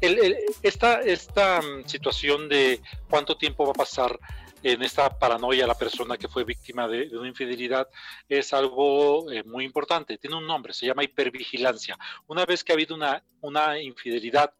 El, 0.00 0.18
el, 0.18 0.36
esta, 0.62 1.00
esta 1.00 1.60
situación 1.86 2.48
de 2.48 2.80
cuánto 3.08 3.36
tiempo 3.36 3.64
va 3.64 3.70
a 3.70 3.74
pasar 3.74 4.18
en 4.62 4.82
esta 4.82 5.18
paranoia 5.18 5.66
la 5.66 5.74
persona 5.74 6.16
que 6.16 6.28
fue 6.28 6.44
víctima 6.44 6.86
de, 6.86 7.08
de 7.08 7.18
una 7.18 7.28
infidelidad 7.28 7.88
es 8.28 8.52
algo 8.52 9.30
eh, 9.30 9.42
muy 9.44 9.64
importante. 9.64 10.18
Tiene 10.18 10.36
un 10.36 10.46
nombre, 10.46 10.72
se 10.72 10.86
llama 10.86 11.04
hipervigilancia. 11.04 11.98
Una 12.26 12.44
vez 12.44 12.62
que 12.62 12.72
ha 12.72 12.74
habido 12.74 12.94
una, 12.94 13.22
una 13.40 13.80
infidelidad, 13.80 14.52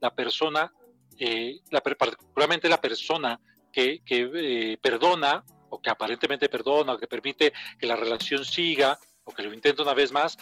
la 0.00 0.14
persona, 0.14 0.72
eh, 1.18 1.60
la, 1.70 1.80
particularmente 1.80 2.68
la 2.68 2.80
persona 2.80 3.40
que, 3.72 4.02
que 4.04 4.30
eh, 4.34 4.78
perdona 4.80 5.44
o 5.70 5.80
que 5.80 5.90
aparentemente 5.90 6.48
perdona 6.48 6.92
o 6.92 6.98
que 6.98 7.06
permite 7.06 7.52
que 7.78 7.86
la 7.86 7.96
relación 7.96 8.44
siga 8.44 8.98
o 9.24 9.32
que 9.32 9.42
lo 9.42 9.54
intenta 9.54 9.82
una 9.82 9.94
vez 9.94 10.12
más, 10.12 10.36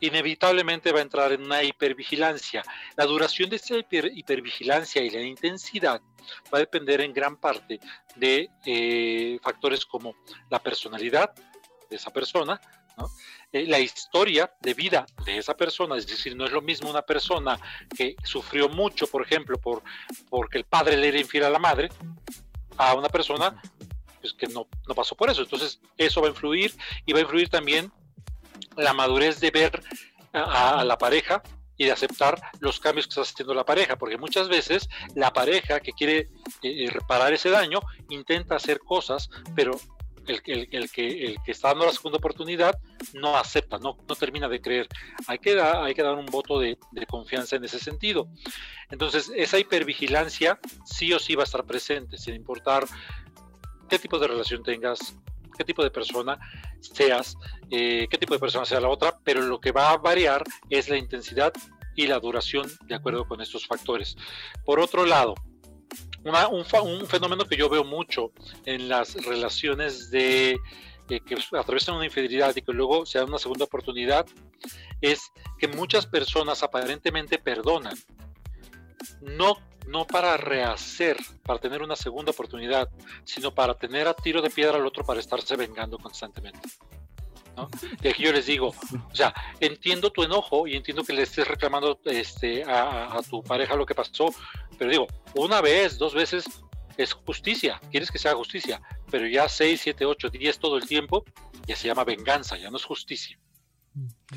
inevitablemente 0.00 0.92
va 0.92 1.00
a 1.00 1.02
entrar 1.02 1.32
en 1.32 1.42
una 1.42 1.62
hipervigilancia. 1.62 2.62
La 2.96 3.04
duración 3.04 3.50
de 3.50 3.60
hiper, 3.68 4.10
hipervigilancia 4.14 5.02
y 5.02 5.10
la 5.10 5.22
intensidad 5.22 6.00
va 6.52 6.58
a 6.58 6.60
depender 6.60 7.00
en 7.00 7.12
gran 7.12 7.36
parte 7.36 7.80
de 8.16 8.48
eh, 8.64 9.38
factores 9.42 9.84
como 9.84 10.14
la 10.48 10.62
personalidad 10.62 11.32
de 11.88 11.96
esa 11.96 12.10
persona, 12.10 12.60
eh, 13.52 13.66
la 13.66 13.80
historia 13.80 14.52
de 14.60 14.74
vida 14.74 15.06
de 15.24 15.38
esa 15.38 15.56
persona, 15.56 15.96
es 15.96 16.06
decir, 16.06 16.36
no 16.36 16.44
es 16.44 16.52
lo 16.52 16.62
mismo 16.62 16.88
una 16.88 17.02
persona 17.02 17.58
que 17.96 18.14
sufrió 18.22 18.68
mucho, 18.68 19.06
por 19.08 19.22
ejemplo, 19.22 19.58
por, 19.58 19.82
porque 20.28 20.58
el 20.58 20.64
padre 20.64 20.96
le 20.96 21.08
era 21.08 21.18
infiel 21.18 21.44
a 21.44 21.50
la 21.50 21.58
madre, 21.58 21.88
a 22.76 22.94
una 22.94 23.08
persona 23.08 23.60
pues, 24.20 24.34
que 24.34 24.46
no, 24.46 24.68
no 24.86 24.94
pasó 24.94 25.16
por 25.16 25.30
eso. 25.30 25.42
Entonces, 25.42 25.80
eso 25.96 26.20
va 26.20 26.28
a 26.28 26.30
influir 26.30 26.72
y 27.04 27.12
va 27.12 27.18
a 27.18 27.22
influir 27.22 27.48
también 27.48 27.92
la 28.82 28.92
madurez 28.92 29.40
de 29.40 29.50
ver 29.50 29.82
a, 30.32 30.84
la 30.84 30.98
pareja 30.98 31.42
y 31.76 31.86
de 31.86 31.92
aceptar 31.92 32.40
los 32.60 32.78
cambios 32.78 33.06
que 33.06 33.10
está 33.10 33.22
haciendo 33.22 33.54
la 33.54 33.64
pareja, 33.64 33.96
porque 33.96 34.18
muchas 34.18 34.48
veces 34.48 34.88
la 35.14 35.32
pareja 35.32 35.80
que 35.80 35.92
quiere 35.92 36.28
eh, 36.62 36.90
reparar 36.90 37.32
ese 37.32 37.50
daño 37.50 37.80
intenta 38.10 38.56
hacer 38.56 38.80
cosas, 38.80 39.30
pero 39.54 39.72
el, 40.26 40.42
el, 40.70 40.90
que, 40.90 41.24
el 41.24 41.36
que 41.42 41.52
está 41.52 41.68
dando 41.68 41.86
la 41.86 41.92
segunda 41.92 42.18
oportunidad 42.18 42.78
no 43.14 43.36
acepta, 43.36 43.78
no, 43.78 43.96
no 44.06 44.14
termina 44.14 44.48
de 44.48 44.60
creer. 44.60 44.88
Hay 45.26 45.38
que, 45.38 45.60
hay 45.60 45.94
que 45.94 46.02
dar 46.02 46.14
un 46.14 46.26
voto 46.26 46.58
de, 46.58 46.78
de, 46.92 47.06
confianza 47.06 47.56
en 47.56 47.64
ese 47.64 47.78
sentido. 47.78 48.28
Entonces, 48.90 49.32
esa 49.34 49.58
hipervigilancia 49.58 50.58
sí 50.84 51.12
o 51.12 51.18
sí 51.18 51.34
va 51.34 51.42
a 51.42 51.44
estar 51.44 51.64
presente, 51.64 52.18
sin 52.18 52.34
importar 52.34 52.86
qué 53.88 53.98
tipo 53.98 54.18
de 54.18 54.28
relación 54.28 54.62
tengas, 54.62 55.16
qué 55.60 55.64
tipo 55.66 55.84
de 55.84 55.90
persona 55.90 56.38
seas, 56.80 57.36
eh, 57.70 58.06
qué 58.10 58.16
tipo 58.16 58.32
de 58.32 58.40
persona 58.40 58.64
sea 58.64 58.80
la 58.80 58.88
otra, 58.88 59.18
pero 59.22 59.42
lo 59.42 59.60
que 59.60 59.72
va 59.72 59.90
a 59.90 59.98
variar 59.98 60.42
es 60.70 60.88
la 60.88 60.96
intensidad 60.96 61.52
y 61.94 62.06
la 62.06 62.18
duración 62.18 62.66
de 62.86 62.94
acuerdo 62.94 63.28
con 63.28 63.42
estos 63.42 63.66
factores. 63.66 64.16
Por 64.64 64.80
otro 64.80 65.04
lado, 65.04 65.34
un, 66.24 67.06
fenómeno 67.06 67.44
que 67.44 67.58
yo 67.58 67.68
veo 67.68 67.84
mucho 67.84 68.32
en 68.64 68.88
las 68.88 69.22
relaciones 69.26 70.10
de 70.10 70.58
que 71.08 71.20
atraviesan 71.52 71.96
una 71.96 72.06
infidelidad 72.06 72.56
y 72.56 72.62
que 72.62 72.72
luego 72.72 73.04
se 73.04 73.18
da 73.18 73.26
una 73.26 73.38
segunda 73.38 73.66
oportunidad 73.66 74.24
es 75.02 75.30
que 75.58 75.68
muchas 75.68 76.06
personas 76.06 76.62
aparentemente 76.62 77.36
perdonan, 77.36 77.98
no 79.20 79.58
no 79.90 80.06
para 80.06 80.36
rehacer, 80.36 81.16
para 81.44 81.58
tener 81.58 81.82
una 81.82 81.96
segunda 81.96 82.30
oportunidad, 82.30 82.88
sino 83.24 83.52
para 83.52 83.74
tener 83.74 84.06
a 84.08 84.14
tiro 84.14 84.40
de 84.40 84.50
piedra 84.50 84.76
al 84.76 84.86
otro 84.86 85.04
para 85.04 85.20
estarse 85.20 85.56
vengando 85.56 85.98
constantemente. 85.98 86.68
¿no? 87.56 87.68
Y 88.02 88.08
aquí 88.08 88.22
yo 88.22 88.32
les 88.32 88.46
digo, 88.46 88.68
o 88.68 89.14
sea, 89.14 89.34
entiendo 89.58 90.10
tu 90.10 90.22
enojo 90.22 90.66
y 90.66 90.76
entiendo 90.76 91.02
que 91.02 91.12
le 91.12 91.22
estés 91.22 91.46
reclamando 91.46 92.00
este, 92.04 92.64
a, 92.64 93.16
a 93.16 93.22
tu 93.22 93.42
pareja 93.42 93.74
lo 93.74 93.84
que 93.84 93.94
pasó, 93.94 94.32
pero 94.78 94.90
digo, 94.90 95.06
una 95.34 95.60
vez, 95.60 95.98
dos 95.98 96.14
veces 96.14 96.44
es 96.96 97.12
justicia, 97.12 97.80
quieres 97.90 98.10
que 98.10 98.18
sea 98.18 98.34
justicia, 98.34 98.80
pero 99.10 99.26
ya 99.26 99.48
seis, 99.48 99.80
siete, 99.82 100.04
ocho, 100.04 100.30
diez 100.30 100.58
todo 100.58 100.76
el 100.76 100.86
tiempo, 100.86 101.24
ya 101.66 101.76
se 101.76 101.88
llama 101.88 102.04
venganza, 102.04 102.56
ya 102.56 102.70
no 102.70 102.76
es 102.76 102.84
justicia. 102.84 103.38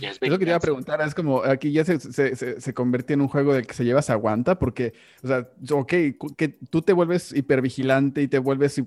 Es, 0.02 0.20
lo 0.22 0.40
que 0.40 0.46
te 0.46 0.52
iba 0.52 0.58
a 0.58 0.60
preguntar, 0.60 1.02
es 1.02 1.14
como 1.14 1.44
aquí 1.44 1.72
ya 1.72 1.86
se, 1.86 2.00
se, 2.00 2.36
se, 2.36 2.60
se, 2.60 2.74
convierte 2.74 3.14
en 3.14 3.22
un 3.22 3.28
juego 3.28 3.54
del 3.54 3.68
que 3.68 3.76
se 3.76 3.86
lleva 3.86 4.02
se 4.02 4.12
aguanta, 4.12 4.58
porque, 4.58 4.94
o 5.24 5.28
sea, 5.28 5.48
ok, 5.72 5.94
que 6.36 6.58
tú 6.70 6.82
te 6.82 6.94
vuelves 6.94 7.32
hipervigilante 7.32 8.24
y 8.24 8.28
te 8.28 8.40
vuelves 8.40 8.82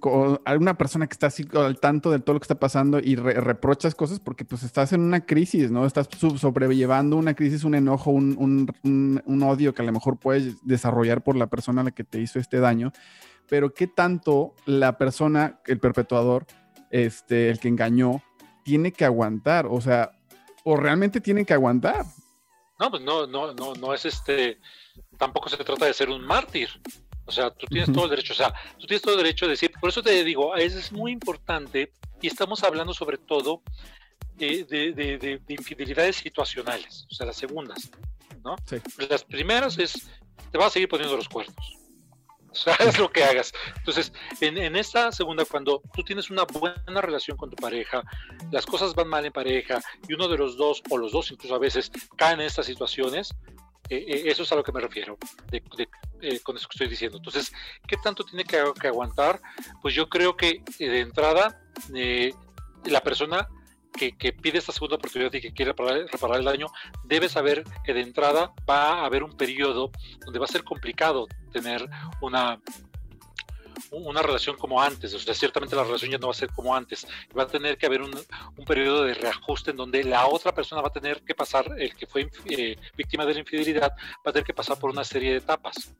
alguna 0.44 0.76
persona 0.76 1.06
que 1.06 1.12
está 1.12 1.28
así 1.28 1.46
al 1.54 1.78
tanto 1.78 2.10
de 2.10 2.18
todo 2.18 2.34
lo 2.34 2.40
que 2.40 2.44
está 2.44 2.58
pasando 2.58 2.98
y 2.98 3.14
re, 3.14 3.34
reprochas 3.34 3.94
cosas 3.94 4.18
porque 4.18 4.44
pues 4.44 4.64
estás 4.64 4.92
en 4.92 5.00
una 5.00 5.24
crisis, 5.24 5.70
¿no? 5.70 5.86
Estás 5.86 6.08
sobrellevando 6.36 7.16
una 7.16 7.34
crisis, 7.34 7.62
un 7.62 7.76
enojo, 7.76 8.10
un, 8.10 8.34
un, 8.36 8.68
un, 8.82 9.22
un 9.24 9.42
odio 9.44 9.74
que 9.74 9.82
a 9.82 9.86
lo 9.86 9.92
mejor 9.92 10.18
puedes 10.18 10.56
desarrollar 10.66 11.22
por 11.22 11.36
la 11.36 11.46
persona 11.46 11.82
a 11.82 11.84
la 11.84 11.90
que 11.92 12.02
te 12.02 12.20
hizo 12.20 12.40
este 12.40 12.58
daño, 12.58 12.92
pero 13.48 13.72
qué 13.72 13.86
tanto 13.86 14.54
la 14.64 14.98
persona, 14.98 15.60
el 15.66 15.78
perpetuador, 15.78 16.46
este, 16.90 17.48
el 17.50 17.60
que 17.60 17.68
engañó, 17.68 18.22
tiene 18.64 18.92
que 18.92 19.04
aguantar, 19.04 19.66
o 19.66 19.80
sea, 19.80 20.10
o 20.68 20.76
realmente 20.76 21.20
tienen 21.20 21.44
que 21.46 21.54
aguantar. 21.54 22.04
No, 22.80 22.90
pues 22.90 23.00
no, 23.02 23.24
no, 23.28 23.54
no, 23.54 23.74
no 23.74 23.94
es 23.94 24.04
este, 24.04 24.58
tampoco 25.16 25.48
se 25.48 25.56
trata 25.58 25.84
de 25.86 25.94
ser 25.94 26.10
un 26.10 26.20
mártir. 26.26 26.68
O 27.24 27.30
sea, 27.30 27.50
tú 27.50 27.66
tienes 27.66 27.92
todo 27.92 28.04
el 28.04 28.10
derecho, 28.10 28.32
o 28.32 28.36
sea, 28.36 28.52
tú 28.76 28.86
tienes 28.86 29.00
todo 29.02 29.14
el 29.14 29.22
derecho 29.22 29.46
de 29.46 29.52
decir, 29.52 29.70
por 29.80 29.90
eso 29.90 30.02
te 30.02 30.24
digo, 30.24 30.56
es, 30.56 30.90
muy 30.90 31.12
importante 31.12 31.92
y 32.20 32.26
estamos 32.26 32.64
hablando 32.64 32.92
sobre 32.94 33.16
todo 33.16 33.62
eh, 34.38 34.64
de, 34.68 34.92
de- 34.92 35.18
de- 35.18 35.38
de 35.38 35.54
infidelidades 35.54 36.16
situacionales, 36.16 37.06
o 37.10 37.14
sea, 37.14 37.26
las 37.26 37.36
segundas, 37.36 37.90
¿no? 38.44 38.56
Sí. 38.68 38.76
Las 39.08 39.22
primeras 39.24 39.78
es, 39.78 40.08
te 40.50 40.58
vas 40.58 40.68
a 40.68 40.70
seguir 40.70 40.88
poniendo 40.88 41.16
los 41.16 41.28
cuernos. 41.28 41.78
Es 42.80 42.98
lo 42.98 43.10
que 43.10 43.24
hagas. 43.24 43.52
Entonces, 43.76 44.12
en, 44.40 44.76
esta 44.76 45.12
segunda, 45.12 45.44
cuando 45.44 45.82
tú 45.94 46.02
tienes 46.02 46.30
una 46.30 46.44
buena 46.44 47.00
relación 47.00 47.36
con 47.36 47.50
tu 47.50 47.56
pareja, 47.56 48.02
las 48.50 48.64
cosas 48.66 48.94
van 48.94 49.08
mal 49.08 49.24
en 49.26 49.32
pareja 49.32 49.80
y 50.08 50.14
uno 50.14 50.28
de 50.28 50.38
los 50.38 50.56
dos, 50.56 50.82
o 50.90 50.98
los 50.98 51.12
dos 51.12 51.30
incluso 51.30 51.54
a 51.54 51.58
veces, 51.58 51.90
caen 52.16 52.40
en 52.40 52.46
estas 52.46 52.66
situaciones, 52.66 53.34
eh, 53.88 54.04
eh, 54.08 54.22
eso 54.26 54.42
es 54.42 54.50
a 54.52 54.56
lo 54.56 54.64
que 54.64 54.72
me 54.72 54.80
refiero 54.80 55.16
de- 55.50 55.62
de- 55.76 55.88
eh, 56.22 56.40
con 56.40 56.56
eso 56.56 56.66
que 56.68 56.74
estoy 56.74 56.88
diciendo. 56.88 57.18
Entonces, 57.18 57.52
¿qué 57.86 57.96
tanto 58.02 58.24
tiene 58.24 58.44
que, 58.44 58.62
que 58.80 58.88
aguantar? 58.88 59.40
Pues 59.82 59.94
yo 59.94 60.08
creo 60.08 60.36
que 60.36 60.62
eh, 60.78 60.88
de 60.88 61.00
entrada, 61.00 61.60
la 62.84 63.00
persona 63.02 63.48
que, 63.96 64.32
pide 64.32 64.58
esta 64.58 64.72
segunda 64.72 64.96
oportunidad 64.96 65.32
y 65.32 65.40
que 65.40 65.52
quiere 65.52 65.72
reparar, 65.72 66.38
el 66.38 66.44
daño, 66.44 66.68
debe 67.04 67.28
saber 67.28 67.64
que 67.84 67.94
de 67.94 68.02
entrada 68.02 68.52
va 68.68 69.00
a 69.00 69.06
haber 69.06 69.22
un 69.22 69.36
periodo 69.36 69.90
donde 70.24 70.38
va 70.38 70.44
a 70.44 70.48
ser 70.48 70.64
complicado 70.64 71.26
tener 71.52 71.88
una 72.20 72.60
una 73.90 74.22
relación 74.22 74.56
como 74.56 74.80
antes, 74.80 75.12
o 75.14 75.18
sea, 75.18 75.34
ciertamente 75.34 75.76
la 75.76 75.84
relación 75.84 76.10
ya 76.10 76.18
no 76.18 76.28
va 76.28 76.32
a 76.32 76.36
ser 76.36 76.50
como 76.50 76.74
antes, 76.74 77.06
va 77.36 77.44
a 77.44 77.46
tener 77.46 77.76
que 77.76 77.86
haber 77.86 78.02
un, 78.02 78.10
un 78.56 78.64
periodo 78.64 79.04
de 79.04 79.14
reajuste 79.14 79.70
en 79.70 79.76
donde 79.76 80.02
la 80.02 80.26
otra 80.26 80.52
persona 80.52 80.80
va 80.80 80.88
a 80.88 80.92
tener 80.92 81.22
que 81.22 81.34
pasar, 81.34 81.66
el 81.78 81.94
que 81.94 82.06
fue 82.06 82.28
eh, 82.46 82.76
víctima 82.96 83.24
de 83.26 83.34
la 83.34 83.40
infidelidad, 83.40 83.92
va 84.26 84.30
a 84.30 84.32
tener 84.32 84.44
que 84.44 84.54
pasar 84.54 84.78
por 84.78 84.90
una 84.90 85.04
serie 85.04 85.32
de 85.32 85.38
etapas, 85.38 85.94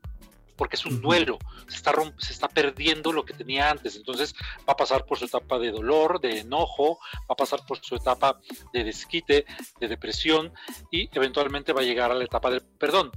porque 0.57 0.75
es 0.75 0.85
un 0.85 1.01
duelo, 1.01 1.37
se 1.67 1.77
está, 1.77 1.93
se 2.17 2.33
está 2.33 2.47
perdiendo 2.47 3.11
lo 3.11 3.23
que 3.23 3.33
tenía 3.33 3.69
antes, 3.69 3.95
entonces 3.95 4.33
va 4.67 4.73
a 4.73 4.77
pasar 4.77 5.05
por 5.05 5.17
su 5.17 5.25
etapa 5.25 5.59
de 5.59 5.71
dolor, 5.71 6.19
de 6.19 6.39
enojo, 6.39 6.99
va 7.19 7.33
a 7.33 7.35
pasar 7.35 7.65
por 7.65 7.79
su 7.83 7.95
etapa 7.95 8.39
de 8.73 8.83
desquite, 8.83 9.45
de 9.79 9.87
depresión 9.87 10.53
y 10.91 11.09
eventualmente 11.15 11.73
va 11.73 11.81
a 11.81 11.85
llegar 11.85 12.11
a 12.11 12.15
la 12.15 12.25
etapa 12.25 12.49
del 12.49 12.61
perdón. 12.61 13.11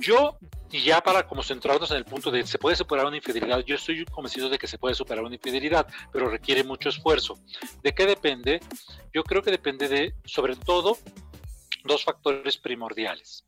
Yo, 0.00 0.38
y 0.70 0.82
ya 0.82 1.02
para 1.02 1.26
como 1.26 1.42
centrarnos 1.42 1.90
en 1.90 1.98
el 1.98 2.04
punto 2.04 2.30
de 2.30 2.46
se 2.46 2.58
puede 2.58 2.76
superar 2.76 3.04
una 3.06 3.16
infidelidad, 3.16 3.62
yo 3.66 3.74
estoy 3.74 4.04
convencido 4.06 4.48
de 4.48 4.58
que 4.58 4.66
se 4.66 4.78
puede 4.78 4.94
superar 4.94 5.24
una 5.24 5.34
infidelidad, 5.34 5.86
pero 6.12 6.30
requiere 6.30 6.64
mucho 6.64 6.88
esfuerzo. 6.88 7.38
¿De 7.82 7.92
qué 7.92 8.06
depende? 8.06 8.60
Yo 9.12 9.22
creo 9.24 9.42
que 9.42 9.50
depende 9.50 9.88
de, 9.88 10.14
sobre 10.24 10.56
todo, 10.56 10.96
dos 11.84 12.04
factores 12.04 12.56
primordiales. 12.56 13.44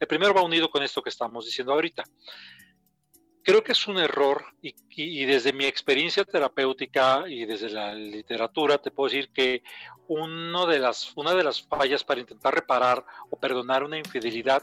El 0.00 0.06
primero 0.08 0.34
va 0.34 0.42
unido 0.42 0.70
con 0.70 0.82
esto 0.82 1.02
que 1.02 1.10
estamos 1.10 1.44
diciendo 1.44 1.72
ahorita. 1.74 2.02
Creo 3.42 3.62
que 3.62 3.72
es 3.72 3.86
un 3.86 3.98
error 3.98 4.44
y, 4.62 4.68
y- 4.90 5.22
y 5.22 5.24
desde 5.26 5.52
mi 5.52 5.64
experiencia 5.66 6.24
terapéutica 6.24 7.24
y 7.28 7.44
desde 7.46 7.70
la 7.70 7.94
literatura 7.94 8.78
te 8.78 8.90
puedo 8.90 9.10
decir 9.10 9.30
que 9.32 9.62
uno 10.08 10.66
de 10.66 10.78
las, 10.78 11.12
una 11.16 11.34
de 11.34 11.44
las 11.44 11.62
fallas 11.62 12.02
para 12.04 12.20
intentar 12.20 12.54
reparar 12.54 13.04
o 13.30 13.38
perdonar 13.38 13.84
una 13.84 13.98
infidelidad 13.98 14.62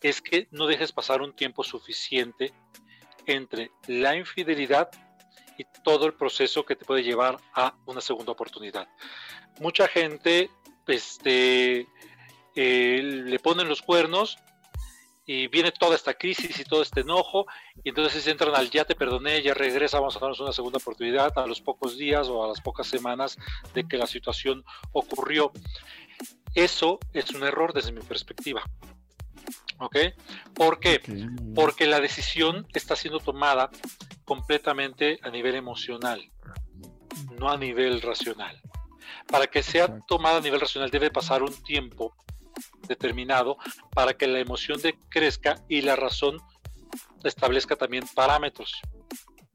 es 0.00 0.20
que 0.20 0.48
no 0.50 0.66
dejes 0.66 0.92
pasar 0.92 1.22
un 1.22 1.34
tiempo 1.34 1.62
suficiente 1.64 2.52
entre 3.26 3.70
la 3.86 4.16
infidelidad 4.16 4.90
y 5.58 5.64
todo 5.82 6.06
el 6.06 6.14
proceso 6.14 6.64
que 6.64 6.76
te 6.76 6.84
puede 6.84 7.02
llevar 7.02 7.38
a 7.54 7.74
una 7.86 8.00
segunda 8.00 8.32
oportunidad. 8.32 8.88
Mucha 9.58 9.88
gente 9.88 10.50
este, 10.86 11.86
eh, 12.54 13.02
le 13.02 13.38
ponen 13.40 13.68
los 13.68 13.82
cuernos 13.82 14.38
y 15.28 15.46
viene 15.46 15.70
toda 15.72 15.94
esta 15.94 16.14
crisis 16.14 16.58
y 16.58 16.64
todo 16.64 16.80
este 16.80 17.02
enojo 17.02 17.44
y 17.84 17.90
entonces 17.90 18.26
entran 18.26 18.54
al 18.54 18.70
ya 18.70 18.86
te 18.86 18.94
perdoné, 18.94 19.42
ya 19.42 19.52
regresa, 19.52 20.00
vamos 20.00 20.16
a 20.16 20.20
darnos 20.20 20.40
una 20.40 20.54
segunda 20.54 20.78
oportunidad 20.78 21.38
a 21.38 21.46
los 21.46 21.60
pocos 21.60 21.98
días 21.98 22.28
o 22.28 22.42
a 22.42 22.48
las 22.48 22.62
pocas 22.62 22.86
semanas 22.86 23.36
de 23.74 23.86
que 23.86 23.98
la 23.98 24.06
situación 24.06 24.64
ocurrió. 24.92 25.52
Eso 26.54 26.98
es 27.12 27.30
un 27.32 27.44
error 27.44 27.74
desde 27.74 27.92
mi 27.92 28.00
perspectiva. 28.00 28.62
¿Ok? 29.80 29.96
¿Por 30.54 30.80
qué? 30.80 31.02
Porque 31.54 31.86
la 31.86 32.00
decisión 32.00 32.66
está 32.72 32.96
siendo 32.96 33.20
tomada 33.20 33.68
completamente 34.24 35.20
a 35.22 35.28
nivel 35.28 35.56
emocional, 35.56 36.26
no 37.38 37.50
a 37.50 37.58
nivel 37.58 38.00
racional. 38.00 38.62
Para 39.30 39.46
que 39.46 39.62
sea 39.62 40.00
tomada 40.06 40.38
a 40.38 40.40
nivel 40.40 40.60
racional 40.60 40.90
debe 40.90 41.10
pasar 41.10 41.42
un 41.42 41.52
tiempo 41.64 42.16
determinado 42.88 43.56
para 43.94 44.14
que 44.14 44.26
la 44.26 44.38
emoción 44.40 44.80
de- 44.80 44.98
crezca 45.08 45.56
y 45.68 45.82
la 45.82 45.96
razón 45.96 46.38
establezca 47.24 47.76
también 47.76 48.04
parámetros. 48.14 48.72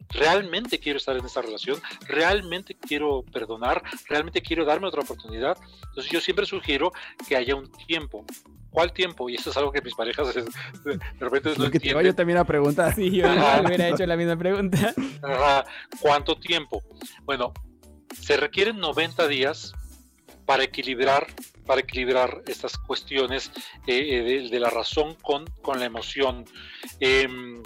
¿Realmente 0.09 0.79
quiero 0.79 0.97
estar 0.97 1.17
en 1.17 1.25
esta 1.25 1.41
relación? 1.41 1.81
¿Realmente 2.07 2.75
quiero 2.75 3.23
perdonar? 3.31 3.81
¿Realmente 4.07 4.41
quiero 4.41 4.63
darme 4.63 4.87
otra 4.87 5.01
oportunidad? 5.01 5.57
Entonces 5.87 6.11
yo 6.11 6.21
siempre 6.21 6.45
sugiero 6.45 6.91
que 7.27 7.35
haya 7.35 7.55
un 7.55 7.71
tiempo. 7.87 8.23
¿Cuál 8.69 8.91
tiempo? 8.93 9.29
Y 9.29 9.35
eso 9.35 9.49
es 9.49 9.57
algo 9.57 9.71
que 9.71 9.81
mis 9.81 9.95
parejas 9.95 10.33
de 10.83 10.99
repente 11.19 11.53
no 11.57 11.65
Lo 11.65 11.71
que 11.71 11.79
te 11.79 11.89
yo 11.89 12.15
también 12.15 12.37
a 12.37 12.43
preguntar. 12.45 12.93
Sí, 12.95 13.09
yo 13.11 13.25
hubiera 13.65 13.89
hecho 13.89 14.05
la 14.05 14.15
misma 14.17 14.35
pregunta. 14.37 14.93
Ajá. 15.23 15.65
¿Cuánto 15.99 16.35
tiempo? 16.35 16.83
Bueno, 17.23 17.53
se 18.19 18.37
requieren 18.37 18.77
90 18.79 19.27
días 19.27 19.73
para 20.45 20.63
equilibrar, 20.63 21.27
para 21.65 21.81
equilibrar 21.81 22.43
estas 22.47 22.77
cuestiones 22.77 23.51
eh, 23.87 24.43
eh, 24.43 24.49
de, 24.49 24.59
la 24.59 24.69
razón 24.69 25.15
con, 25.21 25.45
con 25.61 25.79
la 25.79 25.85
emoción. 25.85 26.45
Em, 26.99 27.61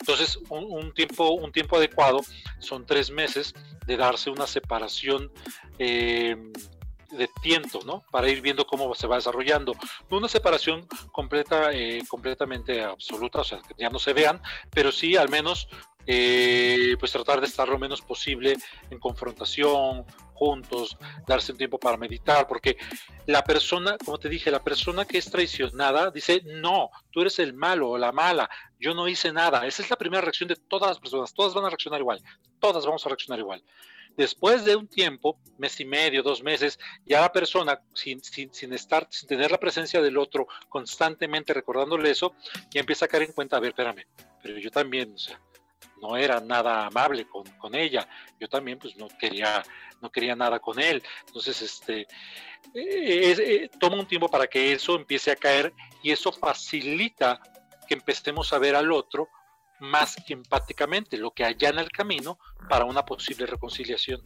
entonces, 0.00 0.38
un, 0.48 0.92
tiempo, 0.94 1.30
un 1.30 1.52
tiempo 1.52 1.76
adecuado 1.76 2.20
son 2.58 2.84
tres 2.86 3.10
meses 3.10 3.54
de 3.86 3.96
darse 3.96 4.30
una 4.30 4.46
separación 4.46 5.30
em, 5.78 6.52
de 7.10 7.28
tiento, 7.40 7.80
¿no? 7.84 8.02
Para 8.10 8.28
ir 8.28 8.40
viendo 8.40 8.66
cómo 8.66 8.92
se 8.94 9.06
va 9.06 9.16
desarrollando. 9.16 9.74
No 10.10 10.16
una 10.16 10.28
separación 10.28 10.88
completa, 11.12 11.72
eh, 11.72 12.02
completamente 12.08 12.82
absoluta, 12.82 13.40
o 13.40 13.44
sea, 13.44 13.60
que 13.60 13.74
ya 13.78 13.90
no 13.90 14.00
se 14.00 14.12
vean, 14.12 14.40
pero 14.70 14.90
sí 14.90 15.16
al 15.16 15.28
menos 15.28 15.68
pues 16.04 17.12
tratar 17.12 17.40
de 17.40 17.46
estar 17.46 17.68
lo 17.68 17.78
menos 17.78 18.00
posible 18.00 18.56
en 18.90 18.98
confrontación, 18.98 20.04
juntos, 20.42 20.96
darse 21.24 21.52
un 21.52 21.58
tiempo 21.58 21.78
para 21.78 21.96
meditar, 21.96 22.48
porque 22.48 22.76
la 23.26 23.44
persona, 23.44 23.96
como 24.04 24.18
te 24.18 24.28
dije, 24.28 24.50
la 24.50 24.64
persona 24.64 25.04
que 25.04 25.18
es 25.18 25.30
traicionada 25.30 26.10
dice, 26.10 26.42
no, 26.44 26.90
tú 27.12 27.20
eres 27.20 27.38
el 27.38 27.52
malo 27.52 27.90
o 27.90 27.98
la 27.98 28.10
mala, 28.10 28.50
yo 28.80 28.92
no 28.92 29.06
hice 29.06 29.32
nada. 29.32 29.64
Esa 29.68 29.82
es 29.84 29.90
la 29.90 29.96
primera 29.96 30.20
reacción 30.20 30.48
de 30.48 30.56
todas 30.56 30.88
las 30.90 30.98
personas, 30.98 31.32
todas 31.32 31.54
van 31.54 31.64
a 31.64 31.68
reaccionar 31.70 32.00
igual, 32.00 32.20
todas 32.58 32.84
vamos 32.84 33.06
a 33.06 33.08
reaccionar 33.08 33.38
igual. 33.38 33.62
Después 34.16 34.64
de 34.64 34.74
un 34.74 34.88
tiempo, 34.88 35.38
mes 35.58 35.78
y 35.78 35.84
medio, 35.84 36.24
dos 36.24 36.42
meses, 36.42 36.76
ya 37.06 37.20
la 37.20 37.32
persona, 37.32 37.80
sin, 37.94 38.20
sin, 38.22 38.52
sin 38.52 38.72
estar, 38.72 39.06
sin 39.10 39.28
tener 39.28 39.52
la 39.52 39.60
presencia 39.60 40.02
del 40.02 40.18
otro 40.18 40.48
constantemente 40.68 41.54
recordándole 41.54 42.10
eso, 42.10 42.34
ya 42.72 42.80
empieza 42.80 43.04
a 43.04 43.08
caer 43.08 43.22
en 43.22 43.32
cuenta, 43.32 43.56
a 43.56 43.60
ver, 43.60 43.70
espérame, 43.70 44.04
pero 44.42 44.58
yo 44.58 44.72
también, 44.72 45.14
o 45.14 45.18
sea, 45.18 45.40
no 46.02 46.16
era 46.16 46.40
nada 46.40 46.86
amable 46.86 47.26
con, 47.28 47.44
con 47.58 47.74
ella, 47.74 48.06
yo 48.38 48.48
también 48.48 48.78
pues 48.78 48.96
no 48.96 49.06
quería, 49.20 49.62
no 50.02 50.10
quería 50.10 50.36
nada 50.36 50.58
con 50.58 50.78
él. 50.78 51.02
Entonces, 51.26 51.62
este, 51.62 52.00
eh, 52.00 52.06
eh, 52.74 53.70
toma 53.78 53.96
un 53.96 54.06
tiempo 54.06 54.28
para 54.28 54.46
que 54.46 54.72
eso 54.72 54.96
empiece 54.96 55.30
a 55.30 55.36
caer 55.36 55.72
y 56.02 56.10
eso 56.10 56.32
facilita 56.32 57.40
que 57.88 57.94
empecemos 57.94 58.52
a 58.52 58.58
ver 58.58 58.74
al 58.74 58.92
otro 58.92 59.28
más 59.80 60.16
empáticamente, 60.28 61.16
lo 61.16 61.32
que 61.32 61.44
allana 61.44 61.80
el 61.80 61.90
camino 61.90 62.38
para 62.68 62.84
una 62.84 63.04
posible 63.04 63.46
reconciliación. 63.46 64.22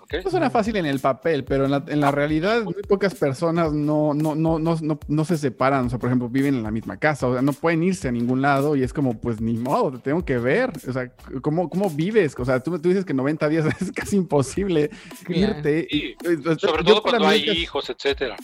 ¿Ok? 0.00 0.14
Eso 0.14 0.30
suena 0.30 0.50
fácil 0.50 0.76
en 0.76 0.86
el 0.86 0.98
papel, 1.00 1.44
pero 1.44 1.64
en 1.64 1.70
la, 1.70 1.84
en 1.88 2.00
la 2.00 2.10
realidad 2.10 2.62
muy 2.64 2.74
pocas 2.88 3.14
personas 3.14 3.72
no, 3.72 4.14
no, 4.14 4.34
no, 4.34 4.58
no, 4.58 4.76
no, 4.80 4.98
no 5.08 5.24
se 5.24 5.36
separan. 5.36 5.86
O 5.86 5.90
sea, 5.90 5.98
por 5.98 6.08
ejemplo, 6.08 6.28
viven 6.28 6.54
en 6.54 6.62
la 6.62 6.70
misma 6.70 6.96
casa, 6.98 7.26
o 7.26 7.32
sea, 7.32 7.42
no 7.42 7.52
pueden 7.52 7.82
irse 7.82 8.08
a 8.08 8.12
ningún 8.12 8.42
lado 8.42 8.76
y 8.76 8.82
es 8.82 8.92
como, 8.92 9.18
pues 9.20 9.40
ni 9.40 9.54
modo, 9.54 9.92
te 9.92 9.98
tengo 9.98 10.24
que 10.24 10.38
ver. 10.38 10.72
O 10.88 10.92
sea, 10.92 11.10
¿cómo, 11.42 11.68
cómo 11.68 11.90
vives? 11.90 12.34
O 12.38 12.44
sea, 12.44 12.60
tú, 12.60 12.78
tú 12.78 12.88
dices 12.88 13.04
que 13.04 13.14
90 13.14 13.48
días 13.48 13.66
es 13.80 13.92
casi 13.92 14.16
imposible 14.16 14.90
irte. 15.28 15.86
Sí, 15.90 16.14
y- 16.22 16.58
Sobre 16.58 16.84
todo 16.84 17.02
cuando 17.02 17.26
hay 17.28 17.48
hijos, 17.50 17.88
etcétera. 17.90 18.36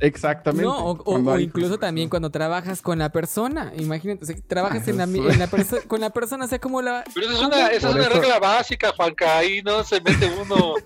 Exactamente. 0.00 0.64
No, 0.64 0.90
o, 1.04 1.38
incluso 1.38 1.78
también 1.78 2.08
cuando 2.08 2.30
trabajas 2.30 2.82
con 2.82 2.98
la 2.98 3.10
persona. 3.10 3.72
Imagínate, 3.76 4.24
o 4.24 4.26
sea, 4.26 4.36
trabajas 4.46 4.86
en 4.88 4.96
la, 4.98 5.04
en 5.04 5.38
la 5.38 5.48
con 5.86 6.00
la 6.00 6.10
persona, 6.10 6.44
o 6.44 6.48
sea, 6.48 6.58
como 6.58 6.82
la. 6.82 7.04
Pero 7.14 7.26
esa 7.30 7.34
es 7.40 7.46
una, 7.46 7.66
esa 7.68 7.88
es 7.90 7.94
una 7.94 8.04
eso- 8.04 8.20
regla 8.20 8.38
básica, 8.40 8.92
Juanca, 8.96 9.38
ahí 9.38 9.62
no 9.62 9.84
se 9.84 10.00
mete 10.00 10.30
uno. 10.42 10.74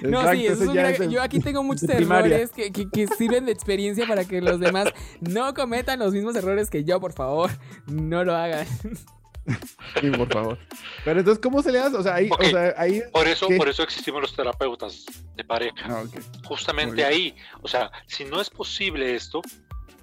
No, 0.00 0.20
Exacto, 0.20 0.38
sí, 0.38 0.46
eso 0.46 0.62
es 0.62 0.68
un 0.68 0.74
gran- 0.76 0.92
es 1.02 1.10
yo 1.10 1.20
aquí 1.20 1.40
tengo 1.40 1.64
muchos 1.64 1.88
errores 1.88 2.50
que, 2.52 2.70
que- 2.70 2.88
que 2.88 3.08
sirven 3.08 3.46
de 3.46 3.50
experiencia 3.52 4.06
para 4.06 4.24
que 4.24 4.40
los 4.40 4.60
demás 4.60 4.86
no 5.20 5.52
cometan 5.54 5.98
los 5.98 6.12
mismos 6.12 6.36
errores 6.36 6.70
que 6.70 6.84
yo, 6.84 7.00
por 7.00 7.12
favor. 7.12 7.50
No 7.88 8.22
lo 8.22 8.32
hagan. 8.36 8.64
Sí, 10.00 10.10
por 10.10 10.32
favor. 10.32 10.58
Pero 11.04 11.20
entonces, 11.20 11.42
¿cómo 11.42 11.62
se 11.62 11.72
le 11.72 11.78
hace? 11.80 11.96
O 11.96 12.02
sea, 12.02 12.14
ahí, 12.14 12.28
Ok. 12.30 12.40
o 12.40 12.44
sea, 12.50 12.74
ahí... 12.76 13.02
Por 13.12 13.26
eso, 13.28 13.48
¿Qué? 13.48 13.56
por 13.56 13.68
eso 13.68 13.82
existimos 13.82 14.22
los 14.22 14.34
terapeutas 14.34 15.04
de 15.36 15.44
pareja. 15.44 15.86
Ah, 15.86 16.02
ok. 16.02 16.14
Muy 16.14 16.44
Justamente 16.44 17.04
ahí. 17.04 17.34
O 17.60 17.68
sea, 17.68 17.90
si 18.06 18.24
no 18.24 18.40
es 18.40 18.48
posible 18.48 19.14
esto, 19.14 19.42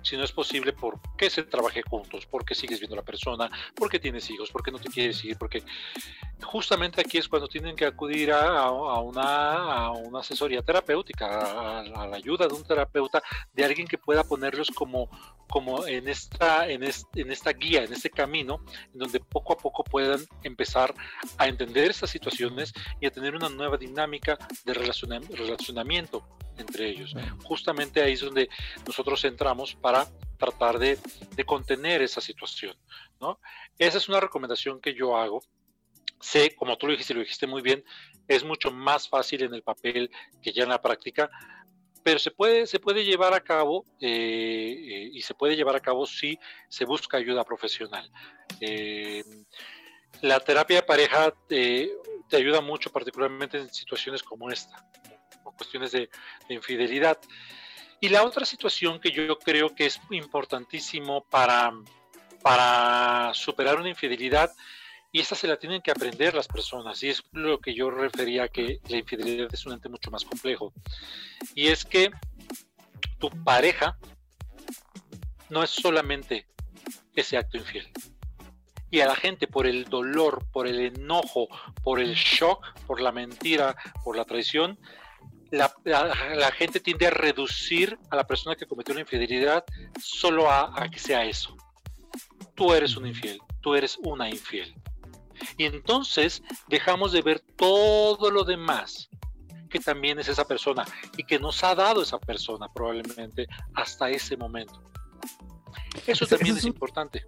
si 0.10 0.18
no 0.18 0.24
es 0.24 0.32
posible, 0.32 0.74
¿por 0.74 0.99
qué 1.18 1.30
se 1.30 1.43
trabaje 1.43 1.82
juntos? 1.84 2.26
¿Por 2.26 2.43
qué 2.43 2.55
sigues 2.55 2.80
viendo 2.80 2.95
a 2.95 2.97
la 2.99 3.05
persona? 3.05 3.49
¿Por 3.76 3.89
qué 3.89 3.99
tienes 3.99 4.30
hijos? 4.30 4.49
¿Por 4.51 4.64
qué 4.64 4.72
no 4.72 4.80
te 4.80 4.89
quieres 4.89 5.24
ir? 5.24 5.38
Porque 5.38 5.64
justamente 6.43 7.01
aquí 7.01 7.18
es 7.18 7.28
cuando 7.28 7.47
tienen 7.47 7.76
que 7.76 7.86
acudir 7.86 8.32
a, 8.32 8.72
una, 8.72 9.64
a 9.86 9.91
una 9.91 10.20
asesoría 10.20 10.62
terapéutica, 10.62 11.80
a, 11.80 11.84
la 11.84 12.16
ayuda 12.16 12.47
de 12.47 12.53
un 12.55 12.64
terapeuta, 12.64 13.22
de 13.53 13.66
alguien 13.66 13.88
que 13.88 13.97
pueda 13.97 14.24
ponerlos 14.24 14.70
como, 14.72 15.10
como 15.49 15.86
en, 15.86 16.07
esta, 16.07 16.68
en, 16.68 16.84
es- 16.84 17.05
en 17.16 17.32
esta 17.32 17.51
guía, 17.51 17.84
en 17.84 17.93
este 17.93 18.10
camino, 18.10 18.64
en 18.93 18.99
donde 18.99 19.20
poco 19.20 19.53
a 19.53 19.57
poco 19.57 19.84
puedan 19.84 20.22
empezar 20.43 20.93
a 21.38 21.47
entender 21.47 21.91
estas 21.91 22.10
situaciones 22.10 22.74
y 22.99 23.05
a 23.05 23.12
tener 23.12 23.36
una 23.36 23.49
nueva 23.49 23.78
dinámica 23.78 24.38
de 24.66 24.74
relaciona- 24.74 25.20
relacionamiento 25.30 26.26
entre 26.60 26.89
ellos. 26.89 27.16
Justamente 27.43 28.01
ahí 28.01 28.14
es 28.14 28.22
donde 28.22 28.49
nosotros 28.86 29.24
entramos 29.26 29.76
para 29.76 30.07
tratar 30.38 30.80
de, 30.80 30.97
de 31.36 31.45
contener 31.45 32.01
esa 32.01 32.22
situación. 32.22 32.76
¿no? 33.20 33.39
Esa 33.78 33.97
es 33.97 34.10
una 34.10 34.20
recomendación 34.20 34.80
que 34.80 34.93
yo 34.93 35.18
hago. 35.18 35.41
Sé, 36.22 36.55
como 36.55 36.78
tú 36.78 36.88
lo 36.88 36.91
dijiste, 36.91 37.14
lo 37.14 37.22
dijiste 37.22 37.47
muy 37.47 37.62
bien, 37.62 37.84
es 38.28 38.43
mucho 38.43 38.72
más 38.72 39.07
fácil 39.07 39.43
en 39.43 39.53
el 39.53 39.64
papel 39.64 40.12
que 40.41 40.51
ya 40.51 40.64
en 40.64 40.70
la 40.70 40.82
práctica, 40.82 41.30
pero 42.03 42.20
se 42.20 42.32
puede, 42.32 42.68
se 42.68 42.80
puede 42.80 43.03
llevar 43.03 43.34
a 43.34 43.41
cabo 43.41 43.86
eh, 44.01 44.07
eh, 44.10 45.10
y 45.14 45.22
se 45.22 45.34
puede 45.34 45.55
llevar 45.55 45.76
a 45.76 45.80
cabo 45.80 46.05
si 46.05 46.39
se 46.68 46.86
busca 46.86 47.18
ayuda 47.18 47.43
profesional. 47.43 48.10
Eh, 48.62 49.24
la 50.22 50.39
terapia 50.39 50.78
de 50.78 50.84
pareja 50.84 51.34
te 51.47 51.91
ayuda 52.32 52.62
mucho, 52.62 52.91
particularmente 52.91 53.57
en 53.57 53.74
situaciones 53.74 54.24
como 54.24 54.49
esta, 54.49 54.86
cuestiones 55.51 55.91
de, 55.91 56.09
de 56.47 56.53
infidelidad. 56.55 57.19
Y 58.01 58.09
la 58.09 58.23
otra 58.23 58.45
situación 58.45 58.99
que 58.99 59.11
yo 59.11 59.37
creo 59.37 59.75
que 59.75 59.85
es 59.85 59.99
importantísimo 60.11 61.25
para, 61.25 61.73
para 62.41 63.33
superar 63.33 63.77
una 63.79 63.89
infidelidad, 63.89 64.51
y 65.11 65.19
esta 65.19 65.35
se 65.35 65.47
la 65.47 65.57
tienen 65.57 65.81
que 65.81 65.91
aprender 65.91 66.33
las 66.33 66.47
personas, 66.47 67.01
y 67.03 67.09
es 67.09 67.23
lo 67.31 67.59
que 67.59 67.73
yo 67.73 67.89
refería 67.89 68.47
que 68.47 68.79
la 68.87 68.97
infidelidad 68.97 69.49
es 69.51 69.65
un 69.65 69.73
ente 69.73 69.89
mucho 69.89 70.11
más 70.11 70.23
complejo, 70.23 70.71
y 71.55 71.67
es 71.67 71.83
que 71.83 72.11
tu 73.19 73.29
pareja 73.43 73.97
no 75.49 75.63
es 75.63 75.71
solamente 75.71 76.47
ese 77.15 77.37
acto 77.37 77.57
infiel. 77.57 77.91
Y 78.91 79.01
a 79.01 79.07
la 79.07 79.15
gente 79.15 79.45
por 79.47 79.67
el 79.67 79.85
dolor, 79.85 80.45
por 80.51 80.67
el 80.67 80.79
enojo, 80.79 81.47
por 81.83 81.99
el 81.99 82.13
shock, 82.15 82.65
por 82.87 83.01
la 83.01 83.11
mentira, 83.11 83.75
por 84.03 84.15
la 84.15 84.25
traición, 84.25 84.79
la, 85.51 85.73
la- 85.83 86.35
la 86.35 86.51
gente 86.51 86.79
tiende 86.79 87.07
a 87.07 87.11
reducir 87.11 87.97
a 88.09 88.15
la 88.15 88.25
persona 88.27 88.55
que 88.55 88.65
cometió 88.65 88.93
la 88.93 89.01
infidelidad 89.01 89.63
solo 90.01 90.49
a, 90.49 90.71
a 90.81 90.89
que 90.89 90.99
sea 90.99 91.25
eso. 91.25 91.55
Tú 92.55 92.73
eres 92.73 92.95
un 92.97 93.07
infiel, 93.07 93.39
tú 93.61 93.75
eres 93.75 93.97
una 94.03 94.29
infiel. 94.29 94.73
Y 95.57 95.65
entonces 95.65 96.43
dejamos 96.67 97.11
de 97.13 97.21
ver 97.21 97.39
todo 97.39 98.29
lo 98.29 98.43
demás 98.43 99.09
que 99.69 99.79
también 99.79 100.19
es 100.19 100.27
esa 100.27 100.45
persona 100.45 100.83
y 101.15 101.23
que 101.23 101.39
nos 101.39 101.63
ha 101.63 101.75
dado 101.75 102.01
esa 102.01 102.19
persona 102.19 102.67
probablemente 102.73 103.47
hasta 103.75 104.09
ese 104.09 104.35
momento. 104.35 104.83
Eso 106.07 106.25
también 106.25 106.53
es 106.55 106.59
es 106.59 106.63
un- 106.65 106.69
importante. 106.71 107.25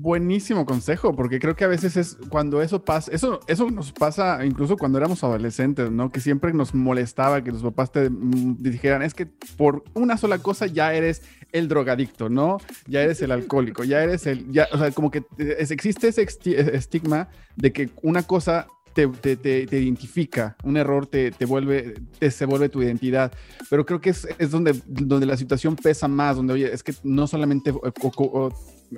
Buenísimo 0.00 0.64
consejo, 0.64 1.16
porque 1.16 1.40
creo 1.40 1.56
que 1.56 1.64
a 1.64 1.68
veces 1.68 1.96
es 1.96 2.16
cuando 2.28 2.62
eso 2.62 2.84
pasa, 2.84 3.10
eso, 3.10 3.40
eso 3.48 3.68
nos 3.68 3.90
pasa 3.90 4.44
incluso 4.46 4.76
cuando 4.76 4.96
éramos 4.96 5.24
adolescentes, 5.24 5.90
¿no? 5.90 6.08
Que 6.10 6.20
siempre 6.20 6.52
nos 6.52 6.72
molestaba 6.72 7.42
que 7.42 7.50
los 7.50 7.62
papás 7.62 7.90
te 7.90 8.08
mm, 8.08 8.58
dijeran, 8.62 9.02
es 9.02 9.12
que 9.12 9.26
por 9.56 9.82
una 9.94 10.16
sola 10.16 10.38
cosa 10.38 10.66
ya 10.66 10.94
eres 10.94 11.22
el 11.50 11.66
drogadicto, 11.66 12.28
¿no? 12.28 12.58
Ya 12.86 13.02
eres 13.02 13.22
el 13.22 13.32
alcohólico, 13.32 13.82
ya 13.82 14.00
eres 14.00 14.28
el, 14.28 14.48
ya, 14.52 14.68
o 14.72 14.78
sea, 14.78 14.92
como 14.92 15.10
que 15.10 15.24
es- 15.36 15.72
existe 15.72 16.06
ese 16.06 16.24
esti- 16.24 16.54
estigma 16.54 17.28
de 17.56 17.72
que 17.72 17.90
una 18.02 18.22
cosa 18.22 18.68
te, 18.94 19.08
te- 19.08 19.36
te- 19.36 19.66
identifica, 19.80 20.56
un 20.62 20.76
error 20.76 21.06
te, 21.06 21.32
te 21.32 21.44
vuelve, 21.44 21.94
te, 22.20 22.30
se 22.30 22.44
vuelve 22.46 22.68
tu 22.68 22.82
identidad, 22.82 23.32
pero 23.68 23.84
creo 23.84 24.00
que 24.00 24.10
es, 24.10 24.28
es 24.38 24.52
donde, 24.52 24.80
donde 24.86 25.26
la 25.26 25.36
situación 25.36 25.74
pesa 25.74 26.06
más, 26.06 26.36
donde, 26.36 26.52
oye, 26.52 26.72
es 26.72 26.84
que 26.84 26.94
no 27.02 27.26
solamente... 27.26 27.70
eh, 27.70 27.74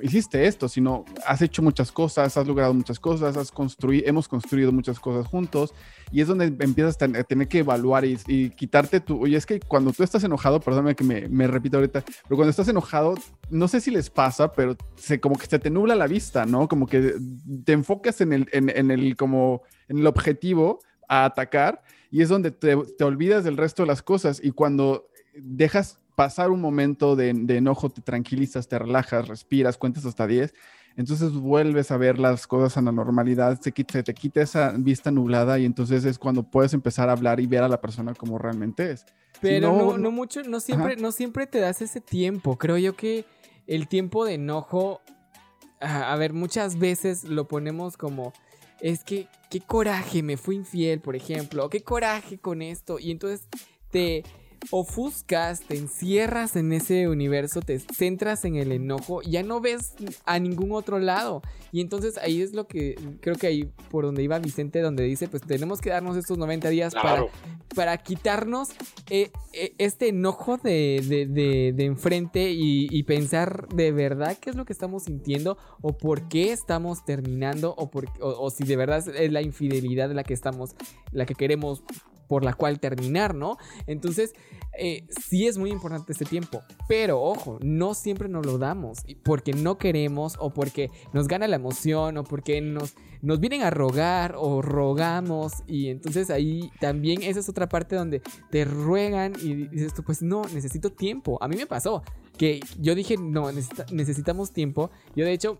hiciste 0.03 0.47
esto, 0.47 0.68
sino 0.68 1.05
has 1.26 1.43
hecho 1.43 1.62
muchas 1.62 1.91
cosas, 1.91 2.36
has 2.36 2.47
logrado 2.47 2.72
muchas 2.74 2.99
cosas, 3.01 3.36
has 3.36 3.51
construido, 3.51 4.07
hemos 4.07 4.28
construido 4.28 4.72
muchas 4.72 5.01
cosas 5.01 5.26
juntos 5.26 5.74
y 6.12 6.20
es 6.20 6.28
donde 6.28 6.47
empiezas 6.47 6.95
a 6.97 6.99
ten- 6.99 7.16
a 7.16 7.24
tener 7.24 7.49
que 7.49 7.59
evaluar 7.59 8.05
y, 8.05 8.51
quitarte 8.51 9.01
tu, 9.01 9.22
oye, 9.22 9.36
es 9.36 9.47
que 9.47 9.61
cuando 9.61 9.93
tú 9.93 10.03
estás 10.03 10.22
enojado, 10.24 10.61
perdóname 10.61 10.95
que 10.95 11.05
me, 11.05 11.28
me 11.28 11.47
repito 11.47 11.76
ahorita, 11.76 12.03
pero 12.03 12.36
cuando 12.36 12.51
estás 12.51 12.68
enojado, 12.68 13.14
no 13.51 13.68
sé 13.68 13.80
si 13.80 13.91
les 13.91 14.11
pasa, 14.11 14.53
pero 14.53 14.76
se, 14.97 15.20
como 15.20 15.36
que 15.36 15.47
se 15.47 15.59
te 15.59 15.70
nubla 15.70 15.95
la 15.95 16.07
vista, 16.07 16.47
¿no? 16.47 16.68
Como 16.68 16.86
que 16.86 17.14
te 17.64 17.72
enfocas 17.72 18.20
en 18.20 18.32
el, 18.32 18.49
en, 18.53 18.91
el, 18.91 19.16
como, 19.16 19.62
en 19.88 19.99
el 19.99 20.07
objetivo 20.07 20.80
a 21.09 21.24
atacar 21.24 21.82
y 22.11 22.22
es 22.22 22.28
donde 22.28 22.51
te 22.51 23.05
olvidas 23.05 23.45
del 23.45 23.57
resto 23.57 23.82
de 23.82 23.88
las 23.88 24.03
cosas 24.03 24.41
y 24.43 24.51
cuando 24.51 25.07
dejas 25.34 25.99
pasar 26.20 26.50
un 26.50 26.60
momento 26.60 27.16
de, 27.16 27.32
de 27.32 27.56
enojo, 27.56 27.88
te 27.88 28.02
tranquilizas, 28.02 28.68
te 28.68 28.78
relajas, 28.78 29.26
respiras, 29.26 29.78
cuentas 29.78 30.04
hasta 30.04 30.26
10, 30.26 30.52
entonces 30.94 31.32
vuelves 31.32 31.90
a 31.90 31.96
ver 31.96 32.18
las 32.18 32.46
cosas 32.46 32.76
a 32.76 32.82
la 32.82 32.92
normalidad, 32.92 33.58
se, 33.58 33.72
quita- 33.72 33.94
se 33.94 34.02
te 34.02 34.12
quita 34.12 34.42
esa 34.42 34.74
vista 34.76 35.10
nublada 35.10 35.58
y 35.58 35.64
entonces 35.64 36.04
es 36.04 36.18
cuando 36.18 36.42
puedes 36.42 36.74
empezar 36.74 37.08
a 37.08 37.12
hablar 37.12 37.40
y 37.40 37.46
ver 37.46 37.62
a 37.62 37.68
la 37.68 37.80
persona 37.80 38.12
como 38.12 38.36
realmente 38.36 38.90
es. 38.90 39.06
Pero 39.40 39.72
no- 39.72 39.92
no, 39.92 39.96
no 39.98 40.10
mucho, 40.10 40.42
no 40.42 40.60
siempre, 40.60 40.96
no 40.96 41.10
siempre 41.10 41.46
te 41.46 41.58
das 41.58 41.80
ese 41.80 42.02
tiempo. 42.02 42.58
Creo 42.58 42.76
yo 42.76 42.94
que 42.94 43.24
el 43.66 43.88
tiempo 43.88 44.26
de 44.26 44.34
enojo, 44.34 45.00
a, 45.80 46.12
a 46.12 46.16
ver, 46.16 46.34
muchas 46.34 46.78
veces 46.78 47.24
lo 47.24 47.48
ponemos 47.48 47.96
como, 47.96 48.34
es 48.82 49.04
que, 49.04 49.26
qué 49.48 49.60
coraje, 49.62 50.22
me 50.22 50.36
fui 50.36 50.56
infiel, 50.56 51.00
por 51.00 51.16
ejemplo, 51.16 51.70
qué 51.70 51.82
coraje 51.82 52.36
con 52.36 52.60
esto. 52.60 52.98
Y 52.98 53.10
entonces 53.10 53.48
te 53.90 54.22
ofuscas, 54.70 55.61
te 55.61 55.76
encierras 55.76 56.56
en 56.56 56.72
ese 56.72 57.08
universo, 57.08 57.61
te 57.61 57.78
centras 57.78 58.44
en 58.44 58.56
el 58.56 58.72
enojo, 58.72 59.22
ya 59.22 59.42
no 59.42 59.61
ves 59.61 59.94
a 60.24 60.38
ningún 60.38 60.72
otro 60.72 60.98
lado. 60.98 61.42
Y 61.72 61.80
entonces 61.80 62.18
ahí 62.18 62.42
es 62.42 62.52
lo 62.52 62.66
que 62.66 62.96
creo 63.20 63.36
que 63.36 63.46
ahí 63.46 63.70
por 63.90 64.04
donde 64.04 64.22
iba 64.22 64.38
Vicente, 64.38 64.80
donde 64.80 65.04
dice, 65.04 65.28
pues 65.28 65.42
tenemos 65.42 65.80
que 65.80 65.90
darnos 65.90 66.16
estos 66.16 66.38
90 66.38 66.68
días 66.68 66.94
para 66.94 67.20
para 67.74 67.96
quitarnos 67.98 68.70
eh, 69.11 69.30
eh, 69.52 69.74
este 69.78 70.08
enojo 70.08 70.56
de, 70.56 71.04
de- 71.08 71.26
de- 71.26 71.72
de 71.72 71.84
enfrente 71.84 72.50
y, 72.50 72.88
y 72.90 73.04
pensar 73.04 73.68
de 73.68 73.92
verdad 73.92 74.36
qué 74.40 74.50
es 74.50 74.56
lo 74.56 74.64
que 74.64 74.72
estamos 74.72 75.04
sintiendo 75.04 75.56
o 75.80 75.96
por 75.96 76.26
qué 76.28 76.50
estamos 76.52 77.04
terminando 77.04 77.72
o, 77.78 77.88
por, 77.88 78.06
o, 78.20 78.28
o 78.40 78.50
si 78.50 78.64
de 78.64 78.74
verdad 78.74 79.04
es 79.16 79.30
la 79.30 79.40
infidelidad 79.40 80.11
la 80.11 80.24
que 80.24 80.34
estamos, 80.34 80.74
la 81.12 81.26
que 81.26 81.36
queremos 81.36 81.84
por 82.31 82.45
la 82.45 82.55
cual 82.55 82.78
terminar, 82.78 83.35
¿no? 83.35 83.57
Entonces, 83.89 84.35
eh, 84.78 85.05
sí 85.09 85.49
es 85.49 85.59
muy 85.59 85.70
importante 85.70 86.12
este 86.12 86.24
tiempo, 86.24 86.62
pero 86.87 87.20
ojo, 87.20 87.59
no 87.61 87.93
siempre 87.93 88.28
nos 88.28 88.47
lo 88.47 88.57
damos 88.57 88.99
porque 89.24 89.53
no 89.53 89.78
queremos 89.78 90.37
o 90.39 90.51
porque 90.51 90.93
nos 91.12 91.26
gana 91.26 91.49
la 91.49 91.57
emoción 91.57 92.18
o 92.18 92.22
porque 92.22 92.61
nos, 92.61 92.95
nos 93.20 93.41
vienen 93.41 93.62
a 93.62 93.70
rogar 93.70 94.37
o 94.39 94.62
rogamos 94.62 95.64
y 95.66 95.89
entonces 95.89 96.31
ahí 96.31 96.70
también 96.78 97.24
esa 97.24 97.41
es 97.41 97.49
otra 97.49 97.68
parte 97.68 97.97
donde 97.97 98.22
te 98.53 98.64
ruegan 98.64 99.33
y 99.43 99.66
dices 99.66 99.93
tú, 99.93 100.05
pues 100.05 100.22
no, 100.22 100.43
necesito 100.55 100.91
tiempo. 100.91 101.37
A 101.43 101.49
mí 101.49 101.57
me 101.57 101.66
pasó 101.66 102.05
que 102.41 102.59
yo 102.80 102.95
dije, 102.95 103.18
no, 103.18 103.53
necesita- 103.53 103.84
necesitamos 103.93 104.51
tiempo. 104.51 104.91
Yo 105.14 105.26
de 105.26 105.32
hecho 105.34 105.59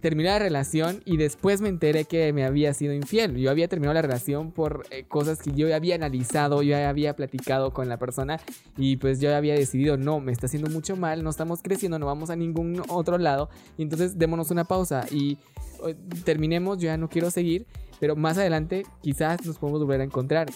terminé 0.00 0.28
la 0.30 0.40
relación 0.40 1.00
y 1.04 1.18
después 1.18 1.60
me 1.60 1.68
enteré 1.68 2.04
que 2.04 2.32
me 2.32 2.44
había 2.44 2.74
sido 2.74 2.92
infiel. 2.92 3.36
Yo 3.36 3.48
había 3.48 3.68
terminado 3.68 3.94
la 3.94 4.02
relación 4.02 4.50
por 4.50 4.86
eh, 4.90 5.04
cosas 5.06 5.38
que 5.40 5.52
yo 5.52 5.72
había 5.72 5.94
analizado, 5.94 6.64
yo 6.64 6.76
había 6.76 7.14
platicado 7.14 7.70
con 7.72 7.88
la 7.88 7.96
persona 8.00 8.40
y 8.76 8.96
pues 8.96 9.20
yo 9.20 9.36
había 9.36 9.54
decidido, 9.54 9.96
no, 9.96 10.18
me 10.18 10.32
está 10.32 10.46
haciendo 10.46 10.68
mucho 10.68 10.96
mal, 10.96 11.22
no 11.22 11.30
estamos 11.30 11.62
creciendo, 11.62 11.96
no 12.00 12.06
vamos 12.06 12.28
a 12.30 12.34
ningún 12.34 12.82
otro 12.88 13.18
lado 13.18 13.48
y 13.78 13.82
entonces 13.82 14.18
démonos 14.18 14.50
una 14.50 14.64
pausa 14.64 15.06
y 15.08 15.38
eh, 15.86 15.94
terminemos, 16.24 16.78
yo 16.78 16.86
ya 16.86 16.96
no 16.96 17.08
quiero 17.08 17.30
seguir, 17.30 17.66
pero 18.00 18.16
más 18.16 18.36
adelante 18.36 18.82
quizás 19.00 19.46
nos 19.46 19.58
podemos 19.58 19.80
volver 19.80 20.00
a 20.00 20.04
encontrar. 20.04 20.48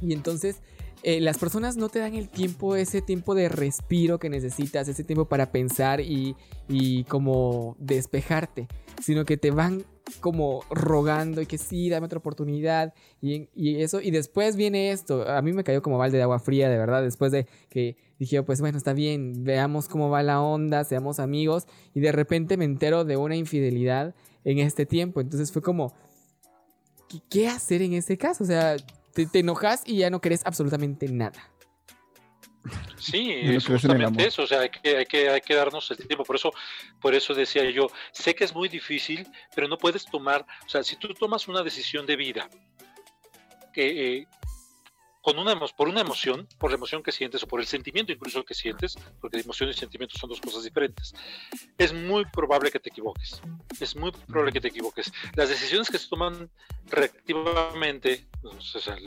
Y 0.00 0.12
entonces 0.12 0.60
eh, 1.06 1.20
las 1.20 1.36
personas 1.36 1.76
no 1.76 1.90
te 1.90 1.98
dan 1.98 2.14
el 2.14 2.30
tiempo, 2.30 2.76
ese 2.76 3.02
tiempo 3.02 3.34
de 3.34 3.50
respiro 3.50 4.18
que 4.18 4.30
necesitas, 4.30 4.88
ese 4.88 5.04
tiempo 5.04 5.26
para 5.26 5.52
pensar 5.52 6.00
y, 6.00 6.34
y 6.66 7.04
como 7.04 7.76
despejarte, 7.78 8.68
sino 9.02 9.26
que 9.26 9.36
te 9.36 9.50
van 9.50 9.84
como 10.20 10.62
rogando 10.70 11.42
y 11.42 11.46
que 11.46 11.58
sí, 11.58 11.90
dame 11.90 12.06
otra 12.06 12.20
oportunidad 12.20 12.94
y, 13.20 13.50
y 13.54 13.82
eso. 13.82 14.00
Y 14.00 14.12
después 14.12 14.56
viene 14.56 14.92
esto, 14.92 15.28
a 15.28 15.42
mí 15.42 15.52
me 15.52 15.62
cayó 15.62 15.82
como 15.82 15.98
balde 15.98 16.16
de 16.16 16.22
agua 16.22 16.38
fría, 16.38 16.70
de 16.70 16.78
verdad, 16.78 17.02
después 17.02 17.30
de 17.32 17.46
que 17.68 17.98
dije, 18.18 18.42
pues 18.42 18.62
bueno, 18.62 18.78
está 18.78 18.94
bien, 18.94 19.44
veamos 19.44 19.88
cómo 19.88 20.08
va 20.08 20.22
la 20.22 20.40
onda, 20.40 20.84
seamos 20.84 21.20
amigos 21.20 21.66
y 21.92 22.00
de 22.00 22.12
repente 22.12 22.56
me 22.56 22.64
entero 22.64 23.04
de 23.04 23.18
una 23.18 23.36
infidelidad 23.36 24.14
en 24.44 24.58
este 24.58 24.86
tiempo. 24.86 25.20
Entonces 25.20 25.52
fue 25.52 25.60
como, 25.60 25.92
¿qué, 27.10 27.20
qué 27.28 27.48
hacer 27.48 27.82
en 27.82 27.92
ese 27.92 28.16
caso? 28.16 28.44
O 28.44 28.46
sea, 28.46 28.76
te, 29.14 29.26
te 29.26 29.38
enojas 29.38 29.82
y 29.86 29.98
ya 29.98 30.10
no 30.10 30.20
querés 30.20 30.42
absolutamente 30.44 31.08
nada. 31.08 31.50
Sí, 32.96 33.30
es 33.30 33.66
justamente 33.66 34.26
eso, 34.26 34.44
o 34.44 34.46
sea, 34.46 34.60
hay 34.60 34.70
que, 34.70 34.96
hay, 34.96 35.04
que, 35.04 35.28
hay 35.28 35.40
que 35.40 35.54
darnos 35.54 35.90
el 35.90 35.98
tiempo. 35.98 36.24
Por 36.24 36.36
eso, 36.36 36.52
por 37.00 37.14
eso 37.14 37.34
decía 37.34 37.68
yo, 37.70 37.88
sé 38.12 38.34
que 38.34 38.44
es 38.44 38.54
muy 38.54 38.68
difícil, 38.68 39.26
pero 39.54 39.68
no 39.68 39.76
puedes 39.76 40.06
tomar, 40.06 40.46
o 40.64 40.68
sea, 40.68 40.82
si 40.82 40.96
tú 40.96 41.12
tomas 41.12 41.46
una 41.46 41.62
decisión 41.62 42.06
de 42.06 42.16
vida, 42.16 42.48
que 43.74 44.18
eh, 44.18 44.28
con 45.24 45.38
una, 45.38 45.58
por 45.58 45.88
una 45.88 46.02
emoción, 46.02 46.46
por 46.58 46.70
la 46.70 46.76
emoción 46.76 47.02
que 47.02 47.10
sientes 47.10 47.42
o 47.42 47.48
por 47.48 47.58
el 47.58 47.66
sentimiento 47.66 48.12
incluso 48.12 48.44
que 48.44 48.52
sientes, 48.52 48.94
porque 49.22 49.40
emoción 49.40 49.70
y 49.70 49.72
sentimiento 49.72 50.18
son 50.18 50.28
dos 50.28 50.38
cosas 50.38 50.64
diferentes, 50.64 51.14
es 51.78 51.94
muy 51.94 52.26
probable 52.26 52.70
que 52.70 52.78
te 52.78 52.90
equivoques. 52.90 53.40
Es 53.80 53.96
muy 53.96 54.12
probable 54.12 54.52
que 54.52 54.60
te 54.60 54.68
equivoques. 54.68 55.10
Las 55.34 55.48
decisiones 55.48 55.88
que 55.88 55.96
se 55.96 56.10
toman 56.10 56.50
reactivamente, 56.90 58.26
o 58.42 58.60
sea, 58.60 58.98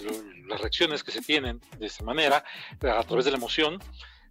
las 0.48 0.60
reacciones 0.60 1.04
que 1.04 1.12
se 1.12 1.22
tienen 1.22 1.62
de 1.78 1.86
esta 1.86 2.04
manera, 2.04 2.44
a 2.82 3.04
través 3.04 3.26
de 3.26 3.30
la 3.30 3.38
emoción, 3.38 3.80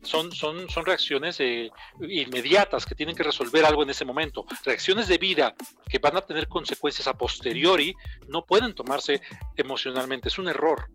son, 0.03 0.33
son, 0.33 0.69
son 0.69 0.85
reacciones 0.85 1.39
eh, 1.39 1.71
inmediatas 2.01 2.85
que 2.85 2.97
tienen 2.97 3.15
que 3.15 3.23
resolver 3.23 3.65
algo 3.65 3.85
en 3.85 3.91
ese 3.91 4.05
momento. 4.05 4.45
Reacciones 4.65 5.07
de 5.07 5.19
vida 5.19 5.55
que 5.89 6.01
van 6.01 6.17
a 6.17 6.21
tener 6.21 6.49
consecuencias 6.49 7.07
a 7.07 7.15
posteriori 7.15 7.95
no 8.27 8.45
pueden 8.45 8.75
tomarse 8.75 9.21
emocionalmente. 9.57 10.29
Es 10.29 10.39
un 10.39 10.49
error. 10.49 10.89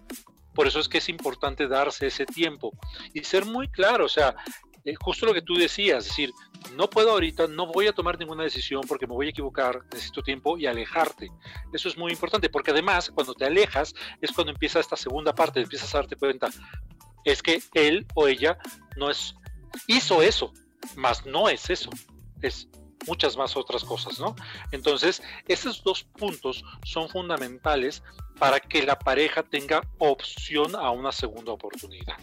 Por 0.54 0.68
eso 0.68 0.80
es 0.80 0.90
que 0.90 0.98
es 0.98 1.10
importante 1.10 1.68
darse 1.68 2.08
ese 2.08 2.26
tiempo 2.26 2.72
y 3.14 3.24
ser 3.24 3.46
muy 3.46 3.68
claro. 3.70 4.06
O 4.06 4.10
sea, 4.10 4.36
eh, 4.84 4.96
justo 5.00 5.26
lo 5.26 5.34
que 5.34 5.42
tú 5.42 5.56
decías, 5.56 6.06
es 6.06 6.10
decir, 6.10 6.32
no 6.76 6.90
puedo 6.90 7.12
ahorita, 7.12 7.48
no 7.48 7.68
voy 7.68 7.88
a 7.88 7.94
tomar 7.94 8.18
ninguna 8.18 8.44
decisión 8.44 8.82
porque 8.88 9.06
me 9.06 9.14
voy 9.14 9.28
a 9.28 9.30
equivocar, 9.30 9.82
necesito 9.92 10.24
tiempo 10.24 10.58
y 10.58 10.66
alejarte. 10.66 11.30
Eso 11.72 11.88
es 11.88 11.98
muy 11.98 12.12
importante 12.12 12.50
porque 12.50 12.72
además 12.72 13.12
cuando 13.14 13.34
te 13.34 13.46
alejas 13.46 13.94
es 14.22 14.32
cuando 14.32 14.52
empieza 14.52 14.80
esta 14.80 14.96
segunda 14.96 15.34
parte, 15.36 15.62
empiezas 15.62 15.94
a 15.94 16.00
darte 16.00 16.16
cuenta, 16.16 16.50
es 17.24 17.44
que 17.44 17.62
él 17.74 18.08
o 18.16 18.28
ella 18.28 18.58
no 18.98 19.12
es, 19.12 19.36
hizo 19.88 20.22
eso, 20.22 20.52
más 20.96 21.26
no 21.26 21.48
es 21.48 21.70
eso, 21.70 21.92
es 22.42 22.68
muchas 23.08 23.38
más 23.38 23.56
otras 23.56 23.84
cosas, 23.84 24.20
¿no? 24.20 24.36
Entonces, 24.72 25.22
esos 25.48 25.84
dos 25.84 26.04
puntos 26.04 26.64
son 26.84 27.10
fundamentales 27.10 28.04
para 28.40 28.60
que 28.60 28.84
la 28.84 28.98
pareja 28.98 29.44
tenga 29.44 29.82
opción 30.00 30.76
a 30.76 30.92
una 30.92 31.12
segunda 31.12 31.52
oportunidad. 31.52 32.18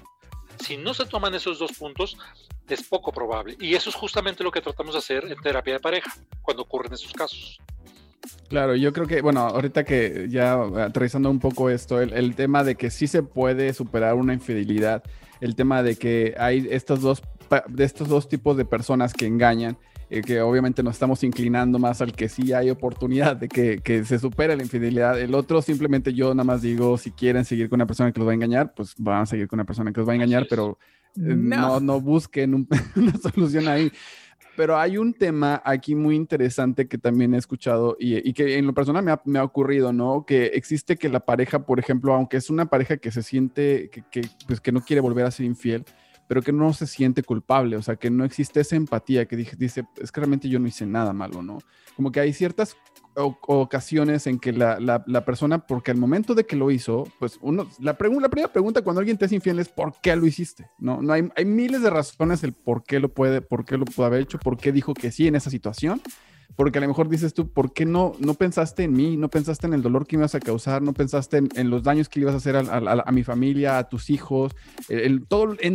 Si 0.61 0.77
no 0.77 0.93
se 0.93 1.07
toman 1.07 1.35
esos 1.35 1.59
dos 1.59 1.73
puntos, 1.73 2.17
es 2.69 2.83
poco 2.83 3.13
probable. 3.13 3.57
Y 3.61 3.75
eso 3.75 3.91
es 3.91 3.97
justamente 3.97 4.43
lo 4.43 4.51
que 4.51 4.61
tratamos 4.61 4.95
de 4.95 4.99
hacer 4.99 5.25
en 5.25 5.41
terapia 5.41 5.75
de 5.75 5.81
pareja, 5.81 6.13
cuando 6.43 6.63
ocurren 6.63 6.93
esos 6.93 7.13
casos. 7.13 7.59
Claro, 8.49 8.75
yo 8.75 8.93
creo 8.93 9.07
que, 9.07 9.21
bueno, 9.21 9.41
ahorita 9.41 9.85
que 9.85 10.27
ya 10.29 10.61
aterrizando 10.85 11.31
un 11.31 11.39
poco 11.39 11.71
esto, 11.71 12.01
el, 12.01 12.13
el 12.13 12.35
tema 12.35 12.65
de 12.65 12.75
que 12.75 12.91
sí 12.91 13.07
se 13.07 13.23
puede 13.23 13.73
superar 13.73 14.15
una 14.15 14.35
infidelidad, 14.35 15.03
el 15.41 15.55
tema 15.55 15.83
de 15.83 15.97
que 15.97 16.35
hay 16.39 16.67
estos 16.71 17.01
dos, 17.01 17.23
de 17.69 17.85
estos 17.85 18.09
dos 18.09 18.29
tipos 18.29 18.57
de 18.57 18.65
personas 18.65 19.15
que 19.15 19.27
engañan, 19.27 19.79
eh, 20.11 20.23
que 20.23 20.41
obviamente 20.41 20.83
nos 20.83 20.95
estamos 20.95 21.23
inclinando 21.25 21.79
más 21.79 22.01
al 22.01 22.13
que 22.13 22.29
sí 22.29 22.53
hay 22.53 22.71
oportunidad 22.71 23.37
de 23.37 23.49
que, 23.49 23.79
que 23.81 24.05
se 24.05 24.19
supere 24.19 24.57
la 24.57 24.63
infidelidad. 24.63 25.21
El 25.21 25.35
otro 25.35 25.61
simplemente 25.63 26.15
yo 26.15 26.35
nada 26.35 26.45
más 26.45 26.63
digo, 26.63 26.97
si 26.99 27.11
quieren 27.11 27.45
seguir 27.45 27.69
con 27.69 27.77
una 27.79 27.87
persona 27.87 28.11
que 28.13 28.19
los 28.21 28.27
va 28.27 28.33
a 28.33 28.35
engañar, 28.35 28.73
pues 28.75 28.95
van 28.99 29.23
a 29.23 29.27
seguir 29.27 29.49
con 29.49 29.59
una 29.59 29.65
persona 29.67 29.93
que 29.93 30.01
los 30.01 30.09
va 30.09 30.13
a 30.13 30.17
engañar, 30.17 30.47
pero 30.49 30.79
eh, 31.17 31.21
No. 31.37 31.57
no, 31.57 31.81
no 31.81 32.01
busquen 32.01 32.55
un- 32.55 32.69
una 32.97 33.17
solución 33.19 33.69
ahí. 33.69 33.91
Pero 34.57 34.77
hay 34.77 34.99
un 34.99 35.15
tema 35.15 35.63
aquí 35.65 35.95
muy 35.95 36.17
interesante 36.17 36.89
que 36.89 36.99
también 36.99 37.33
he 37.33 37.37
escuchado 37.39 37.97
y, 38.01 38.29
y 38.29 38.33
que 38.33 38.59
en 38.59 38.67
lo 38.67 38.75
personal 38.75 39.05
me 39.05 39.13
ha, 39.13 39.21
me 39.25 39.39
ha 39.39 39.45
ocurrido, 39.45 39.93
¿no? 39.93 40.25
Que 40.27 40.47
existe 40.47 40.97
que 40.97 41.09
la 41.09 41.21
pareja, 41.21 41.65
por 41.65 41.79
ejemplo, 41.79 42.13
aunque 42.13 42.39
es 42.39 42.51
una 42.51 42.67
pareja 42.67 42.97
que 42.97 43.13
se 43.13 43.23
siente, 43.23 43.89
que, 43.89 44.03
que, 44.11 44.23
pues, 44.49 44.61
que 44.61 44.73
no 44.73 44.81
quiere 44.81 45.01
volver 45.01 45.27
a 45.27 45.31
ser 45.31 45.47
infiel, 45.47 45.85
pero 46.29 46.43
que 46.43 46.53
no 46.53 46.73
se 46.75 46.87
siente 46.87 47.23
culpable, 47.23 47.77
o 47.77 47.83
sea, 47.83 47.97
que 47.97 48.11
no 48.11 48.25
existe 48.25 48.61
esa 48.61 48.77
empatía, 48.77 49.27
que 49.27 49.37
dice, 49.37 49.85
es 49.97 50.13
que 50.13 50.21
realmente 50.21 50.49
yo 50.49 50.59
no 50.61 50.69
hice 50.69 50.87
nada 50.87 51.13
malo, 51.13 51.43
¿no? 51.43 51.59
Como 51.97 52.13
que 52.13 52.21
hay 52.21 52.33
ciertas 52.33 52.77
ocasiones 53.15 54.27
en 54.27 54.39
que 54.39 54.53
la, 54.53 54.79
la- 54.79 55.25
persona, 55.25 55.67
porque 55.67 55.91
al 55.91 55.97
momento 55.97 56.35
de 56.35 56.45
que 56.45 56.55
lo 56.57 56.71
hizo, 56.71 57.05
pues 57.19 57.39
uno, 57.43 57.67
la, 57.81 57.97
la 57.99 58.29
primera 58.29 58.53
pregunta 58.53 58.83
cuando 58.83 59.01
alguien 59.01 59.19
te 59.19 59.25
es 59.25 59.33
infiel 59.33 59.59
es 59.59 59.69
¿por 59.69 59.95
qué 60.01 60.15
lo 60.15 60.27
hiciste? 60.27 60.71
No, 60.79 61.03
no 61.03 61.13
hay, 61.13 61.29
hay 61.35 61.45
miles 61.45 61.83
de 61.83 61.91
razones 61.91 62.45
el 62.45 62.53
por 62.53 62.85
qué 62.85 63.01
lo 63.01 63.09
puede, 63.13 63.41
por 63.41 63.65
qué 63.65 63.77
lo 63.77 63.85
pudo 63.85 64.07
haber 64.07 64.21
hecho, 64.23 64.39
por 64.39 64.57
qué 64.57 64.71
dijo 64.71 64.95
que 64.95 65.11
sí 65.11 65.27
en 65.27 65.35
esa 65.35 65.51
situación. 65.51 66.01
Porque 66.57 66.79
a 66.79 66.81
lo 66.81 66.89
mejor 66.89 67.09
dices 67.09 67.35
tú, 67.35 67.53
¿por 67.53 67.73
qué 67.73 67.87
no, 67.87 68.15
no 68.19 68.35
pensaste 68.35 68.83
en 68.83 68.93
mí? 68.93 69.17
No 69.17 69.29
pensaste 69.29 69.67
en 69.67 69.75
el 69.75 69.83
dolor 69.83 70.07
que 70.07 70.17
me 70.17 70.23
ibas 70.23 70.35
a 70.35 70.41
causar, 70.41 70.83
no 70.83 70.93
pensaste 70.93 71.37
en, 71.55 71.71
los 71.71 71.83
daños 71.85 72.09
que 72.09 72.19
le 72.19 72.25
ibas 72.25 72.35
a 72.35 72.39
hacer 72.39 72.57
a, 72.57 73.13
mi 73.13 73.23
familia, 73.23 73.79
a 73.79 73.89
tus 73.89 74.11
hijos, 74.11 74.57
en 74.89 75.25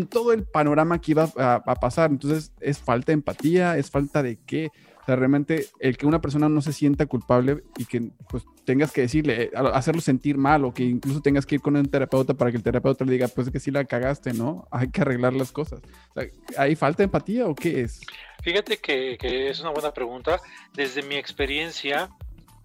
todo 0.07 0.34
el 0.34 0.43
panorama 0.43 0.99
que 0.99 1.11
iba 1.11 1.30
a, 1.38 1.55
a 1.55 1.76
pasar. 1.76 2.11
Entonces, 2.11 2.51
es 2.59 2.80
falta 2.80 3.07
de 3.07 3.13
empatía, 3.13 3.78
es 3.78 3.89
falta 3.89 4.21
de 4.21 4.38
qué. 4.45 4.71
O 5.04 5.06
sea, 5.06 5.18
realmente 5.18 5.68
el 5.80 5.97
que 5.97 6.06
una 6.06 6.22
persona 6.22 6.47
no 6.47 6.62
se 6.62 6.72
sienta 6.72 7.06
culpable 7.06 7.64
y 7.78 7.84
que 7.84 8.10
pues 8.30 8.43
tengas 8.64 8.93
que 8.93 9.01
decirle, 9.01 9.43
eh, 9.43 9.51
hacerlo 9.74 9.99
sentir 9.99 10.38
mal 10.38 10.64
o 10.64 10.74
que 10.74 10.84
incluso 10.84 11.22
tengas 11.22 11.45
que 11.45 11.56
ir 11.56 11.62
con 11.62 11.76
un 11.76 11.86
terapeuta 11.86 12.34
para 12.34 12.51
que 12.51 12.58
el 12.58 12.64
terapeuta 12.64 13.04
le 13.04 13.12
diga, 13.12 13.28
pues 13.28 13.47
es 13.47 13.54
que 13.54 13.60
sí 13.60 13.70
la 13.70 13.84
cagaste, 13.84 14.34
¿no? 14.34 14.66
Hay 14.72 14.89
que 14.91 15.01
arreglar 15.01 15.34
las 15.34 15.51
cosas. 15.51 15.82
O 16.16 16.22
¿Hay 16.58 16.76
falta 16.78 16.99
de 16.99 17.06
empatía 17.06 17.45
o 17.47 17.54
qué 17.54 17.82
es? 17.82 17.99
Fíjate 18.41 18.78
que, 18.78 19.18
que 19.20 19.49
es 19.49 19.60
una 19.60 19.72
buena 19.72 19.93
pregunta. 19.93 20.39
Desde 20.74 21.04
mi 21.04 21.16
experiencia, 21.16 22.10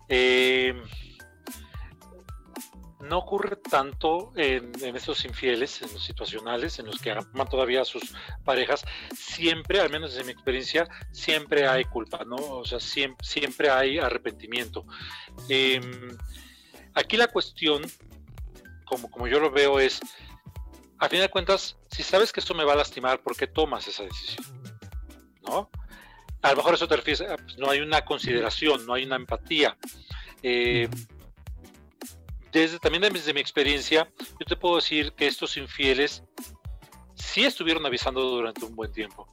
eh, 0.09 0.75
no 3.01 3.19
ocurre 3.19 3.57
tanto 3.57 4.33
en, 4.37 4.73
en 4.83 4.97
estos 4.97 5.25
infieles, 5.25 5.83
en 5.83 5.93
los 5.93 6.05
situacionales, 6.05 6.79
en 6.79 6.87
los 6.87 7.01
que 7.01 7.13
aman 7.13 7.49
todavía 7.49 7.83
a 7.83 7.85
sus 7.85 8.15
parejas. 8.45 8.85
Siempre, 9.17 9.81
al 9.81 9.91
menos 9.91 10.13
desde 10.13 10.25
mi 10.25 10.33
experiencia, 10.33 10.89
siempre 11.13 11.67
hay 11.67 11.85
culpa, 11.85 12.25
¿no? 12.25 12.37
O 12.37 12.65
sea, 12.65 12.81
siempre, 12.81 13.71
hay 13.71 13.99
arrepentimiento. 13.99 14.85
Eh, 15.49 15.81
aquí 16.95 17.17
la 17.17 17.29
cuestión, 17.29 17.83
como, 18.85 19.11
como 19.11 19.29
yo 19.29 19.39
lo 19.39 19.51
veo, 19.51 19.79
es, 19.79 20.01
a 20.99 21.09
fin 21.09 21.21
de 21.21 21.29
cuentas, 21.29 21.77
si 21.91 22.03
sabes 22.03 22.33
que 22.33 22.41
esto 22.41 22.55
me 22.55 22.65
va 22.65 22.73
a 22.73 22.77
lastimar, 22.77 23.23
¿por 23.23 23.37
qué 23.37 23.47
tomas 23.47 23.87
esa 23.87 24.03
decisión? 24.03 24.45
¿no? 25.49 25.71
A 26.43 26.51
lo 26.51 26.57
mejor 26.57 26.75
eso 26.75 26.87
te 26.87 26.97
refieres, 26.97 27.25
pues, 27.45 27.59
no 27.59 27.71
hay 27.71 27.81
una 27.81 28.05
consideración, 28.05 28.87
no 28.87 28.95
hay 28.95 29.05
una 29.05 29.17
empatía. 29.17 29.77
Eh, 30.43 30.89
desde, 32.59 32.79
también 32.79 33.13
desde 33.13 33.35
mi 33.35 33.41
experiencia, 33.41 34.11
yo 34.19 34.47
te 34.47 34.57
puedo 34.57 34.77
decir 34.77 35.13
que 35.13 35.27
estos 35.27 35.57
infieles 35.57 36.23
sí 37.15 37.45
estuvieron 37.45 37.85
avisando 37.87 38.23
durante 38.23 38.65
un 38.65 38.75
buen 38.75 38.93
tiempo. 38.93 39.27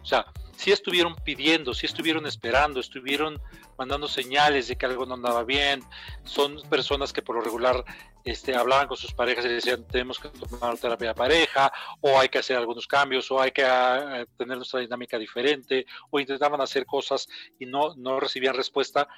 O 0.00 0.06
sea, 0.06 0.26
sí 0.56 0.72
estuvieron 0.72 1.14
pidiendo, 1.24 1.74
sí 1.74 1.86
estuvieron 1.86 2.26
esperando, 2.26 2.80
estuvieron 2.80 3.40
mandando 3.78 4.06
señales 4.06 4.68
de 4.68 4.76
que 4.76 4.86
algo 4.86 5.06
no 5.06 5.14
andaba 5.14 5.44
bien. 5.44 5.82
Son 6.24 6.60
personas 6.68 7.12
que 7.12 7.22
por 7.22 7.36
lo 7.36 7.42
regular 7.42 7.84
este, 8.24 8.54
hablaban 8.54 8.86
con 8.86 8.96
sus 8.96 9.12
parejas 9.12 9.44
y 9.44 9.48
decían 9.48 9.86
tenemos 9.86 10.18
que 10.18 10.28
tomar 10.28 10.78
terapia 10.78 11.08
de 11.08 11.14
pareja, 11.14 11.72
o 12.00 12.18
hay 12.18 12.28
que 12.28 12.38
hacer 12.38 12.56
algunos 12.56 12.86
cambios, 12.86 13.30
o 13.30 13.40
hay 13.40 13.50
que 13.50 13.64
uh, 13.64 14.26
tener 14.36 14.56
nuestra 14.56 14.80
dinámica 14.80 15.18
diferente, 15.18 15.86
o 16.10 16.20
intentaban 16.20 16.60
hacer 16.60 16.86
cosas 16.86 17.28
y 17.58 17.66
no, 17.66 17.94
no 17.96 18.20
recibían 18.20 18.54
respuesta. 18.54 19.08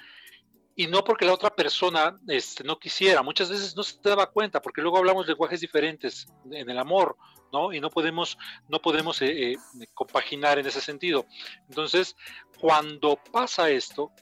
Y 0.79 0.87
no 0.89 1.03
porque 1.03 1.25
la 1.25 1.33
otra 1.33 1.49
persona 1.49 2.21
este, 2.29 2.63
no 2.63 2.79
quisiera, 2.79 3.23
muchas 3.23 3.49
veces 3.49 3.75
no 3.75 3.83
se 3.83 3.99
daba 4.03 4.31
cuenta, 4.31 4.61
porque 4.61 4.83
luego 4.83 4.99
hablamos 4.99 5.27
lenguajes 5.27 5.63
diferentes 5.63 6.27
en 6.51 6.69
el 6.69 6.79
amor, 6.79 7.17
¿no? 7.51 7.73
Y 7.73 7.81
no 7.81 7.89
podemos, 7.89 8.37
no 8.69 8.81
podemos 8.83 9.23
eh, 9.23 9.53
eh, 9.53 9.57
compaginar 9.95 10.59
en 10.59 10.67
ese 10.67 10.83
sentido. 10.83 11.25
Entonces, 11.71 12.15
cuando 12.61 13.19
pasa 13.33 13.71
esto, 13.71 14.13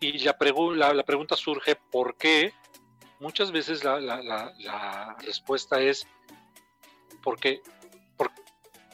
y 0.00 0.18
la, 0.18 0.36
pregu 0.36 0.72
la, 0.72 1.04
pregunta 1.04 1.36
surge, 1.36 1.76
¿por 1.76 2.16
qué? 2.16 2.52
Muchas 3.20 3.52
veces 3.52 3.84
la, 3.84 4.00
la, 4.00 5.16
respuesta 5.24 5.80
es, 5.80 6.06
porque, 7.22 7.60
por, 8.16 8.30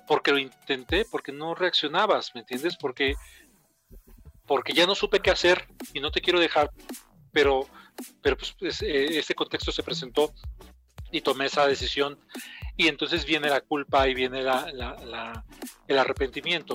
porque 0.06 0.32
lo 0.32 0.38
intenté, 0.38 1.04
porque 1.04 1.32
no 1.32 1.54
reaccionabas, 1.54 2.34
¿me 2.34 2.40
entiendes? 2.40 2.76
Porque 2.76 3.14
porque 4.46 4.72
ya 4.72 4.86
no 4.86 4.94
supe 4.94 5.20
qué 5.20 5.30
hacer 5.30 5.66
y 5.92 6.00
no 6.00 6.10
te 6.10 6.20
quiero 6.20 6.40
dejar, 6.40 6.70
pero, 7.32 7.66
pero 8.22 8.36
pues, 8.36 8.82
este 8.82 9.34
contexto 9.34 9.72
se 9.72 9.82
presentó 9.82 10.32
y 11.10 11.20
tomé 11.20 11.46
esa 11.46 11.66
decisión 11.66 12.18
y 12.76 12.88
entonces 12.88 13.24
viene 13.24 13.48
la 13.48 13.60
culpa 13.60 14.08
y 14.08 14.14
viene 14.14 14.42
la, 14.42 15.44
el 15.86 15.98
arrepentimiento. 15.98 16.74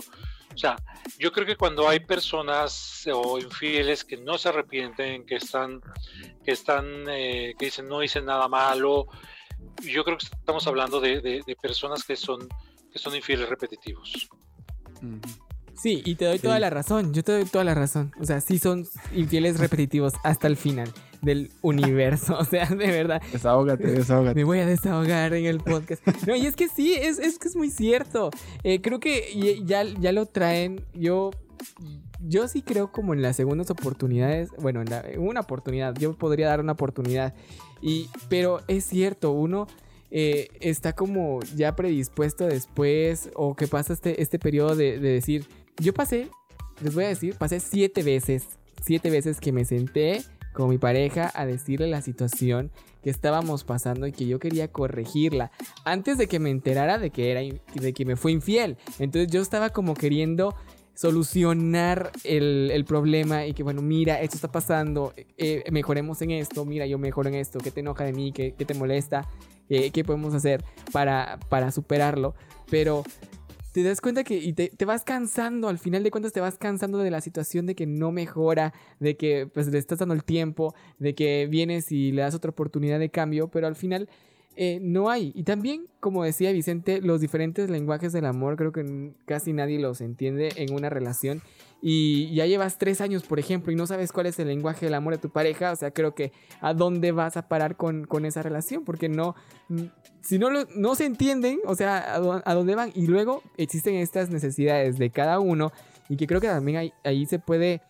O 0.53 0.57
sea, 0.57 0.75
yo 1.17 1.31
creo 1.31 1.45
que 1.45 1.55
cuando 1.55 1.87
hay 1.87 1.99
personas 2.01 3.07
o 3.13 3.39
infieles 3.39 4.03
que 4.03 4.17
no 4.17 4.37
se 4.37 4.49
arrepienten, 4.49 5.25
que 5.25 5.35
están, 5.35 5.79
que 6.43 6.51
están, 6.51 7.05
eh, 7.07 7.53
que 7.57 7.65
dicen 7.65 7.87
no 7.87 8.03
hice 8.03 8.21
nada 8.21 8.47
malo, 8.47 9.07
yo 9.83 10.03
creo 10.03 10.17
que 10.17 10.25
estamos 10.25 10.65
hablando 10.67 10.99
de, 10.99 11.43
personas 11.61 12.03
que 12.03 12.15
son, 12.15 12.47
que 12.91 12.99
son 12.99 13.15
infieles 13.15 13.47
repetitivos. 13.47 14.27
Uh. 15.01 15.48
Sí, 15.81 16.01
y 16.05 16.15
te 16.15 16.25
doy 16.25 16.39
toda 16.39 16.59
la 16.59 16.69
razón, 16.69 17.13
yo 17.13 17.23
te 17.23 17.31
doy 17.31 17.45
toda 17.45 17.63
la 17.63 17.73
razón. 17.73 18.11
O 18.19 18.25
sea, 18.25 18.41
sí 18.41 18.59
son 18.59 18.85
infieles 19.15 19.59
repetitivos 19.59 20.13
hasta 20.23 20.47
el 20.47 20.57
final 20.57 20.91
del 21.21 21.51
universo. 21.61 22.37
O 22.39 22.43
sea, 22.45 22.65
de 22.67 22.75
verdad. 22.87 23.21
Desahógate, 23.31 23.87
desahógate. 23.87 24.35
Me 24.35 24.43
voy 24.43 24.59
a 24.59 24.65
desahogar 24.65 25.33
en 25.33 25.45
el 25.45 25.59
podcast. 25.59 26.01
No, 26.27 26.35
y 26.35 26.45
es 26.45 26.55
que 26.55 26.67
sí, 26.67 26.93
es, 26.93 27.19
es 27.19 27.39
que 27.39 27.47
es 27.47 27.55
muy 27.55 27.69
cierto. 27.69 28.29
Eh, 28.63 28.81
creo 28.81 28.99
que 28.99 29.61
ya, 29.65 29.83
ya 29.83 30.11
lo 30.11 30.25
traen. 30.25 30.85
Yo, 30.93 31.31
yo 32.21 32.47
sí 32.47 32.61
creo 32.61 32.91
como 32.91 33.13
en 33.13 33.21
las 33.21 33.35
segundas 33.37 33.69
oportunidades. 33.69 34.49
Bueno, 34.59 34.81
en, 34.81 34.89
la- 34.89 35.01
en 35.01 35.21
una 35.21 35.41
oportunidad. 35.41 35.95
Yo 35.97 36.13
podría 36.17 36.47
dar 36.49 36.59
una 36.59 36.73
oportunidad. 36.73 37.33
Y, 37.81 38.09
pero 38.27 38.59
es 38.67 38.83
cierto, 38.85 39.31
uno 39.31 39.67
eh, 40.11 40.47
está 40.59 40.93
como 40.93 41.39
ya 41.55 41.75
predispuesto 41.75 42.45
después. 42.47 43.29
O 43.35 43.55
que 43.55 43.67
pasa 43.67 43.93
este, 43.93 44.21
este 44.21 44.39
periodo 44.39 44.75
de, 44.75 44.99
de 44.99 45.09
decir. 45.09 45.47
Yo 45.77 45.93
pasé, 45.93 46.29
les 46.81 46.93
voy 46.93 47.05
a 47.05 47.09
decir, 47.09 47.35
pasé 47.35 47.59
siete 47.59 48.03
veces. 48.03 48.59
Siete 48.81 49.09
veces 49.09 49.39
que 49.39 49.51
me 49.51 49.65
senté 49.65 50.21
con 50.53 50.69
mi 50.69 50.77
pareja 50.77 51.31
a 51.33 51.45
decirle 51.45 51.87
la 51.87 52.01
situación 52.01 52.71
que 53.03 53.09
estábamos 53.09 53.63
pasando 53.63 54.07
y 54.07 54.11
que 54.11 54.25
yo 54.25 54.39
quería 54.39 54.71
corregirla 54.71 55.51
antes 55.85 56.17
de 56.17 56.27
que 56.27 56.39
me 56.39 56.49
enterara 56.49 56.97
de 56.97 57.11
que 57.11 57.31
era 57.31 57.41
de 57.75 57.93
que 57.93 58.05
me 58.05 58.15
fue 58.15 58.31
infiel. 58.31 58.77
Entonces 58.99 59.31
yo 59.31 59.41
estaba 59.41 59.69
como 59.69 59.93
queriendo 59.93 60.55
solucionar 60.95 62.11
el, 62.25 62.71
el 62.73 62.83
problema 62.83 63.45
y 63.45 63.53
que 63.53 63.63
bueno, 63.63 63.81
mira, 63.81 64.19
esto 64.19 64.35
está 64.35 64.51
pasando, 64.51 65.13
eh, 65.37 65.63
mejoremos 65.71 66.21
en 66.21 66.31
esto, 66.31 66.65
mira, 66.65 66.85
yo 66.87 66.97
mejoro 66.97 67.29
en 67.29 67.35
esto, 67.35 67.59
¿qué 67.59 67.71
te 67.71 67.79
enoja 67.79 68.03
de 68.03 68.11
mí? 68.11 68.33
¿Qué, 68.33 68.53
qué 68.57 68.65
te 68.65 68.73
molesta? 68.73 69.25
Eh, 69.69 69.91
¿Qué 69.91 70.03
podemos 70.03 70.33
hacer 70.33 70.61
para, 70.91 71.39
para 71.47 71.71
superarlo? 71.71 72.35
Pero 72.69 73.05
te 73.71 73.83
das 73.83 74.01
cuenta 74.01 74.23
que 74.23 74.37
y 74.37 74.53
te, 74.53 74.69
te 74.69 74.85
vas 74.85 75.03
cansando, 75.03 75.67
al 75.69 75.79
final 75.79 76.03
de 76.03 76.11
cuentas 76.11 76.33
te 76.33 76.41
vas 76.41 76.57
cansando 76.57 76.97
de 76.99 77.11
la 77.11 77.21
situación 77.21 77.65
de 77.65 77.75
que 77.75 77.85
no 77.85 78.11
mejora, 78.11 78.73
de 78.99 79.17
que 79.17 79.47
pues 79.53 79.67
le 79.67 79.77
estás 79.77 79.99
dando 79.99 80.13
el 80.13 80.23
tiempo, 80.23 80.73
de 80.97 81.15
que 81.15 81.47
vienes 81.49 81.91
y 81.91 82.11
le 82.11 82.21
das 82.21 82.35
otra 82.35 82.51
oportunidad 82.51 82.99
de 82.99 83.09
cambio, 83.09 83.49
pero 83.49 83.67
al 83.67 83.75
final 83.75 84.09
eh, 84.61 84.79
no 84.81 85.09
hay. 85.09 85.31
Y 85.35 85.43
también, 85.43 85.85
como 86.01 86.25
decía 86.25 86.51
Vicente, 86.51 86.99
los 87.01 87.21
diferentes 87.21 87.69
lenguajes 87.69 88.11
del 88.11 88.25
amor 88.25 88.57
creo 88.57 88.73
que 88.73 89.13
casi 89.25 89.53
nadie 89.53 89.79
los 89.79 90.01
entiende 90.01 90.49
en 90.57 90.73
una 90.73 90.89
relación. 90.89 91.41
Y 91.81 92.35
ya 92.35 92.45
llevas 92.45 92.77
tres 92.77 92.99
años, 92.99 93.23
por 93.23 93.39
ejemplo, 93.39 93.71
y 93.71 93.75
no 93.77 93.87
sabes 93.87 94.11
cuál 94.11 94.25
es 94.25 94.37
el 94.37 94.49
lenguaje 94.49 94.85
del 94.85 94.95
amor 94.95 95.13
de 95.13 95.19
tu 95.21 95.29
pareja, 95.29 95.71
o 95.71 95.75
sea, 95.77 95.91
creo 95.91 96.13
que 96.13 96.33
a 96.59 96.73
dónde 96.73 97.13
vas 97.13 97.37
a 97.37 97.47
parar 97.47 97.77
con, 97.77 98.03
con 98.05 98.25
esa 98.25 98.43
relación, 98.43 98.83
porque 98.83 99.07
no, 99.07 99.33
si 100.19 100.37
no, 100.39 100.49
no 100.75 100.95
se 100.95 101.05
entienden, 101.05 101.59
o 101.65 101.75
sea, 101.75 102.15
a, 102.15 102.19
dó- 102.19 102.41
a 102.43 102.53
dónde 102.53 102.75
van. 102.75 102.91
Y 102.95 103.07
luego 103.07 103.43
existen 103.55 103.95
estas 103.95 104.29
necesidades 104.29 104.97
de 104.97 105.09
cada 105.09 105.39
uno, 105.39 105.71
y 106.09 106.17
que 106.17 106.27
creo 106.27 106.41
que 106.41 106.47
también 106.47 106.91
ahí 107.05 107.25
se 107.27 107.39
puede 107.39 107.81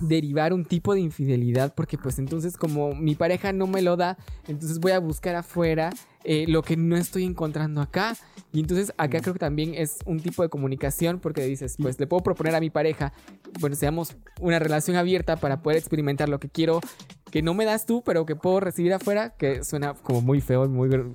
derivar 0.00 0.52
un 0.52 0.64
tipo 0.64 0.94
de 0.94 1.00
infidelidad, 1.00 1.74
porque 1.74 1.98
pues 1.98 2.18
entonces 2.18 2.56
como 2.56 2.94
mi 2.94 3.14
pareja 3.14 3.52
no 3.52 3.66
me 3.66 3.82
lo 3.82 3.96
da, 3.96 4.16
entonces 4.48 4.78
voy 4.80 4.92
a 4.92 4.98
buscar 5.00 5.34
afuera 5.36 5.90
eh, 6.24 6.44
lo 6.48 6.62
que 6.62 6.76
no 6.76 6.96
estoy 6.96 7.24
encontrando 7.24 7.80
acá. 7.80 8.16
Y 8.52 8.60
entonces 8.60 8.92
acá 8.98 9.20
creo 9.20 9.32
que 9.34 9.38
también 9.38 9.74
es 9.74 9.98
un 10.06 10.20
tipo 10.20 10.42
de 10.42 10.48
comunicación, 10.48 11.20
porque 11.20 11.44
dices, 11.44 11.76
pues 11.80 11.98
le 12.00 12.06
puedo 12.06 12.22
proponer 12.22 12.54
a 12.54 12.60
mi 12.60 12.68
pareja, 12.70 13.12
bueno, 13.60 13.76
seamos 13.76 14.16
una 14.40 14.58
relación 14.58 14.96
abierta 14.96 15.36
para 15.36 15.62
poder 15.62 15.78
experimentar 15.78 16.28
lo 16.28 16.40
que 16.40 16.48
quiero, 16.48 16.80
que 17.30 17.42
no 17.42 17.54
me 17.54 17.64
das 17.64 17.86
tú, 17.86 18.02
pero 18.04 18.26
que 18.26 18.34
puedo 18.36 18.58
recibir 18.60 18.92
afuera, 18.92 19.30
que 19.36 19.62
suena 19.64 19.94
como 19.94 20.20
muy 20.20 20.40
feo 20.40 20.64
y 20.64 20.68
muy 20.68 20.88
gr- 20.88 21.14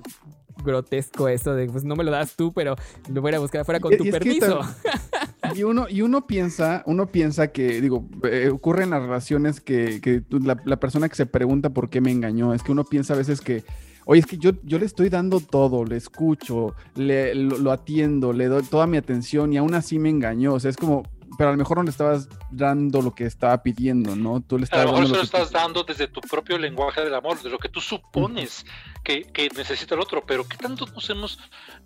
grotesco 0.64 1.28
eso 1.28 1.54
de, 1.54 1.66
pues 1.66 1.84
no 1.84 1.94
me 1.96 2.02
lo 2.04 2.10
das 2.10 2.34
tú, 2.34 2.52
pero 2.54 2.74
lo 3.12 3.20
voy 3.20 3.34
a 3.34 3.38
buscar 3.38 3.60
afuera 3.60 3.78
con 3.80 3.92
Y- 3.92 3.98
tu 3.98 4.04
y 4.04 4.08
es 4.08 4.14
que 4.14 4.18
permiso. 4.20 4.60
Y 5.54 5.62
uno, 5.62 5.86
y 5.88 6.02
uno 6.02 6.26
piensa, 6.26 6.82
uno 6.86 7.06
piensa 7.06 7.48
que, 7.48 7.80
digo, 7.80 8.08
eh, 8.24 8.50
ocurre 8.52 8.86
las 8.86 9.02
relaciones 9.02 9.60
que, 9.60 10.00
que 10.00 10.22
la, 10.30 10.60
la 10.64 10.80
persona 10.80 11.08
que 11.08 11.14
se 11.14 11.26
pregunta 11.26 11.70
por 11.70 11.88
qué 11.90 12.00
me 12.00 12.10
engañó, 12.10 12.54
es 12.54 12.62
que 12.62 12.72
uno 12.72 12.84
piensa 12.84 13.14
a 13.14 13.16
veces 13.16 13.40
que, 13.40 13.64
oye, 14.04 14.20
es 14.20 14.26
que 14.26 14.38
yo, 14.38 14.52
yo 14.62 14.78
le 14.78 14.86
estoy 14.86 15.08
dando 15.08 15.40
todo, 15.40 15.84
le 15.84 15.96
escucho, 15.96 16.74
le, 16.94 17.34
lo, 17.34 17.58
lo 17.58 17.72
atiendo, 17.72 18.32
le 18.32 18.46
doy 18.46 18.62
toda 18.62 18.86
mi 18.86 18.96
atención 18.96 19.52
y 19.52 19.58
aún 19.58 19.74
así 19.74 19.98
me 19.98 20.10
engañó. 20.10 20.54
O 20.54 20.60
sea, 20.60 20.70
es 20.70 20.76
como, 20.76 21.04
pero 21.36 21.50
a 21.50 21.52
lo 21.52 21.58
mejor 21.58 21.76
no 21.78 21.82
le 21.84 21.90
estabas 21.90 22.28
dando 22.50 23.02
lo 23.02 23.14
que 23.14 23.24
estaba 23.24 23.62
pidiendo, 23.62 24.16
¿no? 24.16 24.40
Tú 24.40 24.58
le 24.58 24.62
A 24.62 24.64
estabas 24.64 24.86
lo 24.86 24.92
mejor 24.92 25.04
dando 25.04 25.14
se 25.14 25.18
lo 25.20 25.24
estás 25.24 25.50
dando 25.52 25.84
desde 25.84 26.08
tu 26.08 26.20
propio 26.20 26.58
lenguaje 26.58 27.00
del 27.02 27.14
amor, 27.14 27.40
de 27.42 27.50
lo 27.50 27.58
que 27.58 27.68
tú 27.68 27.80
supones 27.80 28.64
que, 29.04 29.22
que 29.22 29.48
necesita 29.56 29.94
el 29.94 30.00
otro, 30.00 30.24
pero 30.26 30.46
¿qué 30.48 30.56
tanto 30.56 30.86
nos 30.86 31.08
hemos, 31.10 31.38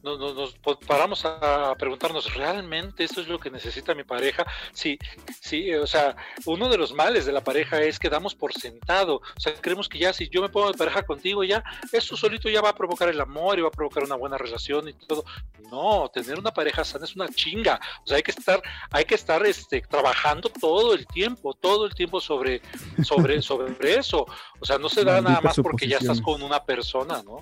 nos, 0.03 0.19
nos- 0.19 0.57
paramos 0.87 1.25
a 1.27 1.75
preguntarnos, 1.79 2.33
¿realmente 2.35 3.05
esto 3.05 3.21
es 3.21 3.29
lo 3.29 3.39
que 3.39 3.51
necesita 3.51 3.95
mi 3.95 4.05
pareja? 4.05 4.47
Sí, 4.73 4.99
sí, 5.41 5.75
o 5.75 5.87
sea, 5.87 6.17
uno 6.47 6.69
de 6.69 6.79
los 6.79 6.95
males 6.95 7.27
de 7.27 7.33
la 7.33 7.43
pareja 7.45 7.83
es 7.83 7.99
que 7.99 8.09
damos 8.09 8.35
por 8.35 8.53
sentado, 8.55 9.17
o 9.17 9.41
sea, 9.41 9.53
creemos 9.61 9.89
que 9.89 9.99
ya 9.99 10.13
si 10.13 10.29
yo 10.31 10.41
me 10.41 10.49
pongo 10.49 10.73
de 10.73 10.79
pareja 10.79 11.03
contigo, 11.03 11.45
ya, 11.45 11.63
eso 11.93 12.17
solito 12.17 12.49
ya 12.49 12.63
va 12.63 12.71
a 12.71 12.75
provocar 12.75 13.09
el 13.11 13.21
amor 13.21 13.59
y 13.59 13.63
va 13.63 13.69
a 13.69 13.73
provocar 13.73 14.03
una 14.05 14.17
buena 14.17 14.39
relación 14.39 14.89
y 14.89 14.93
todo. 14.95 15.25
No, 15.71 16.11
tener 16.13 16.39
una 16.39 16.53
pareja 16.53 16.85
sana 16.85 17.05
es 17.05 17.15
una 17.17 17.29
chinga, 17.29 17.79
o 18.03 18.07
sea, 18.07 18.17
hay 18.17 18.23
que 18.23 18.31
estar, 18.33 18.63
hay 18.91 19.05
que 19.05 19.15
estar 19.15 19.40
este, 19.47 19.81
trabajando 19.83 20.49
todo 20.61 20.95
el 20.95 21.07
tiempo, 21.07 21.55
todo 21.55 21.87
el 21.87 21.95
tiempo 21.95 22.21
sobre, 22.21 22.61
sobre, 23.03 23.41
sobre 23.43 23.95
eso. 23.99 24.27
O 24.61 24.65
sea, 24.65 24.79
no 24.79 24.89
se 24.89 25.05
da 25.05 25.21
nada 25.21 25.41
más 25.41 25.57
porque 25.61 25.87
ya 25.89 25.99
estás 25.99 26.21
con 26.21 26.43
una 26.43 26.65
persona, 26.65 27.23
¿no? 27.23 27.39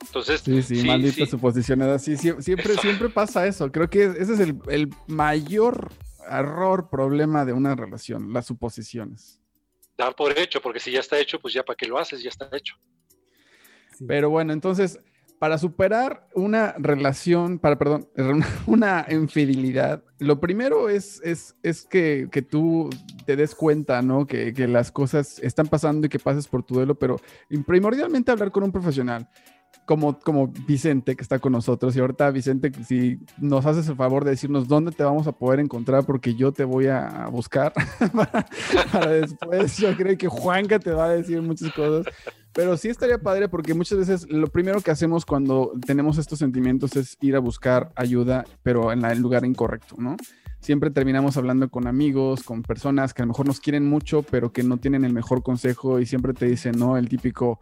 Entonces, 0.00 0.40
Sí, 0.40 0.62
sí, 0.62 0.76
Sí, 0.80 0.86
malditas 0.86 1.14
sí. 1.14 1.26
suposiciones. 1.26 1.88
Así, 1.88 2.12
sie- 2.16 2.40
siempre, 2.42 2.72
Eso. 2.72 2.82
siempre 2.82 3.08
pasa 3.08 3.46
eso. 3.46 3.70
Creo 3.70 3.88
que 3.88 4.04
ese 4.04 4.34
es 4.34 4.40
el, 4.40 4.58
el 4.68 4.88
mayor 5.06 5.92
error, 6.28 6.88
problema 6.90 7.44
de 7.44 7.52
una 7.52 7.74
relación, 7.74 8.32
las 8.32 8.46
suposiciones. 8.46 9.38
dar 9.96 10.14
por 10.16 10.36
hecho, 10.36 10.60
porque 10.60 10.80
si 10.80 10.90
ya 10.90 11.00
está 11.00 11.18
hecho, 11.18 11.38
pues 11.40 11.54
ya 11.54 11.62
para 11.62 11.76
qué 11.76 11.86
lo 11.86 11.98
haces, 11.98 12.22
ya 12.22 12.30
está 12.30 12.48
hecho. 12.52 12.74
Sí. 13.96 14.04
Pero 14.08 14.30
bueno, 14.30 14.52
entonces, 14.52 14.98
para 15.42 15.58
superar 15.58 16.28
una 16.36 16.72
relación, 16.78 17.58
para, 17.58 17.76
perdón, 17.76 18.06
una, 18.68 19.04
infidelidad, 19.10 20.00
lo 20.20 20.38
primero 20.38 20.88
es, 20.88 21.20
es, 21.24 21.56
es 21.64 21.84
que, 21.84 22.28
que 22.30 22.42
tú 22.42 22.88
te 23.26 23.34
des 23.34 23.56
cuenta, 23.56 24.02
¿no? 24.02 24.24
Que, 24.24 24.52
que 24.52 24.68
las 24.68 24.92
cosas 24.92 25.40
están 25.40 25.66
pasando 25.66 26.06
y 26.06 26.10
que 26.10 26.20
pases 26.20 26.46
por 26.46 26.62
tu 26.62 26.74
duelo, 26.74 26.94
pero 26.94 27.16
primordialmente 27.66 28.30
hablar 28.30 28.52
con 28.52 28.62
un 28.62 28.70
profesional. 28.70 29.28
Como, 29.84 30.18
como 30.20 30.46
Vicente 30.46 31.16
que 31.16 31.22
está 31.22 31.40
con 31.40 31.52
nosotros 31.52 31.96
y 31.96 32.00
ahorita 32.00 32.30
Vicente 32.30 32.70
si 32.84 33.18
nos 33.38 33.66
haces 33.66 33.88
el 33.88 33.96
favor 33.96 34.24
de 34.24 34.30
decirnos 34.30 34.68
dónde 34.68 34.92
te 34.92 35.02
vamos 35.02 35.26
a 35.26 35.32
poder 35.32 35.58
encontrar 35.58 36.06
porque 36.06 36.34
yo 36.36 36.52
te 36.52 36.62
voy 36.62 36.86
a 36.86 37.26
buscar 37.32 37.72
para, 38.14 38.46
para 38.92 39.10
después 39.10 39.76
yo 39.78 39.94
creo 39.96 40.16
que 40.16 40.28
Juanca 40.28 40.78
te 40.78 40.92
va 40.92 41.06
a 41.06 41.10
decir 41.10 41.42
muchas 41.42 41.72
cosas 41.72 42.06
pero 42.52 42.76
sí 42.76 42.88
estaría 42.88 43.18
padre 43.18 43.48
porque 43.48 43.74
muchas 43.74 43.98
veces 43.98 44.30
lo 44.30 44.46
primero 44.46 44.80
que 44.80 44.90
hacemos 44.90 45.24
cuando 45.24 45.72
tenemos 45.86 46.18
estos 46.18 46.38
sentimientos 46.38 46.96
es 46.96 47.16
ir 47.20 47.34
a 47.34 47.38
buscar 47.38 47.92
ayuda, 47.96 48.44
pero 48.62 48.92
en 48.92 49.04
el 49.04 49.20
lugar 49.20 49.44
incorrecto, 49.44 49.96
¿no? 49.98 50.16
Siempre 50.60 50.90
terminamos 50.90 51.36
hablando 51.36 51.68
con 51.70 51.88
amigos, 51.88 52.44
con 52.44 52.62
personas 52.62 53.14
que 53.14 53.22
a 53.22 53.24
lo 53.24 53.30
mejor 53.30 53.46
nos 53.46 53.58
quieren 53.58 53.88
mucho, 53.88 54.22
pero 54.22 54.52
que 54.52 54.62
no 54.62 54.76
tienen 54.76 55.04
el 55.04 55.12
mejor 55.12 55.42
consejo 55.42 55.98
y 55.98 56.06
siempre 56.06 56.34
te 56.34 56.46
dicen, 56.46 56.78
¿no? 56.78 56.96
El 56.96 57.08
típico, 57.08 57.58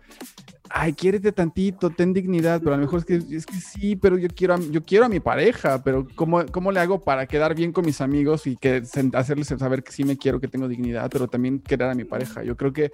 ay, 0.72 0.92
quiérete 0.92 1.32
tantito, 1.32 1.90
ten 1.90 2.12
dignidad, 2.12 2.60
pero 2.60 2.74
a 2.74 2.76
lo 2.76 2.82
mejor 2.82 3.00
es 3.00 3.04
que, 3.04 3.36
es 3.36 3.44
que 3.44 3.56
sí, 3.56 3.96
pero 3.96 4.16
yo 4.16 4.28
quiero, 4.28 4.54
a, 4.54 4.60
yo 4.60 4.82
quiero 4.82 5.04
a 5.04 5.08
mi 5.08 5.18
pareja, 5.18 5.82
pero 5.82 6.06
¿cómo, 6.14 6.46
¿cómo 6.46 6.70
le 6.70 6.80
hago 6.80 7.00
para 7.00 7.26
quedar 7.26 7.54
bien 7.54 7.72
con 7.72 7.84
mis 7.84 8.00
amigos 8.00 8.46
y 8.46 8.56
que 8.56 8.82
hacerles 9.14 9.48
saber 9.48 9.82
que 9.82 9.90
sí 9.90 10.04
me 10.04 10.16
quiero, 10.16 10.40
que 10.40 10.48
tengo 10.48 10.68
dignidad, 10.68 11.10
pero 11.10 11.26
también 11.28 11.58
querer 11.58 11.88
a 11.88 11.94
mi 11.94 12.04
pareja? 12.04 12.44
Yo 12.44 12.56
creo 12.56 12.72
que 12.72 12.92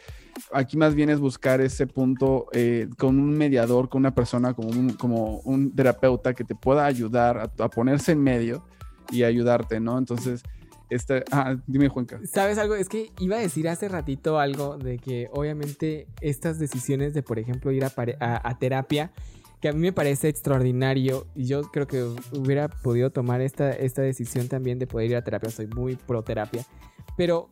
aquí 0.52 0.76
más 0.76 0.94
bien 0.94 1.10
es 1.10 1.20
buscar 1.20 1.60
ese 1.60 1.86
punto 1.86 2.46
eh, 2.52 2.88
con 2.96 3.18
un 3.18 3.36
mediador, 3.36 3.88
con 3.90 4.00
una 4.00 4.14
persona 4.14 4.54
como 4.54 4.68
un, 4.68 4.94
como 4.94 5.40
un 5.40 5.74
terapeuta 5.74 6.32
que 6.32 6.44
te 6.44 6.54
pueda 6.54 6.86
ayudar 6.86 7.38
a, 7.38 7.64
a 7.64 7.68
ponerse 7.68 8.12
en 8.12 8.22
medio 8.22 8.64
y 9.10 9.22
ayudarte, 9.22 9.80
¿no? 9.80 9.98
Entonces, 9.98 10.42
este, 10.90 11.24
ah, 11.32 11.56
dime 11.66 11.88
Juanca. 11.88 12.20
¿Sabes 12.24 12.58
algo? 12.58 12.74
Es 12.74 12.88
que 12.88 13.10
iba 13.20 13.36
a 13.36 13.40
decir 13.40 13.68
hace 13.68 13.88
ratito 13.88 14.38
algo 14.38 14.76
de 14.78 14.98
que 14.98 15.28
obviamente 15.32 16.06
estas 16.20 16.58
decisiones 16.58 17.14
de, 17.14 17.22
por 17.22 17.38
ejemplo, 17.38 17.72
ir 17.72 17.84
a, 17.84 17.92
a- 18.20 18.48
a 18.48 18.58
terapia, 18.58 19.12
que 19.60 19.68
a 19.68 19.72
mí 19.72 19.80
me 19.80 19.92
parece 19.92 20.28
extraordinario 20.28 21.26
y 21.34 21.46
yo 21.46 21.62
creo 21.72 21.86
que 21.86 22.02
hubiera 22.32 22.68
podido 22.68 23.10
tomar 23.10 23.40
esta, 23.40 23.70
esta 23.72 24.02
decisión 24.02 24.48
también 24.48 24.78
de 24.78 24.86
poder 24.86 25.10
ir 25.10 25.16
a 25.16 25.22
terapia, 25.24 25.50
soy 25.50 25.66
muy 25.66 25.96
pro 25.96 26.22
terapia, 26.22 26.64
pero 27.16 27.48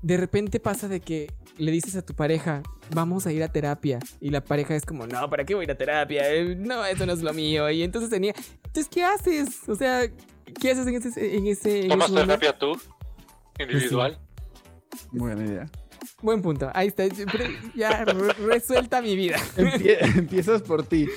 de 0.00 0.16
repente 0.16 0.60
pasa 0.60 0.86
de 0.86 1.00
que 1.00 1.32
le 1.56 1.72
dices 1.72 1.96
a 1.96 2.02
tu 2.02 2.14
pareja, 2.14 2.62
vamos 2.94 3.26
a 3.26 3.32
ir 3.32 3.42
a 3.42 3.48
terapia, 3.48 3.98
y 4.20 4.30
la 4.30 4.44
pareja 4.44 4.76
es 4.76 4.86
como, 4.86 5.08
no, 5.08 5.28
¿para 5.28 5.44
qué 5.44 5.56
voy 5.56 5.62
a 5.62 5.64
ir 5.64 5.70
a 5.72 5.76
terapia? 5.76 6.32
Eh, 6.32 6.54
No, 6.56 6.84
eso 6.84 7.04
no 7.04 7.12
es 7.12 7.22
lo 7.22 7.34
mío, 7.34 7.68
y 7.68 7.82
entonces 7.82 8.08
tenía, 8.08 8.32
entonces, 8.64 8.88
¿qué 8.88 9.02
haces? 9.02 9.68
O 9.68 9.74
sea, 9.74 10.02
¿qué 10.60 10.70
haces 10.72 10.86
en 10.86 10.94
ese... 10.94 11.36
En 11.36 11.46
ese 11.46 11.82
en 11.84 11.88
¿Tomas 11.90 12.12
terapia 12.12 12.58
tú? 12.58 12.72
Individual. 13.58 14.18
Buena 15.12 15.44
idea. 15.44 15.66
Buen 16.22 16.42
punto. 16.42 16.70
Ahí 16.74 16.88
está. 16.88 17.04
Ya 17.74 18.04
re- 18.04 18.32
resuelta 18.46 19.02
mi 19.02 19.14
vida. 19.16 19.36
Empie- 19.56 19.98
empiezas 20.18 20.62
por 20.62 20.84
ti. 20.84 21.08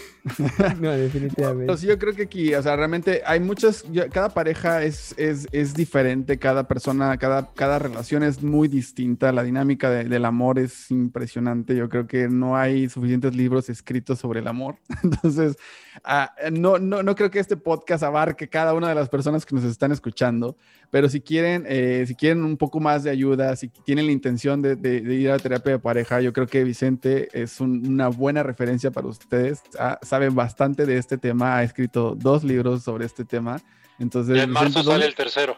No, 0.80 0.92
definitivamente. 0.92 1.64
Entonces 1.64 1.88
yo 1.88 1.98
creo 2.00 2.14
que 2.16 2.24
aquí, 2.24 2.54
o 2.54 2.62
sea, 2.62 2.76
realmente 2.76 3.22
hay 3.26 3.40
muchas, 3.40 3.84
yo- 3.92 4.10
cada 4.10 4.30
pareja 4.30 4.84
es, 4.84 5.14
es, 5.18 5.48
es 5.52 5.74
diferente, 5.74 6.38
cada 6.40 6.68
persona, 6.68 7.16
cada, 7.18 7.52
cada 7.54 7.80
relación 7.80 8.24
es 8.24 8.42
muy 8.44 8.68
distinta, 8.68 9.32
la 9.32 9.44
dinámica 9.44 9.90
de- 9.90 10.04
del 10.06 10.26
amor 10.26 10.58
es 10.60 10.90
impresionante, 10.92 11.76
yo 11.76 11.88
creo 11.90 12.06
que 12.08 12.28
no 12.28 12.58
hay 12.58 12.90
suficientes 12.90 13.36
libros 13.36 13.70
escritos 13.70 14.20
sobre 14.20 14.40
el 14.40 14.48
amor, 14.48 14.78
entonces 15.04 15.58
ah, 16.04 16.34
no, 16.52 16.78
no, 16.80 17.04
no 17.04 17.16
creo 17.16 17.30
que 17.32 17.40
este 17.40 17.58
podcast 17.58 18.04
abarque 18.04 18.48
cada 18.48 18.74
una 18.74 18.90
de 18.90 18.96
las 18.96 19.10
personas 19.10 19.46
que 19.46 19.56
nos 19.56 19.64
están 19.64 19.92
escuchando, 19.92 20.56
pero 20.90 21.10
si 21.10 21.22
quieren, 21.22 21.66
eh, 21.68 22.06
si 22.08 22.16
quieren 22.16 22.44
un 22.44 22.58
poco 22.58 22.80
más 22.80 23.04
de 23.04 23.10
ayuda, 23.10 23.56
si 23.56 23.70
tienen 23.70 24.06
la 24.08 24.12
intención 24.12 24.62
de, 24.62 24.76
de- 24.76 25.02
de 25.02 25.16
ir 25.16 25.32
a 25.32 25.40
terapia 25.40 25.74
de 25.74 25.80
pareja, 25.80 26.22
yo 26.22 26.34
creo 26.34 26.48
que 26.48 26.64
Vicente 26.64 27.30
es 27.34 27.60
un- 27.60 27.86
una 27.88 28.08
buena 28.10 28.44
referencia 28.44 28.92
para 28.92 29.08
ustedes. 29.08 29.62
Ah, 29.80 30.00
sabe 30.02 30.30
bastante 30.30 30.86
de 30.86 30.98
este 30.98 31.18
tema, 31.18 31.58
ha 31.58 31.64
escrito 31.64 32.16
dos 32.16 32.44
libros 32.44 32.84
sobre 32.84 33.06
este 33.06 33.26
tema. 33.26 33.62
Entonces, 34.00 34.38
en 34.44 34.50
marzo 34.50 34.68
Vicente, 34.70 34.84
sale 34.86 34.94
¿dónde- 34.94 35.08
el 35.08 35.16
tercero. 35.16 35.56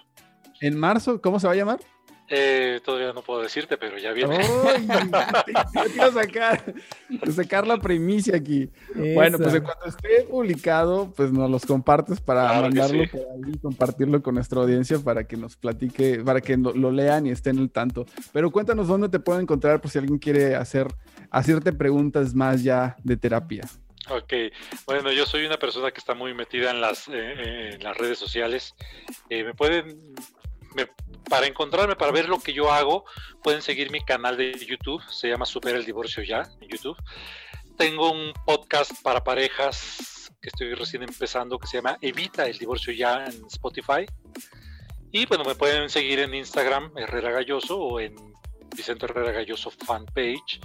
En 0.62 0.78
marzo, 0.78 1.22
¿cómo 1.22 1.40
se 1.40 1.48
va 1.48 1.54
a 1.54 1.56
llamar? 1.56 1.80
Eh, 2.30 2.80
todavía 2.84 3.12
no 3.14 3.22
puedo 3.22 3.42
decirte, 3.42 3.78
pero 3.78 3.98
ya 3.98 4.12
viene. 4.12 4.40
Quiero 5.94 6.12
sacar, 6.14 6.74
sacar 7.32 7.68
la 7.68 7.78
primicia 7.78 8.38
aquí. 8.38 8.70
Bueno, 8.96 9.38
pues 9.38 9.54
en 9.56 9.64
cuanto 9.64 9.86
esté 9.88 10.24
publicado, 10.30 11.12
pues 11.16 11.32
nos 11.32 11.50
los 11.50 11.66
compartes 11.66 12.22
para 12.22 12.48
Claro 12.48 12.62
mandarlo 12.64 13.04
sí. 13.04 13.10
por 13.10 13.22
ahí, 13.22 13.58
compartirlo 13.62 14.22
con 14.24 14.36
nuestra 14.36 14.62
audiencia 14.62 15.00
para 15.00 15.26
que 15.28 15.38
nos 15.38 15.58
platique, 15.58 16.24
para 16.24 16.42
que 16.42 16.58
lo, 16.58 16.74
lo 16.74 16.92
lean 16.92 17.28
y 17.28 17.32
estén 17.32 17.60
al 17.60 17.70
tanto. 17.70 18.06
Pero 18.32 18.52
cuéntanos 18.52 18.88
dónde 18.88 19.10
te 19.10 19.20
pueden 19.20 19.42
encontrar 19.44 19.82
por 19.82 19.92
si 19.92 20.00
alguien 20.00 20.18
quiere 20.18 20.56
hacer, 20.56 20.88
hacerte 21.30 21.74
preguntas 21.74 22.34
más 22.34 22.64
ya 22.64 22.96
de 23.04 23.18
terapia. 23.18 23.64
Ok, 24.10 24.34
bueno, 24.86 25.12
yo 25.12 25.26
soy 25.26 25.46
una 25.46 25.58
persona 25.58 25.92
que 25.92 26.00
está 26.00 26.14
muy 26.14 26.34
metida 26.34 26.72
en 26.72 26.82
las, 26.82 27.08
eh, 27.08 27.72
en 27.74 27.84
las 27.84 27.98
redes 27.98 28.18
sociales. 28.18 28.76
Eh, 29.30 29.44
me 29.46 29.54
pueden, 29.54 30.14
para 31.30 31.48
encontrarme, 31.48 31.96
para 31.96 32.12
ver 32.12 32.30
lo 32.30 32.40
que 32.40 32.54
yo 32.54 32.72
hago, 32.72 33.06
pueden 33.42 33.62
seguir 33.62 33.92
mi 33.92 34.04
canal 34.04 34.38
de 34.38 34.54
YouTube, 34.54 35.02
se 35.10 35.30
llama 35.30 35.46
Supera 35.46 35.78
el 35.78 35.86
Divorcio 35.86 36.24
Ya, 36.24 36.48
en 36.62 36.70
YouTube. 36.70 36.98
Tengo 37.78 38.12
un 38.12 38.34
podcast 38.46 38.92
para 39.02 39.24
parejas 39.24 40.32
que 40.42 40.50
estoy 40.50 40.74
recién 40.74 41.04
empezando 41.04 41.58
que 41.58 41.68
se 41.68 41.78
llama 41.78 41.98
Evita 42.02 42.46
el 42.46 42.58
Divorcio 42.58 42.94
Ya 42.94 43.26
en 43.26 43.46
Spotify. 43.48 44.06
Y 45.12 45.26
bueno, 45.26 45.44
me 45.44 45.56
pueden 45.56 45.90
seguir 45.90 46.20
en 46.20 46.34
Instagram, 46.34 46.92
Herrera 46.98 47.32
Galloso, 47.32 47.80
o 47.80 48.00
en 48.00 48.16
Vicente 48.76 49.06
Herrera 49.06 49.32
Galloso 49.32 49.72
fanpage. 49.72 50.60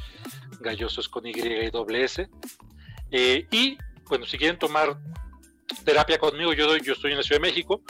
Galloso 0.61 1.01
es 1.01 1.09
con 1.09 1.27
Y 1.27 1.31
y 1.31 1.71
doble 1.71 2.05
S. 2.05 2.29
Eh, 3.11 3.47
y 3.51 3.79
bueno, 4.07 4.27
si 4.27 4.37
quieren 4.39 4.59
tomar 4.59 4.99
terapia 5.85 6.19
conmigo, 6.19 6.53
yo 6.53 6.66
doy, 6.66 6.81
yo 6.81 6.93
estoy 6.93 7.12
en 7.12 7.19
la 7.19 7.23
Ciudad 7.23 7.41
de 7.41 7.49
México, 7.49 7.83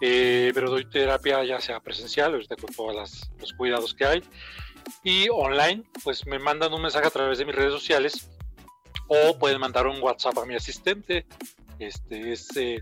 eh, 0.00 0.50
pero 0.54 0.70
doy 0.70 0.84
terapia 0.84 1.44
ya 1.44 1.60
sea 1.60 1.80
presencial, 1.80 2.32
ahorita 2.32 2.56
con 2.56 2.74
todos 2.74 3.30
los 3.38 3.52
cuidados 3.52 3.94
que 3.94 4.04
hay, 4.04 4.22
y 5.04 5.28
online, 5.30 5.84
pues 6.02 6.26
me 6.26 6.38
mandan 6.38 6.72
un 6.72 6.82
mensaje 6.82 7.06
a 7.06 7.10
través 7.10 7.38
de 7.38 7.44
mis 7.44 7.54
redes 7.54 7.72
sociales 7.72 8.30
o 9.08 9.38
pueden 9.38 9.60
mandar 9.60 9.86
un 9.86 10.00
WhatsApp 10.00 10.38
a 10.38 10.46
mi 10.46 10.54
asistente, 10.54 11.26
este 11.78 12.32
es 12.32 12.56
eh, 12.56 12.80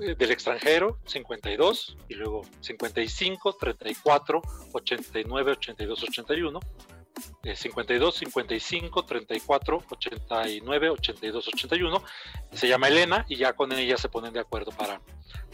eh, 0.00 0.14
del 0.16 0.30
extranjero, 0.30 0.98
52, 1.06 1.96
y 2.08 2.14
luego 2.14 2.42
55, 2.60 3.56
34, 3.56 4.42
89, 4.72 5.52
82, 5.52 6.02
81 6.04 6.60
eh, 7.44 7.54
52, 7.54 8.14
55, 8.14 9.04
34, 9.04 9.84
89, 9.90 10.90
82, 10.90 11.48
81. 11.48 12.04
Se 12.52 12.68
llama 12.68 12.88
Elena 12.88 13.24
y 13.28 13.36
ya 13.36 13.52
con 13.52 13.72
ella 13.72 13.96
se 13.96 14.08
ponen 14.08 14.32
de 14.32 14.40
acuerdo 14.40 14.72
para, 14.72 15.00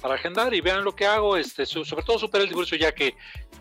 para 0.00 0.14
agendar 0.14 0.54
y 0.54 0.60
vean 0.60 0.84
lo 0.84 0.94
que 0.94 1.06
hago. 1.06 1.36
Este, 1.36 1.66
sobre 1.66 2.02
todo 2.02 2.18
supera 2.18 2.44
el 2.44 2.48
divorcio 2.48 2.78
ya 2.78 2.92
que, 2.92 3.14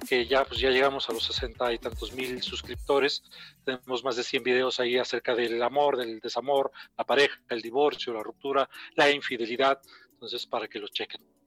que 0.08 0.26
ya, 0.26 0.46
pues 0.46 0.60
ya 0.60 0.70
llegamos 0.70 1.10
a 1.10 1.14
los 1.14 1.24
60 1.26 1.74
y 1.74 1.80
tantos 1.80 2.14
mil 2.14 2.42
suscriptores. 2.42 3.24
Tenemos 3.66 4.04
más 4.04 4.16
de 4.16 4.24
100 4.24 4.44
videos 4.44 4.80
ahí 4.80 4.98
acerca 4.98 5.36
del 5.36 5.62
amor, 5.62 5.98
del 5.98 6.20
desamor, 6.20 6.72
la 6.98 7.04
pareja, 7.04 7.38
el 7.50 7.62
divorcio, 7.62 8.14
la 8.14 8.24
ruptura, 8.24 8.70
la 8.96 9.12
infidelidad. 9.12 9.82
Entonces, 10.14 10.46
para 10.46 10.68
que 10.68 10.80
lo 10.80 10.88
chequen. 10.88 11.39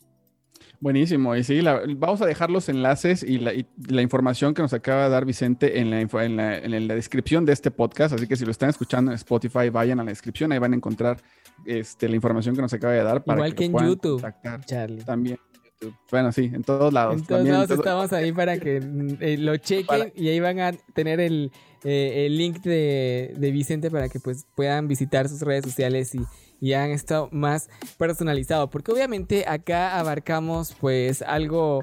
Buenísimo. 0.83 1.37
Y 1.37 1.45
sí, 1.45 1.63
la- 1.63 1.81
vamos 1.97 2.21
a 2.23 2.27
dejar 2.27 2.51
los 2.51 2.69
enlaces 2.69 3.23
y 3.23 3.39
la, 3.39 3.55
y 3.55 3.65
la 3.89 4.03
información 4.03 4.53
que 4.53 4.63
nos 4.63 4.73
acaba 4.73 5.05
de 5.05 5.11
dar 5.11 5.25
Vicente 5.25 5.79
en 5.79 5.91
la, 5.91 6.01
info- 6.01 6.21
en, 6.21 6.37
la, 6.37 6.59
en 6.59 6.89
la 6.89 6.95
descripción 6.97 7.45
de 7.45 7.53
este 7.53 7.71
podcast. 7.71 8.13
Así 8.15 8.27
que 8.27 8.35
si 8.35 8.45
lo 8.45 8.51
están 8.51 8.69
escuchando 8.71 9.13
en 9.13 9.15
Spotify, 9.15 9.69
vayan 9.71 10.01
a 10.01 10.05
la 10.05 10.11
descripción. 10.11 10.51
Ahí 10.51 10.59
van 10.59 10.73
a 10.73 10.77
encontrar 10.77 11.23
este, 11.65 12.09
la 12.09 12.17
información 12.17 12.57
que 12.57 12.63
nos 12.63 12.73
acaba 12.73 12.93
de 12.95 13.03
dar. 13.05 13.23
Para 13.23 13.39
Igual 13.39 13.51
que, 13.55 13.59
que 13.59 13.65
en 13.67 13.73
YouTube, 13.89 14.13
contactar. 14.23 14.65
Charlie. 14.67 15.05
También 15.05 15.39
en 15.55 15.63
YouTube. 15.63 15.95
Bueno, 16.11 16.33
sí, 16.33 16.51
en 16.53 16.65
todos 16.65 16.93
lados. 16.93 17.15
En 17.15 17.19
todos 17.27 17.29
También 17.39 17.47
en 17.47 17.53
lados 17.61 17.69
todo- 17.69 17.79
estamos 17.79 18.13
ahí 18.13 18.33
para 18.33 18.59
que 18.59 18.81
mm, 18.81 19.09
eh, 19.21 19.39
lo 19.39 19.57
chequen 19.59 19.87
Para- 19.87 20.11
y 20.17 20.29
ahí 20.31 20.41
van 20.41 20.59
a 20.59 20.73
tener 20.95 21.21
el, 21.21 21.53
eh, 21.85 22.25
el 22.27 22.37
link 22.37 22.61
de, 22.63 23.35
de 23.39 23.51
Vicente 23.53 23.89
para 23.89 24.09
que 24.09 24.19
pues 24.19 24.47
puedan 24.57 24.89
visitar 24.89 25.29
sus 25.29 25.43
redes 25.43 25.63
sociales 25.65 26.13
y, 26.17 26.21
y 26.63 26.75
hagan 26.75 26.93
esto 26.93 27.29
más 27.33 27.69
personalizado. 27.99 28.71
Porque 28.71 28.93
obviamente 28.93 29.45
acá 29.49 29.99
abarcamos 29.99 30.75
pues 30.81 31.21
algo 31.21 31.83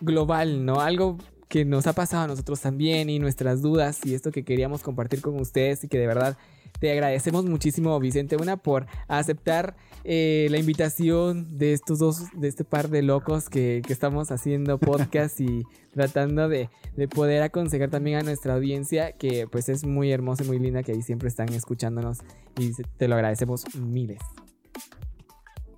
global, 0.00 0.66
¿no? 0.66 0.80
Algo 0.80 1.16
que 1.48 1.64
nos 1.64 1.86
ha 1.86 1.92
pasado 1.92 2.24
a 2.24 2.26
nosotros 2.26 2.60
también 2.60 3.08
y 3.08 3.20
nuestras 3.20 3.62
dudas 3.62 4.04
y 4.04 4.14
esto 4.14 4.32
que 4.32 4.44
queríamos 4.44 4.82
compartir 4.82 5.20
con 5.20 5.38
ustedes 5.40 5.84
y 5.84 5.88
que 5.88 5.98
de 5.98 6.08
verdad 6.08 6.36
te 6.78 6.92
agradecemos 6.92 7.44
muchísimo 7.44 7.98
Vicente 8.00 8.36
una 8.36 8.56
por 8.56 8.86
aceptar 9.08 9.76
eh, 10.04 10.48
la 10.50 10.58
invitación 10.58 11.58
de 11.58 11.72
estos 11.72 11.98
dos, 11.98 12.24
de 12.34 12.48
este 12.48 12.64
par 12.64 12.88
de 12.88 13.02
locos 13.02 13.48
que, 13.48 13.82
que 13.86 13.92
estamos 13.92 14.30
haciendo 14.30 14.78
podcast 14.78 15.40
y 15.40 15.64
tratando 15.92 16.48
de, 16.48 16.70
de 16.96 17.08
poder 17.08 17.42
aconsejar 17.42 17.90
también 17.90 18.18
a 18.18 18.22
nuestra 18.22 18.54
audiencia 18.54 19.12
que 19.12 19.46
pues 19.46 19.68
es 19.68 19.84
muy 19.84 20.12
hermosa 20.12 20.44
y 20.44 20.46
muy 20.46 20.58
linda 20.58 20.82
que 20.82 20.92
ahí 20.92 21.02
siempre 21.02 21.28
están 21.28 21.48
escuchándonos 21.52 22.18
y 22.58 22.72
te 22.96 23.08
lo 23.08 23.14
agradecemos 23.14 23.64
miles. 23.74 24.20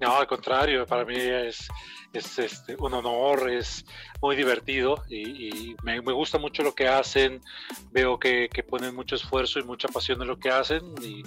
No, 0.03 0.17
al 0.17 0.27
contrario, 0.27 0.85
para 0.85 1.05
mí 1.05 1.15
es, 1.17 1.69
es 2.13 2.37
este, 2.37 2.75
un 2.75 2.93
honor, 2.93 3.49
es 3.49 3.85
muy 4.21 4.35
divertido 4.35 4.97
y, 5.09 5.77
me 5.85 6.01
gusta 6.01 6.39
mucho 6.39 6.65
lo 6.65 6.75
que 6.75 6.89
hacen, 6.89 7.41
veo 7.93 8.19
que, 8.19 8.49
que 8.53 8.65
ponen 8.65 8.97
mucho 8.97 9.15
esfuerzo 9.15 9.61
y 9.61 9.63
mucha 9.63 9.87
pasión 9.87 10.21
en 10.21 10.27
lo 10.27 10.41
que 10.41 10.51
hacen 10.51 10.83
y, 11.01 11.23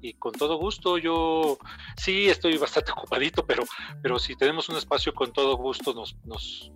y 0.00 0.12
con 0.14 0.30
todo 0.30 0.58
gusto 0.58 0.96
yo 0.96 1.58
sí 1.96 2.28
estoy 2.28 2.56
bastante 2.56 2.92
ocupadito, 2.96 3.44
pero, 3.44 3.64
pero 4.00 4.16
si 4.20 4.36
tenemos 4.36 4.68
un 4.68 4.76
espacio 4.76 5.12
con 5.12 5.32
todo 5.32 5.56
gusto 5.56 5.92
nos, 5.92 6.16
nos, 6.24 6.70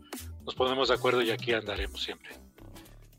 nos 0.44 0.54
ponemos 0.56 0.88
de 0.88 0.94
acuerdo 0.94 1.22
y 1.22 1.30
aquí 1.30 1.52
andaremos 1.52 2.02
siempre. 2.02 2.30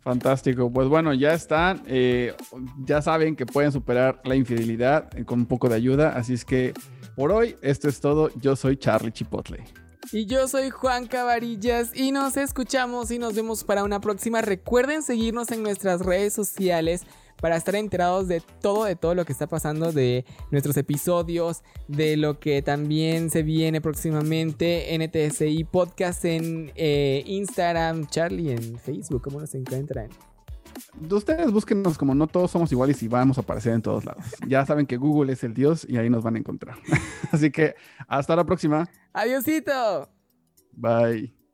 Fantástico. 0.06 0.72
Pues 0.72 0.88
bueno, 0.88 1.16
ya 1.16 1.34
están. 1.34 1.82
eh, 1.88 2.36
ya 2.84 3.02
saben 3.02 3.36
que 3.36 3.48
pueden 3.48 3.72
superar 3.72 4.22
la 4.24 4.36
infidelidad 4.36 5.10
eh, 5.18 5.26
con 5.26 5.40
un 5.40 5.46
poco 5.48 5.68
de 5.68 5.76
ayuda. 5.76 6.10
Así 6.10 6.34
es 6.36 6.46
que 6.46 6.74
por 7.16 7.32
hoy, 7.32 7.55
esto 7.61 7.88
es 7.88 7.99
todo. 7.99 8.30
Yo 8.41 8.55
soy 8.55 8.78
Charlie 8.78 9.11
Chipotle. 9.11 9.63
Y 10.11 10.28
yo 10.28 10.47
soy 10.47 10.70
Juan 10.70 11.07
Cabarillas 11.07 11.91
y 11.95 12.11
nos 12.11 12.38
escuchamos 12.38 13.09
y 13.09 13.18
nos 13.18 13.34
vemos 13.34 13.63
para 13.63 13.84
una 13.84 13.99
próxima. 13.99 14.41
Recuerden 14.41 15.01
seguirnos 15.01 15.51
en 15.51 15.63
nuestras 15.63 16.01
redes 16.01 16.34
sociales 16.34 17.01
para 17.41 17.57
estar 17.57 17.76
enterados 17.76 18.28
de 18.28 18.41
todo, 18.61 18.86
de 18.86 18.95
todo 18.95 19.16
lo 19.16 19.26
que 19.26 19.34
está 19.34 19.47
pasando, 19.47 19.91
de 19.91 20.26
nuestros 20.51 20.78
episodios, 20.78 21.63
de 21.88 22.18
lo 22.18 22.39
que 22.39 22.61
también 22.61 23.30
se 23.30 23.43
viene 23.43 23.82
próximamente. 23.82 24.95
NTSI 24.97 25.63
Podcast 25.63 26.24
en 26.26 26.72
eh, 26.76 27.24
Instagram, 27.26 28.07
Charlie 28.07 28.51
en 28.51 28.78
Facebook, 28.78 29.24
¿cómo 29.24 29.41
nos 29.41 29.55
encuentran? 29.55 30.09
Ustedes 31.09 31.51
búsquenos 31.51 31.97
como 31.97 32.15
no 32.15 32.28
todos 32.28 32.51
somos 32.51 32.71
iguales 32.71 33.01
y 33.03 33.07
vamos 33.07 33.38
a 33.38 33.41
aparecer 33.41 33.73
en 33.73 33.82
todos 33.82 34.05
lados. 34.05 34.26
Ya 34.47 34.65
saben 34.65 34.86
que 34.86 34.97
Google 34.97 35.34
es 35.34 35.43
el 35.43 35.53
Dios 35.53 35.86
y 35.88 35.97
ahí 35.97 36.09
nos 36.09 36.23
van 36.23 36.36
a 36.36 36.39
encontrar. 36.39 36.78
Así 37.32 37.51
que 37.51 37.76
hasta 38.07 38.36
la 38.36 38.45
próxima. 38.45 38.89
¡Adiosito! 39.13 40.09
Bye. 40.73 41.45